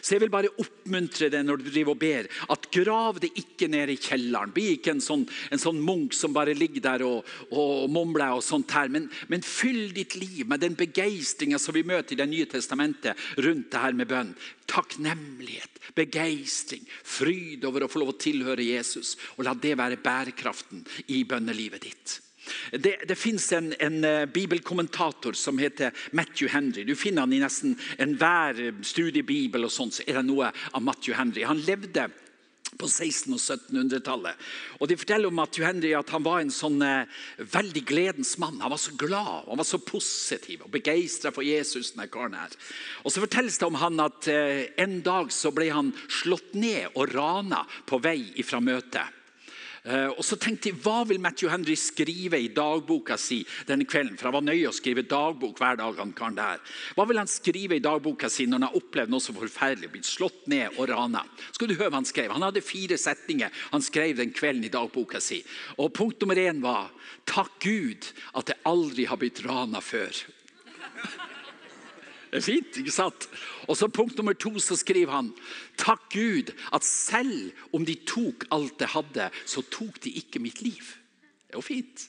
Så 0.00 0.14
jeg 0.14 0.24
vil 0.24 0.32
bare 0.32 0.52
oppmuntre 0.62 1.28
deg 1.32 1.46
når 1.46 1.60
du 1.60 1.68
driver 1.68 1.94
og 1.94 2.00
ber, 2.00 2.28
at 2.52 2.68
grav 2.74 3.20
det 3.22 3.32
ikke 3.38 3.68
ned 3.72 3.92
i 3.92 3.98
kjelleren. 4.00 4.52
Bli 4.54 4.68
ikke 4.76 4.94
en 4.96 5.02
sånn, 5.04 5.24
en 5.52 5.62
sånn 5.62 5.80
munk 5.82 6.16
som 6.16 6.34
bare 6.36 6.56
ligger 6.56 6.84
der 6.84 7.06
og, 7.06 7.26
og 7.50 7.86
mumler 7.92 8.36
og 8.36 8.44
sånt 8.44 8.74
her. 8.76 8.90
Men, 8.92 9.08
men, 9.32 9.44
fyll 9.46 9.92
ditt 9.96 10.18
liv 10.18 10.44
med 10.48 10.62
den 10.64 10.76
begeistringa 10.78 11.60
som 11.62 11.76
vi 11.76 11.86
møter 11.86 12.16
i 12.16 12.20
Det 12.20 12.28
nye 12.30 12.50
testamentet 12.50 13.26
rundt 13.44 13.70
det 13.72 13.82
her 13.82 13.96
med 13.96 14.10
bønn. 14.10 14.34
Takknemlighet, 14.66 15.80
begeistring, 15.94 16.86
fryd 16.86 17.64
over 17.68 17.86
å 17.86 17.90
få 17.90 18.02
lov 18.02 18.14
å 18.16 18.20
tilhøre 18.20 18.66
Jesus. 18.66 19.14
Og 19.36 19.46
la 19.46 19.54
det 19.54 19.76
være 19.78 20.02
bærekraften 20.02 20.84
i 21.14 21.22
bønnelivet 21.28 21.86
ditt. 21.86 22.20
Det, 22.72 22.96
det 23.08 23.18
finnes 23.18 23.46
en, 23.52 23.72
en, 23.78 24.04
eh, 24.04 24.26
bibelkommentator 24.26 25.32
som 25.32 25.58
heter 25.58 25.94
Matthew 26.12 26.52
Henry. 26.52 26.84
Du 26.84 26.96
finner 26.96 27.26
han 27.26 27.32
i 27.32 27.40
nesten 27.42 27.76
enhver 27.98 28.72
studiebibel. 28.82 29.64
og 29.64 29.72
sånt, 29.72 29.98
så 29.98 30.06
er 30.06 30.20
det 30.20 30.28
noe 30.28 30.52
av 30.72 30.82
Matthew 30.82 31.16
Henry. 31.16 31.44
Han 31.44 31.64
levde 31.66 32.08
på 32.76 32.86
1600- 32.86 33.36
og 33.36 33.60
1700-tallet. 33.70 34.46
Og 34.80 34.88
De 34.88 34.96
forteller 34.98 35.30
om 35.30 35.36
Matthew 35.38 35.66
Henry 35.66 35.92
at 35.96 36.10
han 36.12 36.24
var 36.26 36.42
en 36.42 36.52
sånn 36.52 36.80
eh, 36.84 37.08
veldig 37.52 37.82
gledens 37.88 38.34
mann. 38.42 38.60
Han 38.60 38.72
var 38.74 38.80
så 38.80 38.94
glad 38.98 39.48
han 39.48 39.60
var 39.60 39.68
så 39.68 39.80
positiv 39.80 40.66
og 40.66 40.72
begeistra 40.74 41.32
for 41.34 41.46
Jesus. 41.46 41.92
denne 41.94 42.08
karen 42.12 42.36
her. 42.36 42.52
Og 43.04 43.12
Så 43.12 43.22
fortelles 43.22 43.58
det 43.58 43.68
om 43.68 43.80
han 43.80 44.00
at 44.02 44.28
eh, 44.28 44.66
en 44.82 45.00
dag 45.06 45.32
så 45.32 45.52
ble 45.54 45.70
han 45.72 45.92
slått 46.22 46.54
ned 46.54 46.90
og 46.94 47.14
rana 47.14 47.64
på 47.86 48.00
vei 48.02 48.34
fra 48.44 48.60
møtet. 48.60 49.15
Eh, 49.86 50.08
og 50.10 50.24
så 50.26 50.34
tenkte 50.40 50.72
jeg, 50.72 50.78
Hva 50.82 51.04
vil 51.06 51.20
Matthew 51.22 51.50
Henry 51.52 51.76
skrive 51.78 52.40
i 52.42 52.48
dagboka 52.50 53.14
si 53.20 53.42
denne 53.68 53.86
kvelden? 53.86 54.16
For 54.18 54.28
Han 54.28 54.38
var 54.40 54.46
nøye 54.48 54.70
å 54.70 54.74
skrive 54.74 55.06
dagbok 55.06 55.60
hver 55.62 55.78
dag. 55.78 55.94
han 55.96 56.12
kan 56.12 56.34
det 56.34 56.42
her. 56.42 56.60
Hva 56.96 57.06
vil 57.06 57.18
han 57.18 57.30
skrive 57.30 57.76
i 57.76 57.84
dagboka 57.84 58.28
si 58.28 58.46
når 58.46 58.58
han 58.58 58.68
har 58.68 58.76
opplevd 58.80 59.10
noe 59.10 59.22
så 59.22 59.34
forferdelig? 59.36 59.92
blitt 59.92 60.08
slått 60.08 60.46
ned 60.50 60.74
og 60.76 60.88
rana? 60.90 61.24
Skal 61.52 61.68
du 61.68 61.74
høre 61.74 61.90
hva 61.90 62.02
Han 62.02 62.04
skrev? 62.04 62.32
Han 62.32 62.42
hadde 62.42 62.60
fire 62.60 62.98
setninger 62.98 63.50
han 63.70 63.82
skrev 63.82 64.16
den 64.16 64.32
kvelden 64.34 64.64
i 64.64 64.72
dagboka 64.72 65.20
si. 65.20 65.42
Og 65.78 65.92
Punkt 65.96 66.20
nummer 66.20 66.36
én 66.36 66.60
var 66.60 66.90
Takk 67.24 67.60
Gud 67.62 68.10
at 68.34 68.50
jeg 68.50 68.62
aldri 68.64 69.06
har 69.06 69.16
blitt 69.16 69.44
rana 69.46 69.80
før. 69.80 70.12
Det 72.30 72.40
er 72.40 72.44
fint, 72.44 72.78
ikke 72.80 72.94
sant? 72.94 73.28
Og 73.70 73.78
så 73.78 73.88
Punkt 73.92 74.16
nummer 74.18 74.34
to 74.34 74.52
så 74.62 74.76
skriver 74.78 75.14
han 75.14 75.30
takk 75.78 76.08
Gud 76.12 76.50
at 76.74 76.84
selv 76.84 77.52
om 77.76 77.86
de 77.86 77.94
tok 78.08 78.48
alt 78.54 78.82
jeg 78.82 78.92
hadde, 78.96 79.30
så 79.46 79.62
tok 79.72 80.00
de 80.04 80.10
ikke 80.20 80.42
mitt 80.42 80.62
liv. 80.64 80.82
Det 81.46 81.54
er 81.54 81.60
jo 81.60 81.64
fint. 81.64 82.08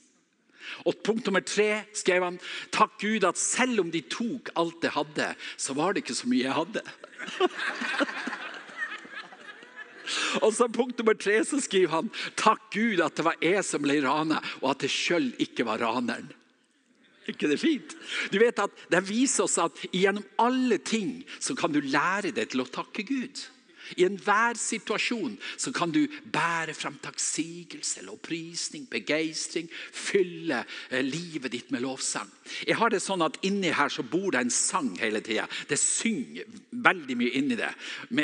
Og 0.90 0.98
Punkt 1.06 1.30
nummer 1.30 1.44
tre 1.46 1.86
skrev 1.96 2.26
han 2.26 2.40
takk 2.76 2.98
Gud 3.04 3.28
at 3.28 3.40
selv 3.40 3.86
om 3.86 3.94
de 3.94 4.02
tok 4.10 4.52
alt 4.58 4.84
jeg 4.84 4.96
hadde, 4.98 5.30
så 5.56 5.78
var 5.78 5.94
det 5.94 6.04
ikke 6.04 6.18
så 6.18 6.32
mye 6.32 6.48
jeg 6.48 6.58
hadde. 6.58 6.84
Og 10.42 10.54
så 10.56 10.70
Punkt 10.72 10.98
nummer 11.00 11.18
tre 11.20 11.40
så 11.46 11.60
skriver 11.62 11.94
han 12.00 12.12
takk 12.40 12.72
Gud 12.74 13.04
at 13.04 13.16
det 13.20 13.26
var 13.28 13.40
jeg 13.44 13.64
som 13.68 13.84
ble 13.84 14.00
rana, 14.06 14.42
og 14.64 14.72
at 14.74 14.88
jeg 14.88 14.96
sjøl 14.98 15.32
ikke 15.44 15.68
var 15.68 15.84
raneren 15.84 16.32
ikke 17.34 17.50
det 17.52 17.60
fint? 17.62 17.96
Du 18.32 18.40
vet 18.42 18.60
at 18.64 18.86
Det 18.92 19.04
viser 19.08 19.46
oss 19.46 19.58
at 19.62 19.84
gjennom 19.92 20.26
alle 20.42 20.80
ting 20.80 21.22
så 21.40 21.56
kan 21.58 21.74
du 21.74 21.82
lære 21.84 22.34
deg 22.36 22.52
til 22.52 22.64
å 22.64 22.70
takke 22.72 23.06
Gud. 23.08 23.44
I 23.96 24.06
enhver 24.08 24.60
situasjon 24.60 25.38
så 25.58 25.72
kan 25.76 25.94
du 25.94 26.04
bære 26.34 26.76
fram 26.78 26.98
takksigelse, 27.04 28.04
lovprisning, 28.08 28.88
begeistring. 28.92 29.70
Fylle 29.94 30.64
eh, 30.90 31.04
livet 31.06 31.54
ditt 31.54 31.72
med 31.72 31.86
lovsang. 31.86 32.30
Jeg 32.68 32.78
har 32.80 32.92
det 32.92 33.02
sånn 33.04 33.24
at 33.26 33.40
Inni 33.48 33.72
her 33.76 33.92
så 33.92 34.04
bor 34.04 34.32
det 34.34 34.42
en 34.42 34.54
sang 34.54 34.94
hele 35.00 35.22
tida. 35.24 35.46
Det 35.70 35.78
synger 35.80 36.48
veldig 36.72 37.18
mye 37.20 37.34
inni 37.40 37.58
det. 37.60 37.70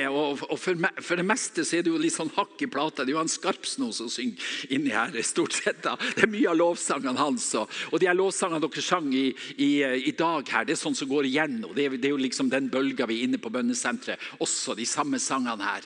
Og, 0.09 0.41
for, 0.59 1.15
det 1.19 1.27
meste 1.27 1.65
så 1.67 1.77
er 1.77 1.85
det 1.85 1.93
jo 1.93 2.01
litt 2.01 2.15
sånn 2.15 2.31
hakk 2.35 2.61
i 2.63 2.69
plata. 2.71 3.03
Det 3.03 3.13
er 3.13 3.17
jo 3.17 3.21
han 3.21 3.31
Skarpsno 3.31 3.91
som 3.95 4.11
synger 4.11 4.73
inni 4.73 4.93
her. 4.93 5.15
stort 5.23 5.55
sett. 5.57 5.83
Det 5.83 6.25
er 6.25 6.31
mye 6.31 6.49
av 6.51 6.59
lovsangene 6.59 7.19
hans. 7.19 7.49
Og, 7.59 7.97
de 7.99 8.09
her 8.09 8.17
lovsangene 8.17 8.63
dere 8.63 8.83
sang 8.83 9.09
i, 9.13 9.27
i, 9.57 9.71
i, 10.09 10.13
dag 10.17 10.49
her, 10.49 10.67
det 10.67 10.75
er 10.75 10.81
sånn 10.81 10.97
som 10.97 11.09
går 11.09 11.29
igjennom. 11.29 11.73
Det 11.75 11.89
det 11.97 12.09
er 12.09 12.13
jo 12.15 12.21
liksom 12.21 12.49
den 12.51 12.69
bølga 12.71 13.07
vi 13.09 13.21
er 13.21 13.27
inne 13.27 13.39
på 13.41 13.51
bønnesenteret. 13.53 14.21
Også 14.43 14.75
de 14.77 14.85
samme 14.87 15.19
sangene 15.21 15.52
sangene 15.53 15.69
her. 15.69 15.85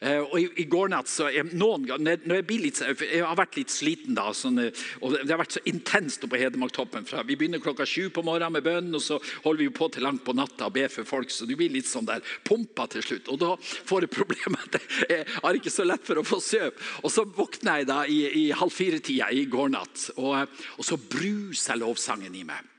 Eh, 0.00 0.20
og 0.20 0.38
i, 0.38 0.46
i 0.62 0.66
går 0.70 0.90
natt 0.92 1.08
så 1.10 1.28
jeg, 1.32 1.48
noen 1.58 1.86
ganger, 1.86 2.20
når 2.24 2.40
jeg, 2.40 2.58
litt, 2.62 2.80
jeg 3.02 3.24
har 3.24 3.38
vært 3.38 3.56
litt 3.58 3.72
sliten, 3.72 4.14
da, 4.14 4.30
sånn, 4.32 4.58
eh, 4.62 4.84
og 5.02 5.16
det 5.16 5.30
har 5.32 5.40
vært 5.40 5.56
så 5.58 5.62
intenst 5.66 6.22
på 6.28 6.38
Hedmarktoppen. 6.38 7.06
Vi 7.26 7.36
begynner 7.36 7.62
klokka 7.62 7.86
sju 7.86 8.08
på 8.10 8.22
morgenen 8.22 8.54
med 8.54 8.66
bønn, 8.66 8.94
og 8.94 9.02
så 9.02 9.18
holder 9.44 9.64
vi 9.64 9.70
på 9.74 9.90
til 9.90 10.06
langt 10.06 10.24
på 10.24 10.36
natta 10.36 10.68
og 10.68 10.76
ber 10.76 10.92
for 10.92 11.08
folk. 11.08 11.30
Så 11.30 11.48
du 11.48 11.56
blir 11.58 11.72
litt 11.72 11.88
sånn 11.88 12.08
der 12.08 12.22
pumpa 12.46 12.88
til 12.92 13.04
slutt. 13.04 13.30
Og 13.32 13.42
da 13.42 13.54
får 13.58 14.06
jeg 14.06 14.14
problemet 14.14 14.78
at 14.78 14.88
jeg 15.08 15.26
har 15.42 15.58
ikke 15.58 15.74
så 15.74 15.86
lett 15.86 16.06
for 16.06 16.20
å 16.20 16.26
få 16.26 16.40
søv. 16.44 16.72
Og 17.02 17.12
så 17.12 17.26
våkner 17.26 17.82
jeg 17.82 17.90
da 17.90 18.00
i, 18.06 18.22
i 18.44 18.48
halv 18.54 18.74
fire-tida 18.74 19.32
i 19.34 19.46
går 19.50 19.74
natt, 19.74 20.10
og, 20.18 20.58
og 20.78 20.86
så 20.86 20.98
bruser 21.00 21.80
lovsangen 21.80 22.34
i 22.38 22.46
meg. 22.46 22.77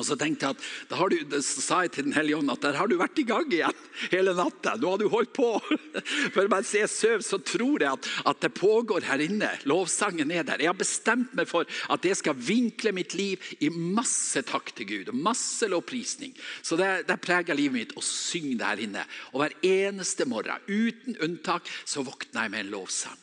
Og 0.00 0.06
så 0.08 0.16
tenkte 0.16 0.48
jeg 0.48 0.56
at, 0.56 0.68
da 0.88 1.06
du, 1.10 1.36
sa 1.44 1.82
jeg 1.84 1.92
til 1.92 2.06
Den 2.06 2.16
hellige 2.16 2.38
ånd 2.38 2.52
at 2.52 2.62
der 2.64 2.78
har 2.78 2.88
du 2.88 2.94
vært 3.00 3.18
i 3.20 3.26
gang 3.28 3.50
igjen 3.52 3.80
hele 4.12 4.32
natta. 4.36 4.74
Nå 4.80 4.94
har 4.94 5.02
du 5.02 5.08
holdt 5.12 5.34
på. 5.36 5.50
For 6.34 6.48
mens 6.50 6.72
jeg 6.76 6.88
sover, 6.90 7.24
så 7.26 7.38
tror 7.44 7.84
jeg 7.84 7.90
at, 7.90 8.08
at, 8.24 8.40
det 8.42 8.54
pågår 8.56 9.04
her 9.06 9.22
inne. 9.22 9.50
Lovsangen 9.68 10.32
er 10.32 10.46
der. 10.48 10.64
Jeg 10.64 10.72
har 10.72 10.78
bestemt 10.78 11.34
meg 11.36 11.50
for 11.50 11.68
at 11.92 12.08
jeg 12.08 12.18
skal 12.18 12.38
vinkle 12.38 12.94
mitt 12.96 13.16
liv 13.18 13.52
i 13.60 13.68
masse 13.72 14.42
takk 14.48 14.72
til 14.76 14.88
Gud. 14.88 15.12
og 15.12 15.20
Masse 15.28 15.68
lovprisning. 15.70 16.32
Så 16.64 16.78
det, 16.80 17.04
det 17.08 17.20
preger 17.22 17.58
livet 17.58 17.76
mitt 17.76 17.96
å 17.98 18.04
synge 18.04 18.58
det 18.62 18.70
her 18.70 18.84
inne. 18.86 19.04
Og 19.32 19.44
hver 19.44 19.58
eneste 19.66 20.26
morgen, 20.28 20.64
uten 20.66 21.20
unntak, 21.22 21.68
så 21.84 22.04
våkner 22.06 22.46
jeg 22.46 22.56
med 22.56 22.66
en 22.66 22.74
lovsang. 22.78 23.21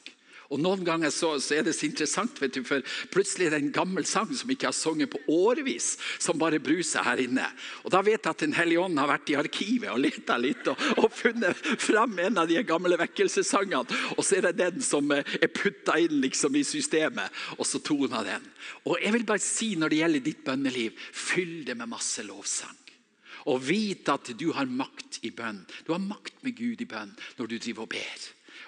Og 0.49 0.57
Noen 0.57 0.81
ganger 0.81 1.11
så, 1.13 1.35
så, 1.37 1.59
er 1.59 1.65
det 1.67 1.75
så 1.77 1.85
interessant, 1.85 2.39
vet 2.41 2.55
du, 2.57 2.63
for 2.65 2.81
plutselig 3.13 3.47
er 3.47 3.53
det 3.53 3.59
en 3.61 3.73
gammel 3.73 4.05
sang 4.09 4.31
som 4.33 4.49
ikke 4.49 4.71
har 4.71 4.75
sunget 4.75 5.11
på 5.13 5.21
årevis, 5.29 5.91
som 6.17 6.39
bare 6.41 6.61
bruser 6.63 7.05
her 7.05 7.21
inne. 7.21 7.45
Og 7.83 7.93
Da 7.93 8.01
vet 8.05 8.17
jeg 8.17 8.31
at 8.31 8.41
Den 8.41 8.55
hellige 8.57 8.81
ånd 8.81 8.97
har 8.97 9.11
vært 9.11 9.29
i 9.29 9.37
arkivet 9.37 9.91
og 9.93 10.01
leta 10.01 10.39
litt 10.41 10.65
og, 10.71 10.81
og, 10.97 11.11
funnet 11.13 11.57
fram 11.83 12.17
en 12.23 12.41
av 12.41 12.49
de 12.49 12.57
gamle 12.65 12.97
vekkelsessangene. 12.97 13.99
Og 14.17 14.25
så 14.25 14.39
er 14.39 14.49
det 14.49 14.57
den 14.63 14.81
som 14.85 15.13
er 15.13 15.51
putta 15.53 15.99
inn 16.01 16.17
liksom 16.23 16.57
i 16.57 16.65
systemet, 16.65 17.29
og 17.59 17.67
så 17.69 17.83
toner 17.85 18.25
den. 18.25 18.49
Og 18.89 18.97
jeg 19.03 19.13
vil 19.13 19.27
bare 19.29 19.43
si 19.43 19.75
Når 19.79 19.91
det 19.91 19.99
gjelder 19.99 20.23
ditt 20.25 20.41
bønneliv, 20.43 20.97
fyll 21.13 21.61
det 21.67 21.75
med 21.77 21.91
masse 21.91 22.23
lovsang. 22.25 22.75
Og 23.53 23.61
vit 23.63 24.09
at 24.11 24.33
du 24.35 24.49
har 24.57 24.65
makt 24.65 25.21
i 25.29 25.31
bønn. 25.31 25.61
Du 25.85 25.93
har 25.93 26.01
makt 26.01 26.41
med 26.43 26.57
Gud 26.57 26.81
i 26.81 26.89
bønn 26.89 27.13
når 27.37 27.53
du 27.53 27.57
driver 27.61 27.85
og 27.85 27.93
ber. 27.93 28.27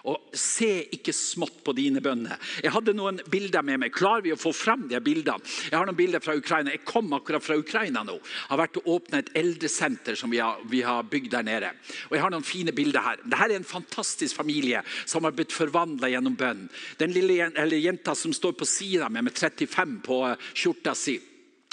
Og 0.09 0.33
se 0.37 0.69
ikke 0.95 1.13
smått 1.13 1.61
på 1.65 1.75
dine 1.77 2.01
bønner. 2.03 2.39
Jeg 2.63 2.73
hadde 2.73 2.95
noen 2.97 3.21
bilder 3.31 3.65
med 3.65 3.83
meg. 3.83 3.93
Klarer 3.93 4.25
vi 4.25 4.33
å 4.33 4.39
få 4.39 4.53
frem 4.55 4.87
de 4.89 4.99
bildene? 5.03 5.41
Jeg 5.69 5.77
har 5.77 5.87
noen 5.87 5.97
bilder 5.97 6.23
fra 6.23 6.35
Ukraina. 6.37 6.73
Jeg 6.73 6.85
kom 6.87 7.11
akkurat 7.17 7.45
fra 7.45 7.57
Ukraina 7.59 8.03
nå. 8.07 8.17
Jeg 8.17 8.49
har 8.49 8.61
vært 8.63 8.81
og 8.81 8.91
åpna 8.95 9.21
et 9.21 9.33
eldresenter 9.37 10.17
som 10.17 10.33
vi 10.33 10.41
har, 10.41 10.61
vi 10.71 10.83
har, 10.85 11.03
bygd 11.11 11.31
der 11.33 11.45
nede. 11.45 11.73
Og 12.09 12.17
jeg 12.17 12.23
har 12.25 12.33
noen 12.33 12.47
fine 12.47 12.73
bilder 12.75 13.05
her. 13.05 13.23
Dette 13.25 13.47
er 13.47 13.57
en 13.57 13.67
fantastisk 13.67 14.37
familie 14.37 14.83
som 15.05 15.25
har 15.27 15.35
blitt 15.35 15.53
forvandla 15.55 16.09
gjennom 16.11 16.37
bønn. 16.39 16.67
Den 17.01 17.13
lille 17.15 17.81
jenta 17.81 18.15
som 18.17 18.33
står 18.33 18.55
på 18.57 18.69
sida 18.69 19.09
med, 19.09 19.29
med 19.29 19.37
35 19.37 19.99
på 20.05 20.23
skjorta 20.53 20.95
si 20.97 21.19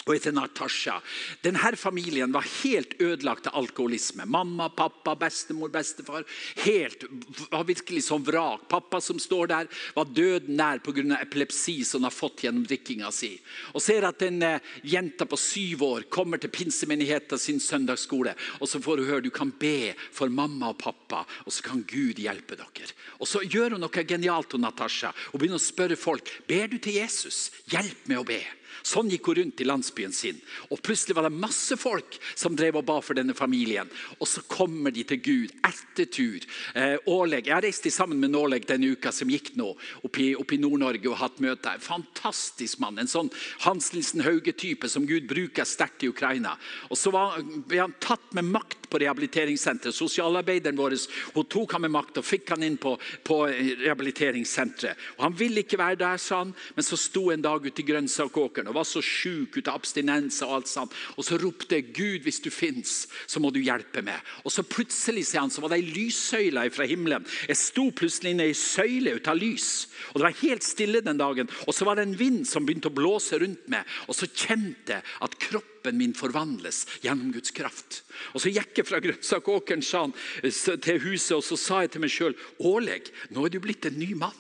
og 0.07 0.15
heter 0.15 0.33
Natasha. 0.33 0.99
Denne 1.45 1.77
familien 1.77 2.33
var 2.33 2.47
helt 2.63 2.95
ødelagt 3.03 3.49
av 3.51 3.59
alkoholisme. 3.61 4.25
Mamma, 4.25 4.69
pappa, 4.73 5.15
bestemor, 5.19 5.69
bestefar. 5.73 6.25
Helt, 6.65 7.05
var 7.51 7.67
virkelig 7.69 8.05
som 8.07 8.25
vrak. 8.25 8.69
Pappa 8.71 9.01
som 9.05 9.19
står 9.21 9.51
der, 9.53 9.69
var 9.95 10.09
døden 10.09 10.57
nær 10.57 10.81
pga. 10.85 11.21
epilepsi 11.21 11.85
som 11.85 12.01
han 12.01 12.09
har 12.09 12.17
fått 12.17 12.45
gjennom 12.45 12.65
drikkinga 12.67 13.11
si. 13.13 13.35
Og 13.75 13.83
ser 13.85 14.07
at 14.09 14.23
en 14.23 14.43
eh, 14.43 14.65
jenta 14.83 15.27
på 15.29 15.37
syv 15.37 15.83
år 15.83 16.09
kommer 16.09 16.39
til 16.39 16.51
pinsemenigheten 16.51 17.39
sin 17.39 17.61
søndagsskole. 17.61 18.35
Og 18.61 18.69
så 18.69 18.81
får 18.81 19.03
hun 19.03 19.11
høre 19.11 19.27
du 19.27 19.31
kan 19.31 19.53
be 19.61 19.95
for 20.13 20.29
mamma 20.33 20.73
og 20.73 20.79
pappa, 20.81 21.25
og 21.45 21.53
så 21.53 21.63
kan 21.67 21.85
Gud 21.89 22.19
hjelpe 22.23 22.57
dere. 22.57 22.89
Og 23.19 23.29
så 23.29 23.43
gjør 23.45 23.77
hun 23.77 23.85
noe 23.85 24.05
genialt, 24.09 24.57
Natasha. 24.59 25.13
Hun 25.33 25.41
begynner 25.43 25.61
å 25.61 25.63
spørre 25.63 25.99
folk 25.99 26.31
ber 26.49 26.71
du 26.73 26.79
til 26.79 26.99
Jesus. 26.99 27.51
Hjelp 27.71 28.09
med 28.09 28.23
å 28.23 28.27
be. 28.27 28.41
Sånn 28.87 29.11
gikk 29.13 29.31
hun 29.31 29.39
rundt 29.41 29.63
i 29.63 29.67
landsbyen 29.67 30.15
sin. 30.15 30.39
Og 30.71 30.83
Plutselig 30.85 31.17
var 31.19 31.27
det 31.27 31.35
masse 31.37 31.77
folk 31.79 32.19
som 32.35 32.57
drev 32.57 32.79
og 32.81 32.87
ba 32.89 32.99
for 33.05 33.19
denne 33.19 33.35
familien. 33.37 33.91
Og 34.19 34.29
så 34.31 34.43
kommer 34.49 34.95
de 34.95 35.05
til 35.09 35.21
Gud 35.25 35.55
etter 35.67 36.09
tur. 36.11 36.47
Eh, 36.75 36.97
Årleg, 37.07 37.47
Jeg 37.47 37.55
har 37.55 37.63
reist 37.63 37.87
sammen 37.93 38.21
med 38.21 38.31
Nåleg 38.31 38.67
denne 38.67 38.93
uka 38.93 39.13
som 39.13 39.29
gikk 39.29 39.55
nå, 39.57 39.75
oppe 40.05 40.55
i, 40.55 40.59
Nord-Norge 40.59 41.09
og 41.11 41.19
hatt 41.19 41.41
møte. 41.41 41.75
Fantastisk 41.81 42.79
mann. 42.81 42.99
En 42.99 43.11
sånn 43.11 43.31
Hans 43.65 43.93
Nilsen 43.93 44.23
Hauge-type 44.23 44.89
som 44.89 45.07
Gud 45.07 45.29
bruker 45.29 45.65
sterkt 45.65 46.05
i 46.05 46.09
Ukraina. 46.09 46.57
Og 46.91 46.97
Så 46.99 47.11
ble 47.11 47.81
han 47.81 47.95
tatt 48.01 48.35
med 48.35 48.45
makt 48.45 48.78
på 48.91 49.01
rehabiliteringssenteret. 49.03 49.95
Sosialarbeideren 49.95 50.79
vår 50.79 50.97
hun 51.35 51.47
tok 51.51 51.75
ham 51.77 51.85
med 51.87 51.95
makt 51.95 52.21
og 52.21 52.27
fikk 52.27 52.55
han 52.55 52.65
inn 52.67 52.79
på, 52.81 52.95
på 53.25 53.41
rehabiliteringssenteret. 53.49 54.99
Og 55.19 55.25
Han 55.29 55.37
ville 55.39 55.65
ikke 55.65 55.81
være 55.81 56.01
der, 56.01 56.21
sa 56.23 56.43
han, 56.43 56.55
men 56.77 56.87
så 56.87 56.99
sto 57.01 57.29
en 57.33 57.45
dag 57.45 57.65
ute 57.65 57.83
i 57.83 57.87
grønnsakåkeren 57.89 58.71
og 58.71 58.79
var 58.79 58.89
så 58.89 59.03
sjuk 59.05 59.59
ut 59.59 59.69
av 59.69 59.79
abstinens. 59.79 60.41
Og 60.47 60.55
alt 60.59 60.71
sånt. 60.71 60.95
Og 61.17 61.27
så 61.27 61.39
ropte 61.41 61.81
Gud, 61.83 62.23
hvis 62.25 62.41
du 62.45 62.51
fins, 62.55 63.07
så 63.27 63.41
må 63.43 63.51
du 63.55 63.61
hjelpe 63.63 64.03
meg. 64.05 64.23
Og 64.45 64.53
så 64.55 64.65
plutselig 64.67 65.27
sier 65.29 65.43
han, 65.43 65.53
så 65.53 65.63
var 65.63 65.73
det 65.73 65.81
ei 65.83 65.93
lyssøyle 65.95 66.67
fra 66.75 66.87
himmelen. 66.89 67.27
Jeg 67.49 67.61
sto 67.61 67.89
plutselig 67.95 68.35
inne 68.35 68.49
i 68.49 68.55
ei 68.55 68.59
søyle 68.59 69.17
ut 69.19 69.31
av 69.31 69.39
lys. 69.39 69.89
Og 70.13 70.21
Det 70.21 70.27
var 70.27 70.41
helt 70.43 70.67
stille 70.67 71.05
den 71.05 71.21
dagen. 71.21 71.51
Og 71.67 71.75
så 71.75 71.87
var 71.89 71.99
det 71.99 72.09
en 72.09 72.19
vind 72.19 72.45
som 72.49 72.67
begynte 72.67 72.91
å 72.91 72.97
blåse 72.97 73.39
rundt 73.41 73.69
meg. 73.71 73.87
Og 74.09 74.17
så 74.17 74.31
kjente 74.31 74.99
jeg 74.99 75.19
at 75.25 75.39
kroppen 75.43 75.78
min 75.97 76.15
forvandles 76.17 76.85
gjennom 77.05 77.33
Guds 77.33 77.55
kraft. 77.55 78.03
Og 78.35 78.43
Så 78.43 78.53
gikk 78.53 78.81
jeg 78.81 78.89
fra 78.89 79.01
grønnsakåkeren 79.05 79.85
til 79.85 81.01
huset 81.05 81.37
og 81.39 81.45
så 81.47 81.57
sa 81.61 81.81
jeg 81.85 81.95
til 81.95 82.05
meg 82.05 82.13
sjøl 82.13 82.37
Åleg, 82.59 83.13
nå 83.31 83.47
er 83.47 83.55
du 83.55 83.61
blitt 83.63 83.87
en 83.89 83.99
ny 83.99 84.13
mann. 84.19 84.37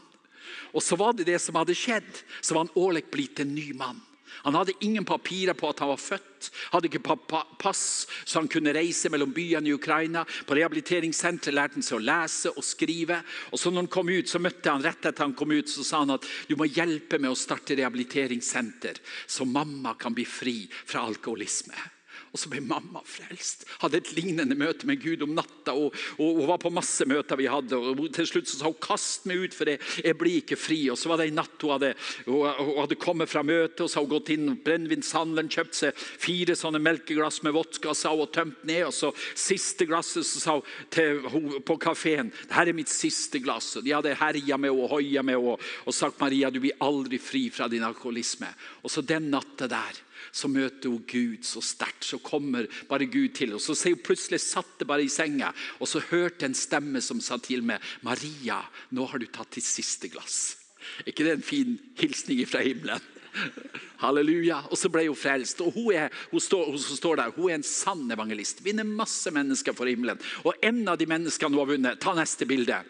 Og 0.76 0.84
så 0.84 0.98
var 1.00 1.14
det 1.16 1.28
det 1.28 1.38
som 1.40 1.56
hadde 1.56 1.76
skjedd. 1.76 2.08
Så 2.42 2.54
var 2.54 2.66
han 2.66 2.76
Åleg 2.76 3.08
blitt 3.12 3.40
en 3.40 3.54
ny 3.54 3.70
mann. 3.76 4.00
Han 4.46 4.56
hadde 4.58 4.76
ingen 4.84 5.04
papirer 5.08 5.56
på 5.58 5.70
at 5.70 5.82
han 5.82 5.90
var 5.92 6.00
født, 6.02 6.50
hadde 6.72 6.88
ikke 6.90 7.16
pass 7.58 7.82
så 8.24 8.38
han 8.38 8.48
kunne 8.50 8.74
reise 8.76 9.10
mellom 9.10 9.32
byene 9.34 9.70
i 9.70 9.74
Ukraina. 9.74 10.24
På 10.46 10.56
rehabiliteringssenteret 10.58 11.56
lærte 11.56 11.78
han 11.78 11.86
seg 11.86 11.98
å 11.98 12.04
lese 12.04 12.54
og 12.54 12.66
skrive. 12.66 13.20
Og 13.52 13.60
så 13.60 13.72
når 13.72 13.86
han 13.86 13.92
kom 13.98 14.12
ut, 14.12 14.30
så 14.30 14.42
møtte 14.42 14.72
han 14.72 14.84
rett 14.84 15.10
etter 15.10 15.26
han 15.26 15.36
kom 15.38 15.54
ut, 15.54 15.68
så 15.70 15.84
sa 15.86 16.02
han 16.04 16.16
at 16.16 16.26
du 16.48 16.56
må 16.58 16.68
hjelpe 16.70 17.20
med 17.20 17.32
å 17.32 17.38
starte 17.38 17.76
rehabiliteringssenter, 17.78 19.00
så 19.26 19.46
mamma 19.48 19.94
kan 19.98 20.16
bli 20.16 20.26
fri 20.28 20.58
fra 20.70 21.06
alkoholisme. 21.08 21.97
Og 22.32 22.40
så 22.40 22.50
ble 22.52 22.60
mamma 22.60 23.00
frelst. 23.08 23.64
Hadde 23.82 24.02
et 24.02 24.10
lignende 24.16 24.56
møte 24.58 24.88
med 24.88 25.00
Gud 25.00 25.22
om 25.24 25.34
natta. 25.36 25.72
og, 25.72 25.94
Hun 26.18 26.46
var 26.48 26.60
på 26.60 26.72
masse 26.72 27.06
møter 27.08 27.38
vi 27.40 27.48
hadde. 27.48 27.76
og 27.76 28.12
Til 28.12 28.26
slutt 28.26 28.48
så 28.48 28.58
sa 28.58 28.64
hun 28.66 28.74
'kast 28.74 29.26
meg 29.26 29.38
ut, 29.38 29.54
for 29.54 29.64
jeg, 29.64 29.80
jeg 30.04 30.18
blir 30.18 30.42
ikke 30.42 30.56
fri'. 30.56 30.90
Og 30.90 30.98
Så 30.98 31.08
var 31.08 31.16
det 31.16 31.28
en 31.28 31.40
natt 31.40 31.62
hun 31.62 31.70
hadde, 31.70 31.94
hun, 32.26 32.46
hadde 32.80 33.00
kommet 33.00 33.28
fra 33.28 33.42
møtet 33.42 33.80
og 33.80 33.90
så 33.90 34.00
hadde 34.00 34.08
hun 34.08 34.18
gått 34.18 34.30
inn 34.30 34.56
brennevinshandelen, 34.64 35.48
kjøpt 35.48 35.74
seg 35.74 35.94
fire 35.96 36.54
sånne 36.56 36.80
melkeglass 36.82 37.42
med 37.42 37.52
vodka 37.52 37.94
sa 37.94 38.14
hun, 38.14 38.26
tømt 38.26 38.64
ned. 38.64 38.84
og 38.86 38.92
så 38.92 39.12
Siste 39.34 39.86
glasset 39.86 40.26
så 40.26 40.40
sa 40.40 40.52
hun 40.58 40.62
til 40.90 41.20
hun 41.28 41.62
på 41.62 41.78
kafeen 41.78 42.30
'Dette 42.30 42.68
er 42.68 42.72
mitt 42.72 42.88
siste 42.88 43.38
glass'. 43.38 43.76
og 43.76 43.84
De 43.84 43.94
hadde 43.94 44.14
herja 44.14 44.56
med 44.56 44.70
henne 44.70 44.82
og 44.82 44.90
hoia 44.90 45.22
med 45.22 45.34
henne 45.34 45.56
og 45.86 45.94
sagt 45.94 46.20
'Maria, 46.20 46.50
du 46.50 46.60
blir 46.60 46.76
aldri 46.80 47.18
fri 47.18 47.50
fra 47.50 47.68
din 47.68 47.82
alkoholisme'. 47.82 48.54
Og 48.84 48.90
så 48.90 49.02
den 49.02 49.30
natta 49.30 49.66
der 49.66 50.07
så 50.32 50.50
møter 50.50 50.92
hun 50.92 51.04
Gud 51.08 51.44
så 51.46 51.62
sterkt. 51.64 52.04
Så 52.04 52.20
kommer 52.22 52.68
bare 52.88 53.08
Gud 53.10 53.34
til. 53.38 53.54
Og 53.56 53.62
så 53.62 53.76
ser 53.76 53.96
hun 53.96 54.04
plutselig 54.04 54.40
satt 54.44 54.78
det 54.80 54.88
bare 54.88 55.04
i 55.06 55.12
senga, 55.12 55.52
og 55.78 55.90
så 55.90 56.02
hørte 56.10 56.48
en 56.48 56.56
stemme 56.56 57.02
som 57.04 57.20
sa 57.20 57.38
til 57.42 57.62
meg, 57.62 57.82
'Maria, 58.02 58.62
nå 58.90 59.06
har 59.06 59.18
du 59.18 59.26
tatt 59.26 59.54
ditt 59.54 59.64
siste 59.64 60.08
glass'. 60.08 60.56
Er 61.04 61.12
ikke 61.12 61.24
det 61.24 61.32
en 61.32 61.42
fin 61.42 61.78
hilsning 61.98 62.46
fra 62.48 62.62
himmelen? 62.64 63.00
Halleluja. 64.02 64.62
Og 64.70 64.78
så 64.78 64.90
ble 64.92 65.06
hun 65.08 65.18
frelst. 65.18 65.60
Og 65.64 65.72
hun, 65.74 65.92
er, 65.94 66.14
hun, 66.32 66.40
står, 66.40 66.70
hun 66.70 66.78
står 66.78 67.20
der, 67.20 67.34
hun 67.36 67.50
er 67.50 67.58
en 67.58 67.66
sann 67.66 68.06
evangelist. 68.10 68.62
Vinner 68.64 68.88
masse 68.88 69.30
mennesker 69.34 69.76
for 69.76 69.90
himmelen. 69.90 70.20
Og 70.44 70.54
en 70.62 70.82
av 70.88 70.98
de 71.00 71.08
menneskene 71.10 71.54
hun 71.54 71.62
har 71.62 71.72
vunnet 71.72 72.00
Ta 72.02 72.14
neste 72.16 72.48
bilde. 72.48 72.80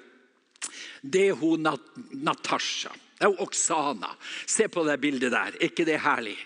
Det 1.03 1.29
er 1.31 1.39
hun 1.39 1.63
Nat 1.67 1.85
Natasha. 2.13 2.93
Det 3.19 3.27
er 3.27 3.41
Oksana. 3.43 4.13
Se 4.47 4.69
på 4.71 4.85
det 4.87 5.01
bildet 5.03 5.35
der. 5.35 5.57
Er 5.57 5.71
ikke 5.71 5.87
det 5.89 6.01
herlig? 6.05 6.37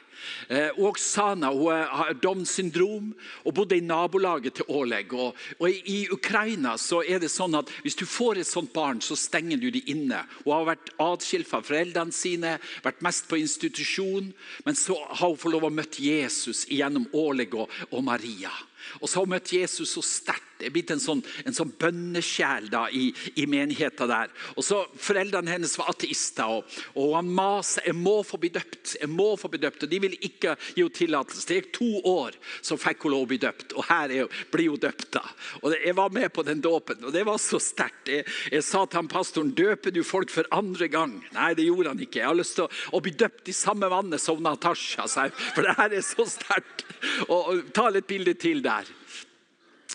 Eh, 0.48 0.70
Oksana 0.78 1.50
hun 1.52 1.72
har 1.72 2.14
Downs 2.22 2.54
syndrom 2.56 3.12
og 3.44 3.54
bodde 3.56 3.78
i 3.78 3.84
nabolaget 3.84 4.58
til 4.60 4.68
Oleg. 4.68 5.12
Og, 5.12 5.36
og 5.58 5.68
I 5.68 6.06
Ukraina 6.12 6.76
så 6.80 7.02
er 7.02 7.22
det 7.22 7.32
sånn 7.32 7.56
at 7.58 7.70
hvis 7.84 7.98
du 7.98 8.06
får 8.08 8.42
et 8.42 8.48
sånt 8.50 8.72
barn, 8.74 9.02
så 9.04 9.16
stenger 9.18 9.60
du 9.60 9.70
de 9.74 9.84
inne. 9.92 10.22
Hun 10.44 10.54
har 10.54 10.70
vært 10.74 10.92
atskilt 11.02 11.50
fra 11.50 11.62
foreldrene 11.64 12.14
sine, 12.14 12.56
vært 12.84 13.02
mest 13.04 13.28
på 13.30 13.40
institusjon. 13.40 14.32
Men 14.66 14.78
så 14.78 14.98
har 15.08 15.28
hun 15.28 15.40
fått 15.40 15.56
lov 15.56 15.68
å 15.68 15.74
møte 15.74 16.04
Jesus 16.04 16.66
gjennom 16.70 17.08
Oleg 17.16 17.54
og, 17.58 17.70
og 17.90 18.04
Maria. 18.06 18.52
Og 19.00 19.08
så 19.08 19.18
har 19.18 19.26
hun 19.26 19.36
møtt 19.36 19.54
Jesus 19.54 19.96
så 19.96 20.04
sterkt. 20.04 20.51
Det 20.62 20.68
er 20.70 20.74
blitt 20.74 20.92
en 20.94 21.02
sånn, 21.02 21.22
en 21.42 21.56
sånn 21.56 21.72
bønnesjel 21.80 22.68
da, 22.70 22.84
i, 22.94 23.08
i 23.42 23.48
menigheten 23.50 24.10
der. 24.10 24.30
Og 24.54 24.62
så 24.66 24.84
Foreldrene 25.02 25.50
hennes 25.50 25.74
var 25.78 25.90
ateister, 25.90 26.60
og, 26.60 26.76
og 26.94 27.16
han 27.16 27.30
maser 27.34 27.88
jeg 27.88 27.98
må 27.98 28.20
få 28.26 28.38
bli 28.38 28.52
døpt. 28.54 28.96
jeg 29.00 29.10
må 29.10 29.32
få 29.40 29.50
bli 29.50 29.60
døpt, 29.62 29.82
og 29.82 29.90
De 29.90 30.00
ville 30.02 30.18
ikke 30.22 30.54
gi 30.76 30.84
henne 30.84 30.94
tillatelse. 30.94 31.46
Det 31.48 31.58
gikk 31.58 31.72
to 31.74 31.90
år, 32.08 32.36
så 32.62 32.78
fikk 32.78 33.06
hun 33.06 33.14
lov 33.16 33.26
å 33.26 33.30
bli 33.32 33.40
døpt. 33.42 33.74
Og 33.74 33.86
her 33.88 34.14
er, 34.14 34.38
blir 34.52 34.70
hun 34.70 34.82
døpt. 34.82 35.08
da. 35.18 35.24
Og 35.62 35.74
Jeg 35.74 35.96
var 35.98 36.14
med 36.14 36.30
på 36.32 36.46
den 36.46 36.62
dåpen, 36.62 37.02
og 37.04 37.12
det 37.14 37.24
var 37.26 37.40
så 37.42 37.58
sterkt. 37.62 38.12
Jeg, 38.12 38.26
jeg, 38.52 38.64
sa 38.66 38.84
til 38.86 39.02
han 39.02 39.10
pastoren 39.10 39.52
døper 39.58 39.94
du 39.94 40.02
folk 40.06 40.30
for 40.30 40.48
andre 40.54 40.88
gang? 40.92 41.18
Nei, 41.34 41.52
det 41.58 41.66
gjorde 41.66 41.94
han 41.94 42.06
ikke. 42.06 42.22
Jeg 42.22 42.30
har 42.30 42.38
lyst 42.38 42.56
til 42.60 42.68
å, 42.68 42.72
å 42.94 43.02
bli 43.02 43.14
døpt 43.18 43.50
i 43.50 43.56
samme 43.56 43.90
vannet 43.92 44.22
som 44.22 44.42
Natasha, 44.42 45.08
for 45.08 45.66
det 45.66 45.76
her 45.78 45.98
er 45.98 46.06
så 46.06 46.26
sterkt. 46.28 46.86
Og, 47.28 47.40
og 47.40 47.70
Ta 47.74 47.88
litt 47.90 48.06
bilde 48.06 48.34
til 48.38 48.62
der. 48.64 48.88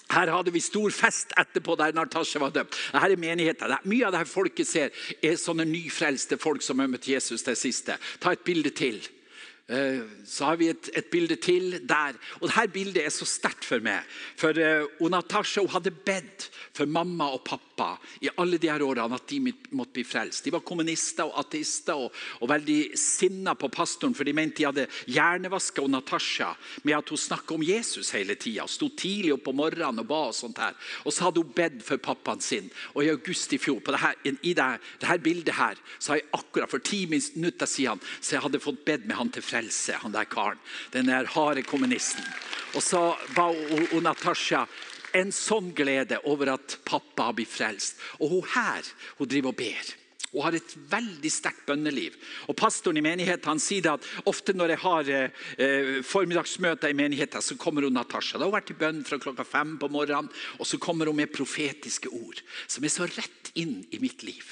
Her 0.07 0.31
hadde 0.31 0.53
vi 0.55 0.63
stor 0.63 0.93
fest 0.95 1.33
etterpå 1.39 1.75
der 1.79 1.95
Natasja 1.95 2.39
var 2.39 2.53
døpt. 2.55 2.77
Dette 2.93 3.11
er 3.11 3.19
menigheten. 3.19 3.75
Mye 3.83 4.07
av 4.07 4.15
det 4.15 4.23
her 4.23 4.31
folket 4.31 4.69
ser 4.69 4.95
er 5.19 5.35
sånne 5.39 5.67
nyfrelste 5.67 6.39
folk 6.39 6.63
som 6.63 6.79
har 6.79 6.89
møtt 6.91 7.09
Jesus 7.11 7.43
det 7.43 7.57
siste. 7.59 7.97
Ta 8.23 8.31
et 8.31 8.45
bilde 8.47 8.71
til. 8.71 9.01
Eh, 9.67 9.99
så 10.23 10.47
har 10.47 10.59
vi 10.61 10.69
et, 10.71 10.89
et, 10.95 11.09
bilde 11.11 11.35
til 11.35 11.81
der. 11.83 12.15
Og 12.39 12.47
dette 12.47 12.67
bildet 12.71 13.03
er 13.03 13.11
så 13.11 13.27
sterkt 13.27 13.67
for 13.67 13.83
meg. 13.83 14.07
For 14.39 14.55
uh, 14.55 15.09
Natasha 15.11 15.65
hadde 15.75 15.91
bedt 15.91 16.47
for 16.71 16.87
mamma 16.87 17.33
og 17.35 17.43
pappa 17.43 17.66
i 18.21 18.29
alle 18.37 18.57
de 18.57 18.69
her 18.71 18.83
årene 18.83 19.17
at 19.17 19.27
de 19.29 19.53
måtte 19.71 19.93
bli 19.93 20.03
frelst. 20.07 20.45
De 20.45 20.53
var 20.53 20.65
kommunister 20.65 21.27
og 21.27 21.37
ateister 21.43 21.99
og, 22.07 22.15
og 22.41 22.49
veldig 22.49 22.97
sinna 22.97 23.55
på 23.55 23.69
pastoren, 23.73 24.15
for 24.17 24.27
de 24.27 24.33
mente 24.35 24.61
de 24.61 24.67
hadde 24.67 24.87
hjernevaska 25.11 25.85
Natasha 25.87 26.53
med 26.83 26.97
at 26.97 27.09
hun 27.13 27.21
snakka 27.21 27.55
om 27.55 27.63
Jesus 27.63 28.11
hele 28.15 28.35
tida. 28.35 28.65
Sto 28.67 28.89
tidlig 28.89 29.35
opp 29.35 29.51
om 29.51 29.59
morgenen 29.61 30.03
og 30.03 30.09
ba. 30.09 30.23
Og 30.27 30.35
sånt 30.35 30.57
her. 30.59 30.73
Og 31.05 31.13
så 31.13 31.27
hadde 31.27 31.43
hun 31.43 31.53
bedt 31.55 31.83
for 31.85 32.01
pappaen 32.01 32.41
sin. 32.43 32.71
Og 32.95 33.05
i 33.05 33.11
august 33.13 33.53
i 33.53 33.59
fjor, 33.61 33.79
på 33.83 33.93
det 33.93 34.01
her, 34.01 34.17
i 34.25 34.53
det, 34.57 34.67
det 34.99 35.09
her 35.09 35.21
bildet 35.23 35.55
her, 35.55 35.79
så 35.99 36.13
har 36.13 36.21
jeg 36.21 36.29
akkurat 36.39 36.71
for 36.71 36.83
ti 36.83 37.05
minutter 37.09 37.69
siden 37.69 38.01
så 38.19 38.35
jeg 38.35 38.43
hadde 38.43 38.61
fått 38.63 38.83
bedt 38.87 39.05
med 39.07 39.17
han 39.19 39.31
til 39.33 39.45
frelse 39.45 39.95
han 40.01 40.15
der 40.15 40.27
karen. 40.29 40.59
Den 40.91 41.11
der 41.11 41.29
harde 41.31 41.63
kommunisten. 41.63 42.25
Og 42.75 42.83
så 42.83 43.01
ba 43.35 43.49
hun, 43.53 44.03
Natasha 44.03 44.65
en 45.19 45.31
sånn 45.35 45.71
glede 45.75 46.19
over 46.29 46.53
at 46.55 46.79
pappa 46.87 47.29
har 47.29 47.37
blitt 47.37 47.51
frelst. 47.51 48.01
Og 48.21 48.35
hun 48.35 48.51
her 48.55 48.91
hun 49.17 49.29
driver 49.29 49.53
og 49.53 49.59
ber. 49.59 49.95
Hun 50.31 50.43
har 50.43 50.57
et 50.57 50.73
veldig 50.91 51.29
sterkt 51.31 51.63
bønneliv. 51.69 52.17
Og 52.51 52.57
Pastoren 52.59 52.99
i 52.99 53.05
menigheten 53.05 53.47
han 53.47 53.61
sier 53.63 53.93
at 53.93 54.05
ofte 54.27 54.53
når 54.53 54.73
jeg 54.73 54.83
har 54.83 55.11
eh, 55.15 55.91
formiddagsmøter 56.05 56.91
i 56.91 56.97
menigheten, 56.97 57.41
så 57.41 57.55
kommer 57.59 57.87
hun 57.87 57.95
Natasha. 57.95 58.35
Da 58.35 58.45
har 58.45 58.51
hun 58.51 58.57
vært 58.59 58.73
i 58.75 58.79
bønn 58.81 59.03
fra 59.07 59.21
klokka 59.23 59.47
fem 59.47 59.77
på 59.79 59.89
morgenen, 59.93 60.29
og 60.59 60.67
så 60.67 60.79
kommer 60.83 61.07
hun 61.07 61.17
med 61.21 61.33
profetiske 61.33 62.11
ord 62.11 62.43
som 62.67 62.83
er 62.83 62.93
så 62.93 63.07
rett 63.07 63.53
inn 63.57 63.79
i 63.95 64.01
mitt 64.03 64.25
liv. 64.27 64.43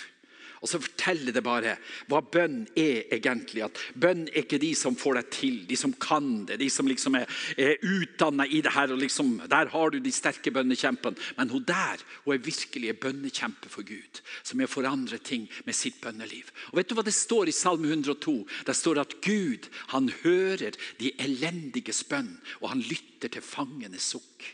Og 0.66 0.70
så 0.72 0.80
forteller 0.82 1.30
det 1.30 1.43
bare 1.45 1.76
hva 2.09 2.24
bønn 2.26 2.63
er 2.74 3.03
egentlig. 3.13 3.61
At 3.68 3.78
Bønn 3.93 4.24
er 4.32 4.41
ikke 4.41 4.57
de 4.57 4.72
som 4.74 4.95
får 4.97 5.20
deg 5.20 5.28
til, 5.36 5.59
de 5.70 5.78
som 5.78 5.91
kan 6.01 6.47
det, 6.49 6.57
de 6.57 6.70
som 6.74 6.89
liksom 6.89 7.20
er, 7.20 7.30
er 7.53 7.78
utdanna 7.86 8.47
i 8.49 8.63
det 8.66 8.74
her. 8.74 8.89
og 8.95 9.03
liksom, 9.03 9.36
Der 9.45 9.70
har 9.70 9.93
du 9.93 9.99
de 10.01 10.13
sterke 10.13 10.49
bønnekjempene. 10.55 11.22
Men 11.38 11.53
hun 11.53 11.68
der 11.68 12.01
hun 12.24 12.34
er 12.34 12.41
virkelig 12.41 12.89
en 12.89 13.01
bønnekjempe 13.03 13.70
for 13.70 13.86
Gud, 13.86 14.24
som 14.41 14.61
er 14.61 14.72
forandre 14.72 15.22
ting 15.22 15.45
med 15.70 15.78
sitt 15.78 16.01
bønneliv. 16.01 16.49
Og 16.72 16.82
Vet 16.82 16.89
du 16.89 16.97
hva 16.97 17.05
det 17.05 17.13
står 17.13 17.53
i 17.53 17.53
Salme 17.53 17.93
102? 17.93 18.36
Det 18.66 18.76
står 18.76 19.03
at 19.03 19.16
Gud 19.22 19.70
han 19.93 20.09
hører 20.24 20.74
de 20.97 21.13
elendiges 21.22 22.01
bønn, 22.09 22.39
og 22.63 22.72
han 22.74 22.82
lytter 22.82 23.30
til 23.30 23.45
fangenes 23.45 24.09
sukk. 24.16 24.49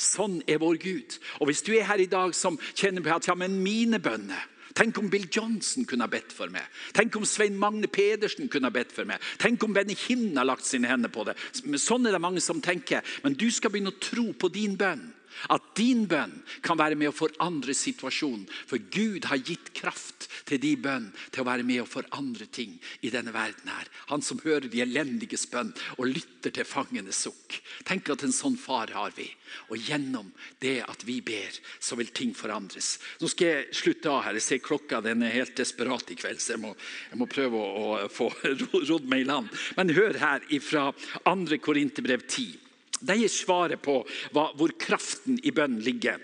Sånn 0.00 0.40
er 0.48 0.64
vår 0.64 0.80
Gud. 0.80 1.20
Og 1.40 1.52
Hvis 1.52 1.62
du 1.68 1.74
er 1.76 1.84
her 1.92 2.00
i 2.00 2.08
dag 2.08 2.32
som 2.32 2.56
kjenner 2.72 3.04
på 3.04 3.12
at 3.12 3.28
ja, 3.28 3.36
men 3.36 3.60
mine 3.60 4.00
bønner 4.00 4.48
Tenk 4.74 4.98
om 4.98 5.06
Bill 5.10 5.28
Johnson 5.30 5.86
kunne 5.86 6.02
ha 6.02 6.10
bedt 6.10 6.32
for 6.34 6.50
meg. 6.50 6.66
Tenk 6.96 7.14
om 7.14 7.26
Svein 7.28 7.54
Magne 7.58 7.86
Pedersen 7.86 8.48
kunne 8.50 8.66
ha 8.66 8.74
bedt 8.74 8.90
for 8.92 9.06
meg. 9.06 9.22
Tenk 9.38 9.62
om 9.62 9.74
Benny 9.74 9.94
Hinn 9.94 10.34
har 10.34 10.48
lagt 10.48 10.66
sine 10.66 10.90
hender 10.90 11.12
på 11.14 11.22
det. 11.28 11.36
Sånn 11.78 12.08
er 12.08 12.16
det 12.16 12.22
mange 12.22 12.42
som 12.42 12.62
tenker. 12.62 13.06
Men 13.22 13.38
du 13.38 13.46
skal 13.54 13.70
begynne 13.70 13.94
å 13.94 14.02
tro 14.02 14.32
på 14.34 14.50
din 14.50 14.74
bønn. 14.78 15.12
At 15.52 15.72
din 15.78 16.06
bønn 16.10 16.32
kan 16.64 16.78
være 16.78 16.98
med 16.98 17.10
å 17.10 17.16
forandre 17.16 17.74
situasjonen. 17.76 18.46
For 18.68 18.80
Gud 18.92 19.28
har 19.30 19.42
gitt 19.42 19.72
kraft 19.76 20.28
til 20.48 20.60
din 20.62 20.82
bønn 20.84 21.10
til 21.30 21.42
å 21.42 21.48
være 21.48 21.66
med 21.66 21.82
å 21.82 21.88
forandre 21.88 22.46
ting 22.46 22.76
i 23.02 23.12
denne 23.12 23.34
verden. 23.34 23.68
her. 23.68 23.88
Han 24.12 24.22
som 24.22 24.40
hører 24.44 24.68
de 24.68 24.82
elendiges 24.82 25.46
bønn 25.50 25.72
og 25.98 26.08
lytter 26.10 26.50
til 26.54 26.68
fangenes 26.68 27.24
sukk. 27.26 27.60
Tenk 27.84 28.10
at 28.10 28.24
en 28.24 28.32
sånn 28.34 28.56
far 28.60 28.92
har 28.94 29.12
vi. 29.16 29.28
Og 29.70 29.78
gjennom 29.78 30.30
det 30.62 30.80
at 30.86 31.04
vi 31.06 31.20
ber, 31.24 31.54
så 31.78 31.96
vil 31.98 32.10
ting 32.14 32.34
forandres. 32.34 32.98
Nå 33.20 33.30
skal 33.30 33.50
jeg 33.50 33.78
slutte 33.78 34.10
av 34.10 34.24
her. 34.26 34.38
Jeg 34.38 34.46
ser 34.48 34.64
klokka 34.64 35.02
den 35.04 35.22
er 35.22 35.36
helt 35.36 35.56
desperat 35.56 36.10
i 36.10 36.18
kveld, 36.18 36.42
så 36.42 36.54
jeg 36.54 36.62
må, 36.64 36.74
jeg 37.10 37.20
må 37.20 37.28
prøve 37.30 37.60
å, 37.60 37.86
å 38.06 38.10
få 38.12 38.30
rodd 38.90 39.08
meg 39.10 39.24
i 39.24 39.28
land. 39.28 39.50
Men 39.78 39.94
hør 39.94 40.18
her 40.20 40.46
fra 40.64 40.90
2. 41.24 41.60
Korinterbrev 41.64 42.26
10. 42.26 42.63
De 43.04 43.16
gir 43.20 43.32
svaret 43.32 43.82
på 43.84 44.00
hva, 44.34 44.48
hvor 44.56 44.72
kraften 44.80 45.38
i 45.42 45.52
bønnen 45.54 45.84
ligger. 45.84 46.22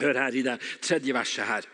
Hør 0.00 0.16
her 0.16 0.36
i 0.36 0.42
det 0.44 0.56
tredje 0.80 1.12
verset 1.12 1.44
her. 1.44 1.66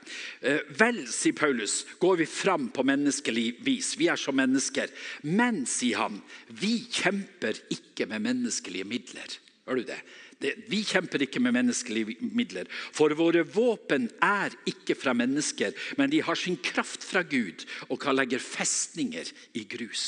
Eh, 0.42 0.62
Vel, 0.78 1.04
sier 1.10 1.36
Paulus, 1.38 1.84
går 2.02 2.22
vi 2.22 2.26
fram 2.26 2.68
på 2.74 2.82
menneskelig 2.86 3.46
vis. 3.66 3.92
Vi 3.98 4.08
er 4.10 4.18
som 4.18 4.34
mennesker. 4.38 4.90
Men, 5.22 5.62
sier 5.70 6.02
han, 6.02 6.18
vi 6.50 6.80
kjemper 6.90 7.58
ikke 7.70 8.08
med 8.10 8.24
menneskelige 8.26 8.88
midler. 8.88 9.38
Hør 9.66 9.78
du 9.78 9.86
det? 9.86 10.00
Det? 10.42 10.52
Vi 10.70 10.82
kjemper 10.84 11.22
ikke 11.24 11.40
med 11.42 11.54
menneskelige 11.56 12.16
midler. 12.20 12.68
For 12.94 13.14
våre 13.16 13.44
våpen 13.48 14.08
er 14.24 14.54
ikke 14.68 14.96
fra 14.98 15.14
mennesker, 15.16 15.74
men 15.96 16.12
de 16.12 16.22
har 16.24 16.38
sin 16.38 16.58
kraft 16.60 17.04
fra 17.06 17.22
Gud 17.26 17.64
og 17.88 18.00
kan 18.02 18.16
legge 18.16 18.40
festninger 18.42 19.30
i 19.56 19.64
grus. 19.68 20.06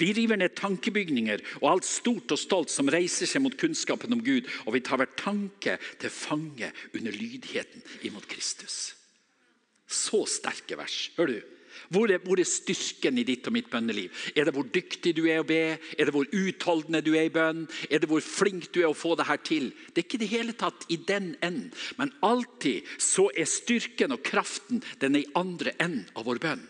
Vi 0.00 0.12
river 0.16 0.40
ned 0.40 0.54
tankebygninger 0.56 1.42
og 1.60 1.70
alt 1.74 1.88
stort 1.88 2.32
og 2.32 2.40
stolt 2.40 2.72
som 2.72 2.88
reiser 2.92 3.28
seg 3.28 3.44
mot 3.44 3.56
kunnskapen 3.60 4.16
om 4.16 4.24
Gud, 4.24 4.48
og 4.64 4.76
vi 4.76 4.84
tar 4.84 5.02
hver 5.02 5.12
tanke 5.18 5.76
til 6.00 6.12
fange 6.12 6.72
under 6.94 7.12
lydigheten 7.12 7.84
imot 8.08 8.28
Kristus. 8.30 8.94
Så 9.86 10.24
sterke 10.30 10.78
vers. 10.80 11.10
Hører 11.18 11.36
du? 11.36 11.55
Hvor 11.92 12.10
er, 12.10 12.22
hvor 12.24 12.40
er, 12.40 12.48
styrken 12.48 13.18
i 13.20 13.26
ditt 13.26 13.46
og 13.48 13.56
mitt 13.56 13.70
bønneliv? 13.72 14.12
Er 14.34 14.48
det 14.48 14.54
hvor 14.56 14.68
dyktig 14.72 15.14
du 15.16 15.24
er 15.26 15.42
å 15.42 15.48
be? 15.48 15.78
Er 15.96 16.08
det 16.08 16.14
hvor 16.14 16.28
utholdende 16.30 17.02
du 17.04 17.12
er 17.14 17.28
i 17.28 17.34
bønn? 17.34 17.66
Er 17.90 18.02
det 18.02 18.10
hvor 18.10 18.24
flink 18.24 18.70
du 18.74 18.82
er 18.82 18.90
å 18.90 18.96
få 18.96 19.14
det 19.18 19.28
her 19.30 19.42
til? 19.46 19.72
Det 19.92 20.02
er 20.02 20.08
ikke 20.08 20.22
det 20.22 20.32
hele 20.32 20.56
tatt 20.58 20.86
i 20.92 21.00
den 21.08 21.34
enden. 21.40 21.72
Men 21.98 22.14
alltid 22.26 22.86
så 23.02 23.28
er 23.34 23.48
styrken 23.50 24.16
og 24.16 24.24
kraften 24.26 24.82
den 25.02 25.18
er 25.18 25.26
i 25.26 25.34
andre 25.38 25.76
enden 25.78 26.08
av 26.16 26.26
vår 26.28 26.42
bønn. 26.42 26.64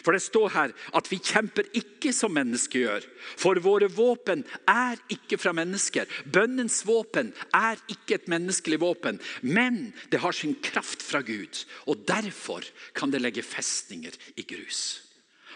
For 0.00 0.16
det 0.16 0.24
står 0.24 0.48
her 0.54 0.72
at 0.96 1.10
vi 1.12 1.20
kjemper 1.20 1.68
ikke 1.76 2.14
som 2.16 2.34
mennesker 2.36 2.86
gjør. 2.86 3.06
For 3.40 3.60
våre 3.62 3.90
våpen 3.92 4.44
er 4.70 5.00
ikke 5.12 5.38
fra 5.40 5.52
mennesker. 5.56 6.08
Bønnens 6.24 6.80
våpen 6.88 7.34
er 7.56 7.80
ikke 7.92 8.16
et 8.18 8.28
menneskelig 8.32 8.80
våpen, 8.82 9.20
men 9.42 9.92
det 10.10 10.22
har 10.24 10.36
sin 10.36 10.56
kraft 10.64 11.04
fra 11.04 11.22
Gud. 11.26 11.64
Og 11.86 12.04
derfor 12.08 12.64
kan 12.96 13.12
det 13.12 13.22
legge 13.22 13.44
festninger 13.46 14.16
i 14.36 14.46
grus. 14.48 15.02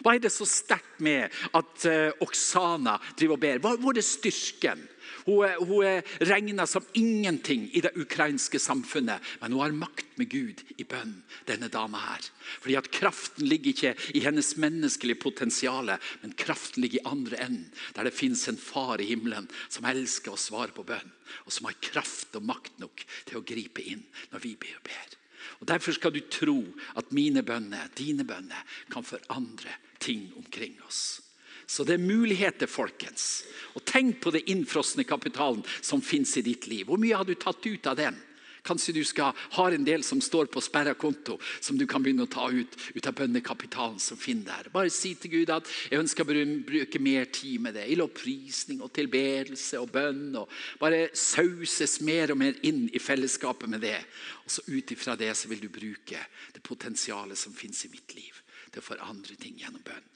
Hva 0.04 0.12
er 0.12 0.20
det 0.20 0.32
så 0.34 0.44
sterkt 0.48 1.00
med 1.00 1.32
at 1.56 1.86
uh, 1.88 2.24
Oksana 2.24 2.98
driver 3.16 3.38
og 3.38 3.42
ber? 3.42 3.62
Hvor 3.80 3.96
er 3.96 4.04
styrken? 4.04 4.82
Hun 5.26 5.48
hun 5.66 5.86
er 5.86 6.04
regna 6.28 6.66
som 6.70 6.84
ingenting 6.94 7.66
i 7.74 7.82
det 7.82 7.94
ukrainske 7.98 8.60
samfunnet, 8.62 9.22
men 9.40 9.52
hun 9.56 9.64
har 9.64 9.74
makt 9.74 10.05
med 10.20 10.30
Gud 10.32 10.62
i 10.80 10.84
bønn, 10.88 11.14
denne 11.48 11.68
dama 11.72 12.00
her. 12.02 12.28
Fordi 12.62 12.76
at 12.78 12.90
Kraften 12.94 13.48
ligger 13.48 13.72
ikke 13.72 14.14
i 14.16 14.22
hennes 14.24 14.54
menneskelige 14.60 15.20
potensial, 15.22 15.92
men 16.22 16.36
kraften 16.38 16.84
ligger 16.84 17.02
i 17.02 17.10
andre 17.12 17.40
enden, 17.44 17.68
der 17.96 18.08
det 18.08 18.16
fins 18.16 18.46
en 18.48 18.60
far 18.60 19.02
i 19.02 19.08
himmelen 19.10 19.48
som 19.68 19.86
elsker 19.88 20.34
å 20.34 20.40
svare 20.40 20.74
på 20.76 20.86
bønn, 20.86 21.12
og 21.44 21.52
som 21.54 21.68
har 21.68 21.78
kraft 21.84 22.36
og 22.38 22.48
makt 22.48 22.80
nok 22.82 23.04
til 23.28 23.40
å 23.40 23.46
gripe 23.46 23.84
inn 23.84 24.04
når 24.32 24.44
vi 24.44 24.56
ber 24.60 24.80
og 24.80 24.88
ber. 24.88 25.14
Og 25.60 25.68
Derfor 25.68 25.94
skal 25.96 26.12
du 26.12 26.20
tro 26.30 26.58
at 26.98 27.12
mine 27.16 27.42
bønner, 27.46 27.88
dine 27.96 28.26
bønner, 28.26 28.64
kan 28.92 29.06
forandre 29.06 29.72
ting 30.02 30.28
omkring 30.36 30.76
oss. 30.86 31.20
Så 31.66 31.84
det 31.84 31.96
er 31.96 32.06
muligheter, 32.06 32.70
folkens. 32.70 33.44
Og 33.74 33.82
Tenk 33.88 34.20
på 34.22 34.30
det 34.34 34.46
innfrosne 34.52 35.04
kapitalen 35.04 35.64
som 35.80 36.02
fins 36.02 36.36
i 36.38 36.44
ditt 36.46 36.68
liv. 36.70 36.86
Hvor 36.86 37.00
mye 37.00 37.16
har 37.16 37.26
du 37.26 37.34
tatt 37.34 37.66
ut 37.66 37.90
av 37.90 37.98
den? 37.98 38.18
Kanskje 38.66 38.96
du 38.96 39.02
skal 39.06 39.34
ha 39.56 39.66
en 39.70 39.86
del 39.86 40.04
som 40.06 40.20
står 40.22 40.50
på 40.52 40.62
sperra 40.64 40.96
konto, 40.98 41.38
som 41.60 41.78
du 41.78 41.86
kan 41.88 42.02
begynne 42.02 42.26
å 42.26 42.30
ta 42.30 42.48
ut, 42.50 42.76
ut 42.94 43.08
av 43.08 43.16
bønnekapitalen 43.20 44.00
som 44.02 44.18
finner 44.18 44.50
der. 44.50 44.70
Bare 44.74 44.92
si 44.92 45.14
til 45.14 45.36
Gud 45.38 45.52
at 45.54 45.70
jeg 45.90 46.02
ønsker 46.02 46.26
å 46.26 46.46
bruke 46.66 47.02
mer 47.02 47.30
tid 47.30 47.62
med 47.62 47.78
det. 47.78 47.86
I 47.86 47.98
lovprisning 47.98 48.82
og 48.84 48.92
tilbedelse 48.96 49.80
og 49.82 49.92
bønn. 49.94 50.34
og 50.42 50.50
Bare 50.82 51.06
sauses 51.16 52.00
mer 52.06 52.34
og 52.34 52.40
mer 52.42 52.58
inn 52.66 52.86
i 52.92 53.02
fellesskapet 53.02 53.70
med 53.70 53.84
det. 53.86 53.98
Og 54.44 54.52
så 54.58 54.66
ut 54.68 54.92
ifra 54.92 55.16
det 55.18 55.32
så 55.38 55.50
vil 55.50 55.62
du 55.64 55.70
bruke 55.72 56.20
det 56.54 56.62
potensialet 56.66 57.38
som 57.38 57.54
fins 57.54 57.84
i 57.86 57.92
mitt 57.92 58.14
liv, 58.18 58.42
til 58.70 58.82
å 58.82 58.88
forandre 58.90 59.38
ting 59.40 59.58
gjennom 59.62 59.82
bønn. 59.86 60.12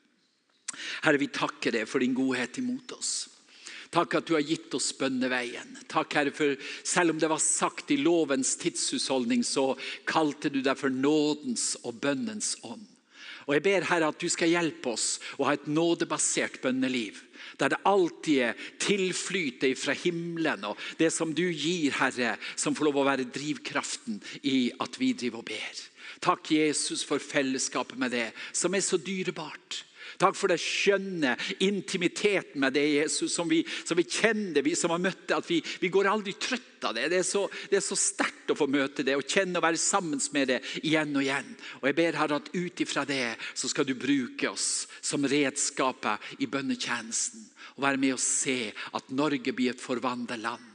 Herre, 1.05 1.19
vi 1.19 1.31
takker 1.35 1.75
deg 1.75 1.89
for 1.91 2.03
din 2.03 2.15
godhet 2.15 2.61
imot 2.63 2.95
oss. 2.95 3.40
Takk 3.91 4.21
at 4.21 4.29
du 4.29 4.37
har 4.37 4.47
gitt 4.47 4.71
oss 4.79 4.93
bønneveien. 4.95 5.75
Takk, 5.91 6.15
Herre, 6.15 6.31
for 6.35 6.55
selv 6.87 7.15
om 7.15 7.19
det 7.19 7.31
var 7.31 7.43
sagt 7.43 7.91
i 7.91 7.99
lovens 7.99 8.55
tidshusholdning, 8.61 9.43
så 9.43 9.73
kalte 10.07 10.53
du 10.53 10.61
deg 10.63 10.79
for 10.79 10.95
nådens 10.95 11.75
og 11.83 11.99
bønnens 12.03 12.55
ånd. 12.63 12.87
Og 13.49 13.57
Jeg 13.57 13.65
ber 13.65 13.89
Herre 13.89 14.13
at 14.13 14.23
du 14.23 14.29
skal 14.31 14.53
hjelpe 14.53 14.93
oss 14.93 15.19
å 15.35 15.49
ha 15.49 15.57
et 15.57 15.67
nådebasert 15.67 16.61
bønneliv. 16.63 17.19
Der 17.59 17.73
det 17.73 17.81
alltid 17.89 18.45
er 18.47 18.67
tilflyte 18.79 19.73
fra 19.75 19.97
himmelen 19.97 20.69
og 20.69 20.79
det 21.01 21.11
som 21.11 21.35
du 21.35 21.49
gir, 21.49 21.91
Herre, 21.99 22.37
som 22.55 22.77
får 22.79 22.87
lov 22.87 23.01
å 23.03 23.09
være 23.11 23.27
drivkraften 23.27 24.21
i 24.47 24.71
at 24.79 25.01
vi 25.03 25.11
driver 25.19 25.43
og 25.43 25.51
ber. 25.51 25.83
Takk, 26.23 26.53
Jesus, 26.55 27.03
for 27.03 27.19
fellesskapet 27.19 27.99
med 27.99 28.15
det, 28.15 28.29
som 28.53 28.75
er 28.77 28.85
så 28.87 29.01
dyrebart. 29.01 29.83
Takk 30.21 30.37
for 30.37 30.53
det 30.53 30.59
skjønne 30.61 31.33
intimiteten 31.65 32.61
med 32.61 32.75
det, 32.77 32.85
Jesus, 32.99 33.33
som 33.33 33.49
vi, 33.49 33.63
som 33.89 33.97
vi 33.97 34.05
kjenner, 34.05 34.61
vi 34.61 34.75
som 34.77 34.93
har 34.93 35.01
møtt 35.01 35.23
det. 35.25 35.39
at 35.39 35.49
Vi, 35.49 35.61
vi 35.81 35.89
går 35.93 36.11
aldri 36.11 36.35
trøtt 36.37 36.85
av 36.85 36.97
det. 36.97 37.07
Det 37.13 37.23
er 37.23 37.27
så, 37.27 37.47
så 37.81 37.97
sterkt 37.97 38.53
å 38.53 38.59
få 38.59 38.69
møte 38.69 39.05
det 39.07 39.17
og 39.17 39.25
kjenne 39.25 39.57
og 39.57 39.65
være 39.65 39.81
sammen 39.81 40.21
med 40.35 40.53
det 40.53 40.59
igjen 40.83 41.17
og 41.17 41.25
igjen. 41.25 41.49
Og 41.81 41.89
Jeg 41.89 41.99
ber 42.03 42.21
Herre 42.21 42.41
at 42.43 42.53
ut 42.53 42.85
ifra 42.85 43.07
det 43.09 43.23
så 43.55 43.71
skal 43.73 43.89
du 43.89 43.95
bruke 43.97 44.53
oss 44.53 44.85
som 45.01 45.25
redskaper 45.25 46.21
i 46.45 46.51
bønnetjenesten. 46.51 47.47
Og 47.79 47.87
være 47.87 48.03
med 48.05 48.19
og 48.19 48.21
se 48.21 48.59
at 48.93 49.15
Norge 49.17 49.57
blir 49.57 49.73
et 49.73 49.81
forvandlet 49.81 50.45
land. 50.45 50.67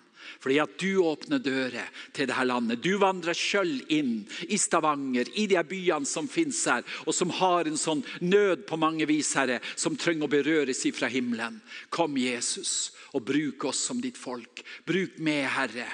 Fordi 0.43 0.59
at 0.61 0.77
du 0.81 1.03
åpner 1.05 1.41
dører 1.43 1.89
til 2.13 2.29
dette 2.29 2.45
landet. 2.47 2.83
Du 2.83 2.97
vandrer 3.01 3.37
sjøl 3.37 3.77
inn 3.93 4.17
i 4.47 4.59
Stavanger, 4.61 5.29
i 5.35 5.47
de 5.51 5.61
byene 5.67 6.09
som 6.09 6.29
finnes 6.31 6.61
her, 6.69 6.85
og 7.05 7.15
som 7.15 7.33
har 7.39 7.69
en 7.69 7.79
sånn 7.79 8.03
nød 8.21 8.65
på 8.69 8.79
mange 8.81 9.07
vis, 9.09 9.33
Herre, 9.37 9.61
som 9.75 9.97
trenger 9.97 10.27
å 10.27 10.33
berøres 10.35 10.85
ifra 10.87 11.09
himmelen. 11.11 11.61
Kom, 11.89 12.17
Jesus, 12.19 12.93
og 13.13 13.25
bruk 13.27 13.69
oss 13.71 13.83
som 13.89 14.01
ditt 14.03 14.19
folk. 14.19 14.63
Bruk 14.87 15.19
meg, 15.23 15.45
Herre. 15.55 15.87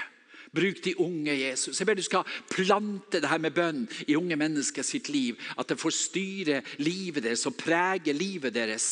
Bruk 0.52 0.82
de 0.84 0.92
unge, 1.00 1.32
Jesus. 1.32 1.78
Jeg 1.80 1.88
ber 1.88 1.96
du 1.96 2.04
skal 2.04 2.28
plante 2.52 3.22
det 3.22 3.30
her 3.30 3.40
med 3.40 3.54
bønn 3.56 3.86
i 4.04 4.18
unge 4.18 4.36
mennesker 4.36 4.84
sitt 4.84 5.08
liv. 5.08 5.40
At 5.56 5.72
det 5.72 5.80
får 5.80 5.96
styre 5.96 6.60
livet 6.84 7.24
deres 7.24 7.46
og 7.48 7.56
prege 7.56 8.12
livet 8.12 8.52
deres 8.52 8.88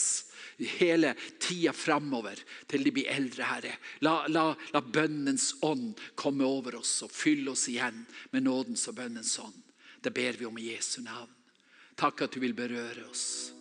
hele 0.66 1.14
tida 1.38 1.72
framover 1.72 2.38
til 2.68 2.84
de 2.84 2.92
blir 2.94 3.11
eldre, 3.12 3.46
Herre. 3.48 3.74
La, 4.04 4.26
la, 4.28 4.50
la 4.74 4.82
bønnens 4.82 5.54
ånd 5.66 5.98
komme 6.14 6.46
over 6.46 6.80
oss 6.80 7.00
og 7.06 7.12
fylle 7.14 7.54
oss 7.54 7.68
igjen 7.72 8.04
med 8.34 8.46
nådens 8.46 8.86
og 8.90 8.98
bønnens 9.00 9.38
ånd. 9.42 9.58
Det 10.00 10.12
ber 10.16 10.38
vi 10.38 10.48
om 10.48 10.58
i 10.58 10.70
Jesu 10.72 11.00
navn. 11.04 11.32
Takk 12.00 12.24
at 12.24 12.32
du 12.32 12.40
vil 12.40 12.56
berøre 12.56 13.04
oss. 13.11 13.52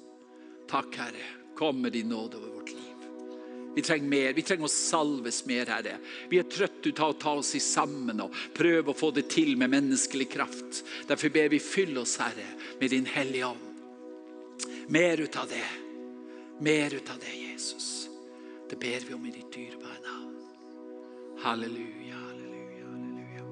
Takk, 0.70 0.96
Herre. 0.96 1.26
Kom 1.58 1.82
med 1.82 1.92
din 1.92 2.10
nåde 2.10 2.38
over 2.38 2.60
vårt 2.60 2.72
liv. 2.72 3.00
Vi 3.76 3.82
trenger 3.82 4.10
mer. 4.10 4.34
Vi 4.34 4.44
trenger 4.44 4.68
å 4.68 4.72
salves 4.72 5.42
mer, 5.50 5.70
Herre. 5.70 5.98
Vi 6.32 6.40
er 6.40 6.48
trøtte 6.48 6.94
av 6.98 7.14
å 7.14 7.20
ta 7.20 7.34
oss 7.42 7.52
i 7.58 7.62
sammen 7.64 8.24
og 8.24 8.36
prøve 8.56 8.94
å 8.94 8.98
få 8.98 9.12
det 9.16 9.28
til 9.32 9.56
med 9.60 9.74
menneskelig 9.76 10.30
kraft. 10.32 10.82
Derfor 11.10 11.34
ber 11.36 11.52
vi 11.52 11.62
fylle 11.64 12.02
oss, 12.02 12.18
Herre, 12.22 12.48
med 12.80 12.96
din 12.96 13.08
hellige 13.10 13.52
ånd. 13.52 13.66
Mer 14.90 15.22
ut 15.22 15.36
av 15.38 15.52
det. 15.52 15.68
Mer 16.60 16.94
ut 16.94 17.10
av 17.10 17.20
det, 17.20 17.52
Jesus. 17.52 18.10
Det 18.70 18.76
ber 18.76 19.08
vi 19.08 19.14
om 19.14 19.26
i 19.26 19.32
ditt 19.32 19.54
dyrebare 19.54 20.02
navn. 20.04 20.34
Halleluja, 21.40 22.18
halleluja, 22.20 22.88
halleluja. 22.90 23.46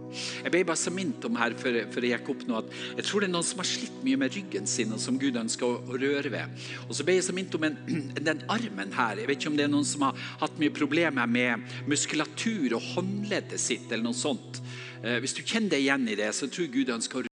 Jeg 0.44 0.52
ble 0.52 0.64
bare 0.68 0.82
så 0.82 0.92
minnet 0.92 1.24
om 1.24 1.40
her 1.40 1.56
før, 1.56 1.78
jeg 1.80 2.12
gikk 2.12 2.32
opp 2.34 2.44
nå, 2.50 2.60
at 2.60 2.74
jeg 2.98 3.08
tror 3.08 3.24
det 3.24 3.30
er 3.30 3.32
noen 3.32 3.48
som 3.48 3.64
har 3.64 3.70
slitt 3.70 4.02
mye 4.04 4.20
med 4.20 4.36
ryggen 4.36 4.68
sin, 4.68 4.92
og 4.92 5.00
som 5.00 5.16
Gud 5.22 5.40
ønsker 5.40 5.70
å, 5.70 5.80
å 5.88 6.02
røre 6.04 6.34
ved. 6.34 6.68
Og 6.90 6.92
så 7.00 7.08
ble 7.08 7.16
jeg 7.16 7.30
så 7.30 7.38
minnet 7.38 7.56
om 7.56 7.70
en, 7.70 7.80
den 8.28 8.44
armen 8.52 8.92
her. 9.00 9.24
Jeg 9.24 9.32
vet 9.32 9.40
ikke 9.40 9.54
om 9.54 9.62
det 9.62 9.70
er 9.70 9.72
noen 9.72 9.88
som 9.88 10.04
har 10.10 10.28
hatt 10.44 10.60
mye 10.60 10.76
problemer 10.76 11.32
med 11.32 11.64
muskulatur 11.88 12.76
og 12.76 12.92
håndleddet 12.92 13.64
sitt, 13.70 13.88
eller 13.88 14.10
noe 14.10 14.20
sånt. 14.20 14.60
Eh, 15.00 15.22
hvis 15.24 15.36
du 15.38 15.46
kjenner 15.46 15.78
deg 15.78 15.86
igjen 15.86 16.08
i 16.12 16.20
det, 16.20 16.28
så 16.36 16.52
tror 16.52 16.68
jeg 16.68 16.76
Gud 16.76 16.94
ønsker 16.98 17.22
å 17.22 17.26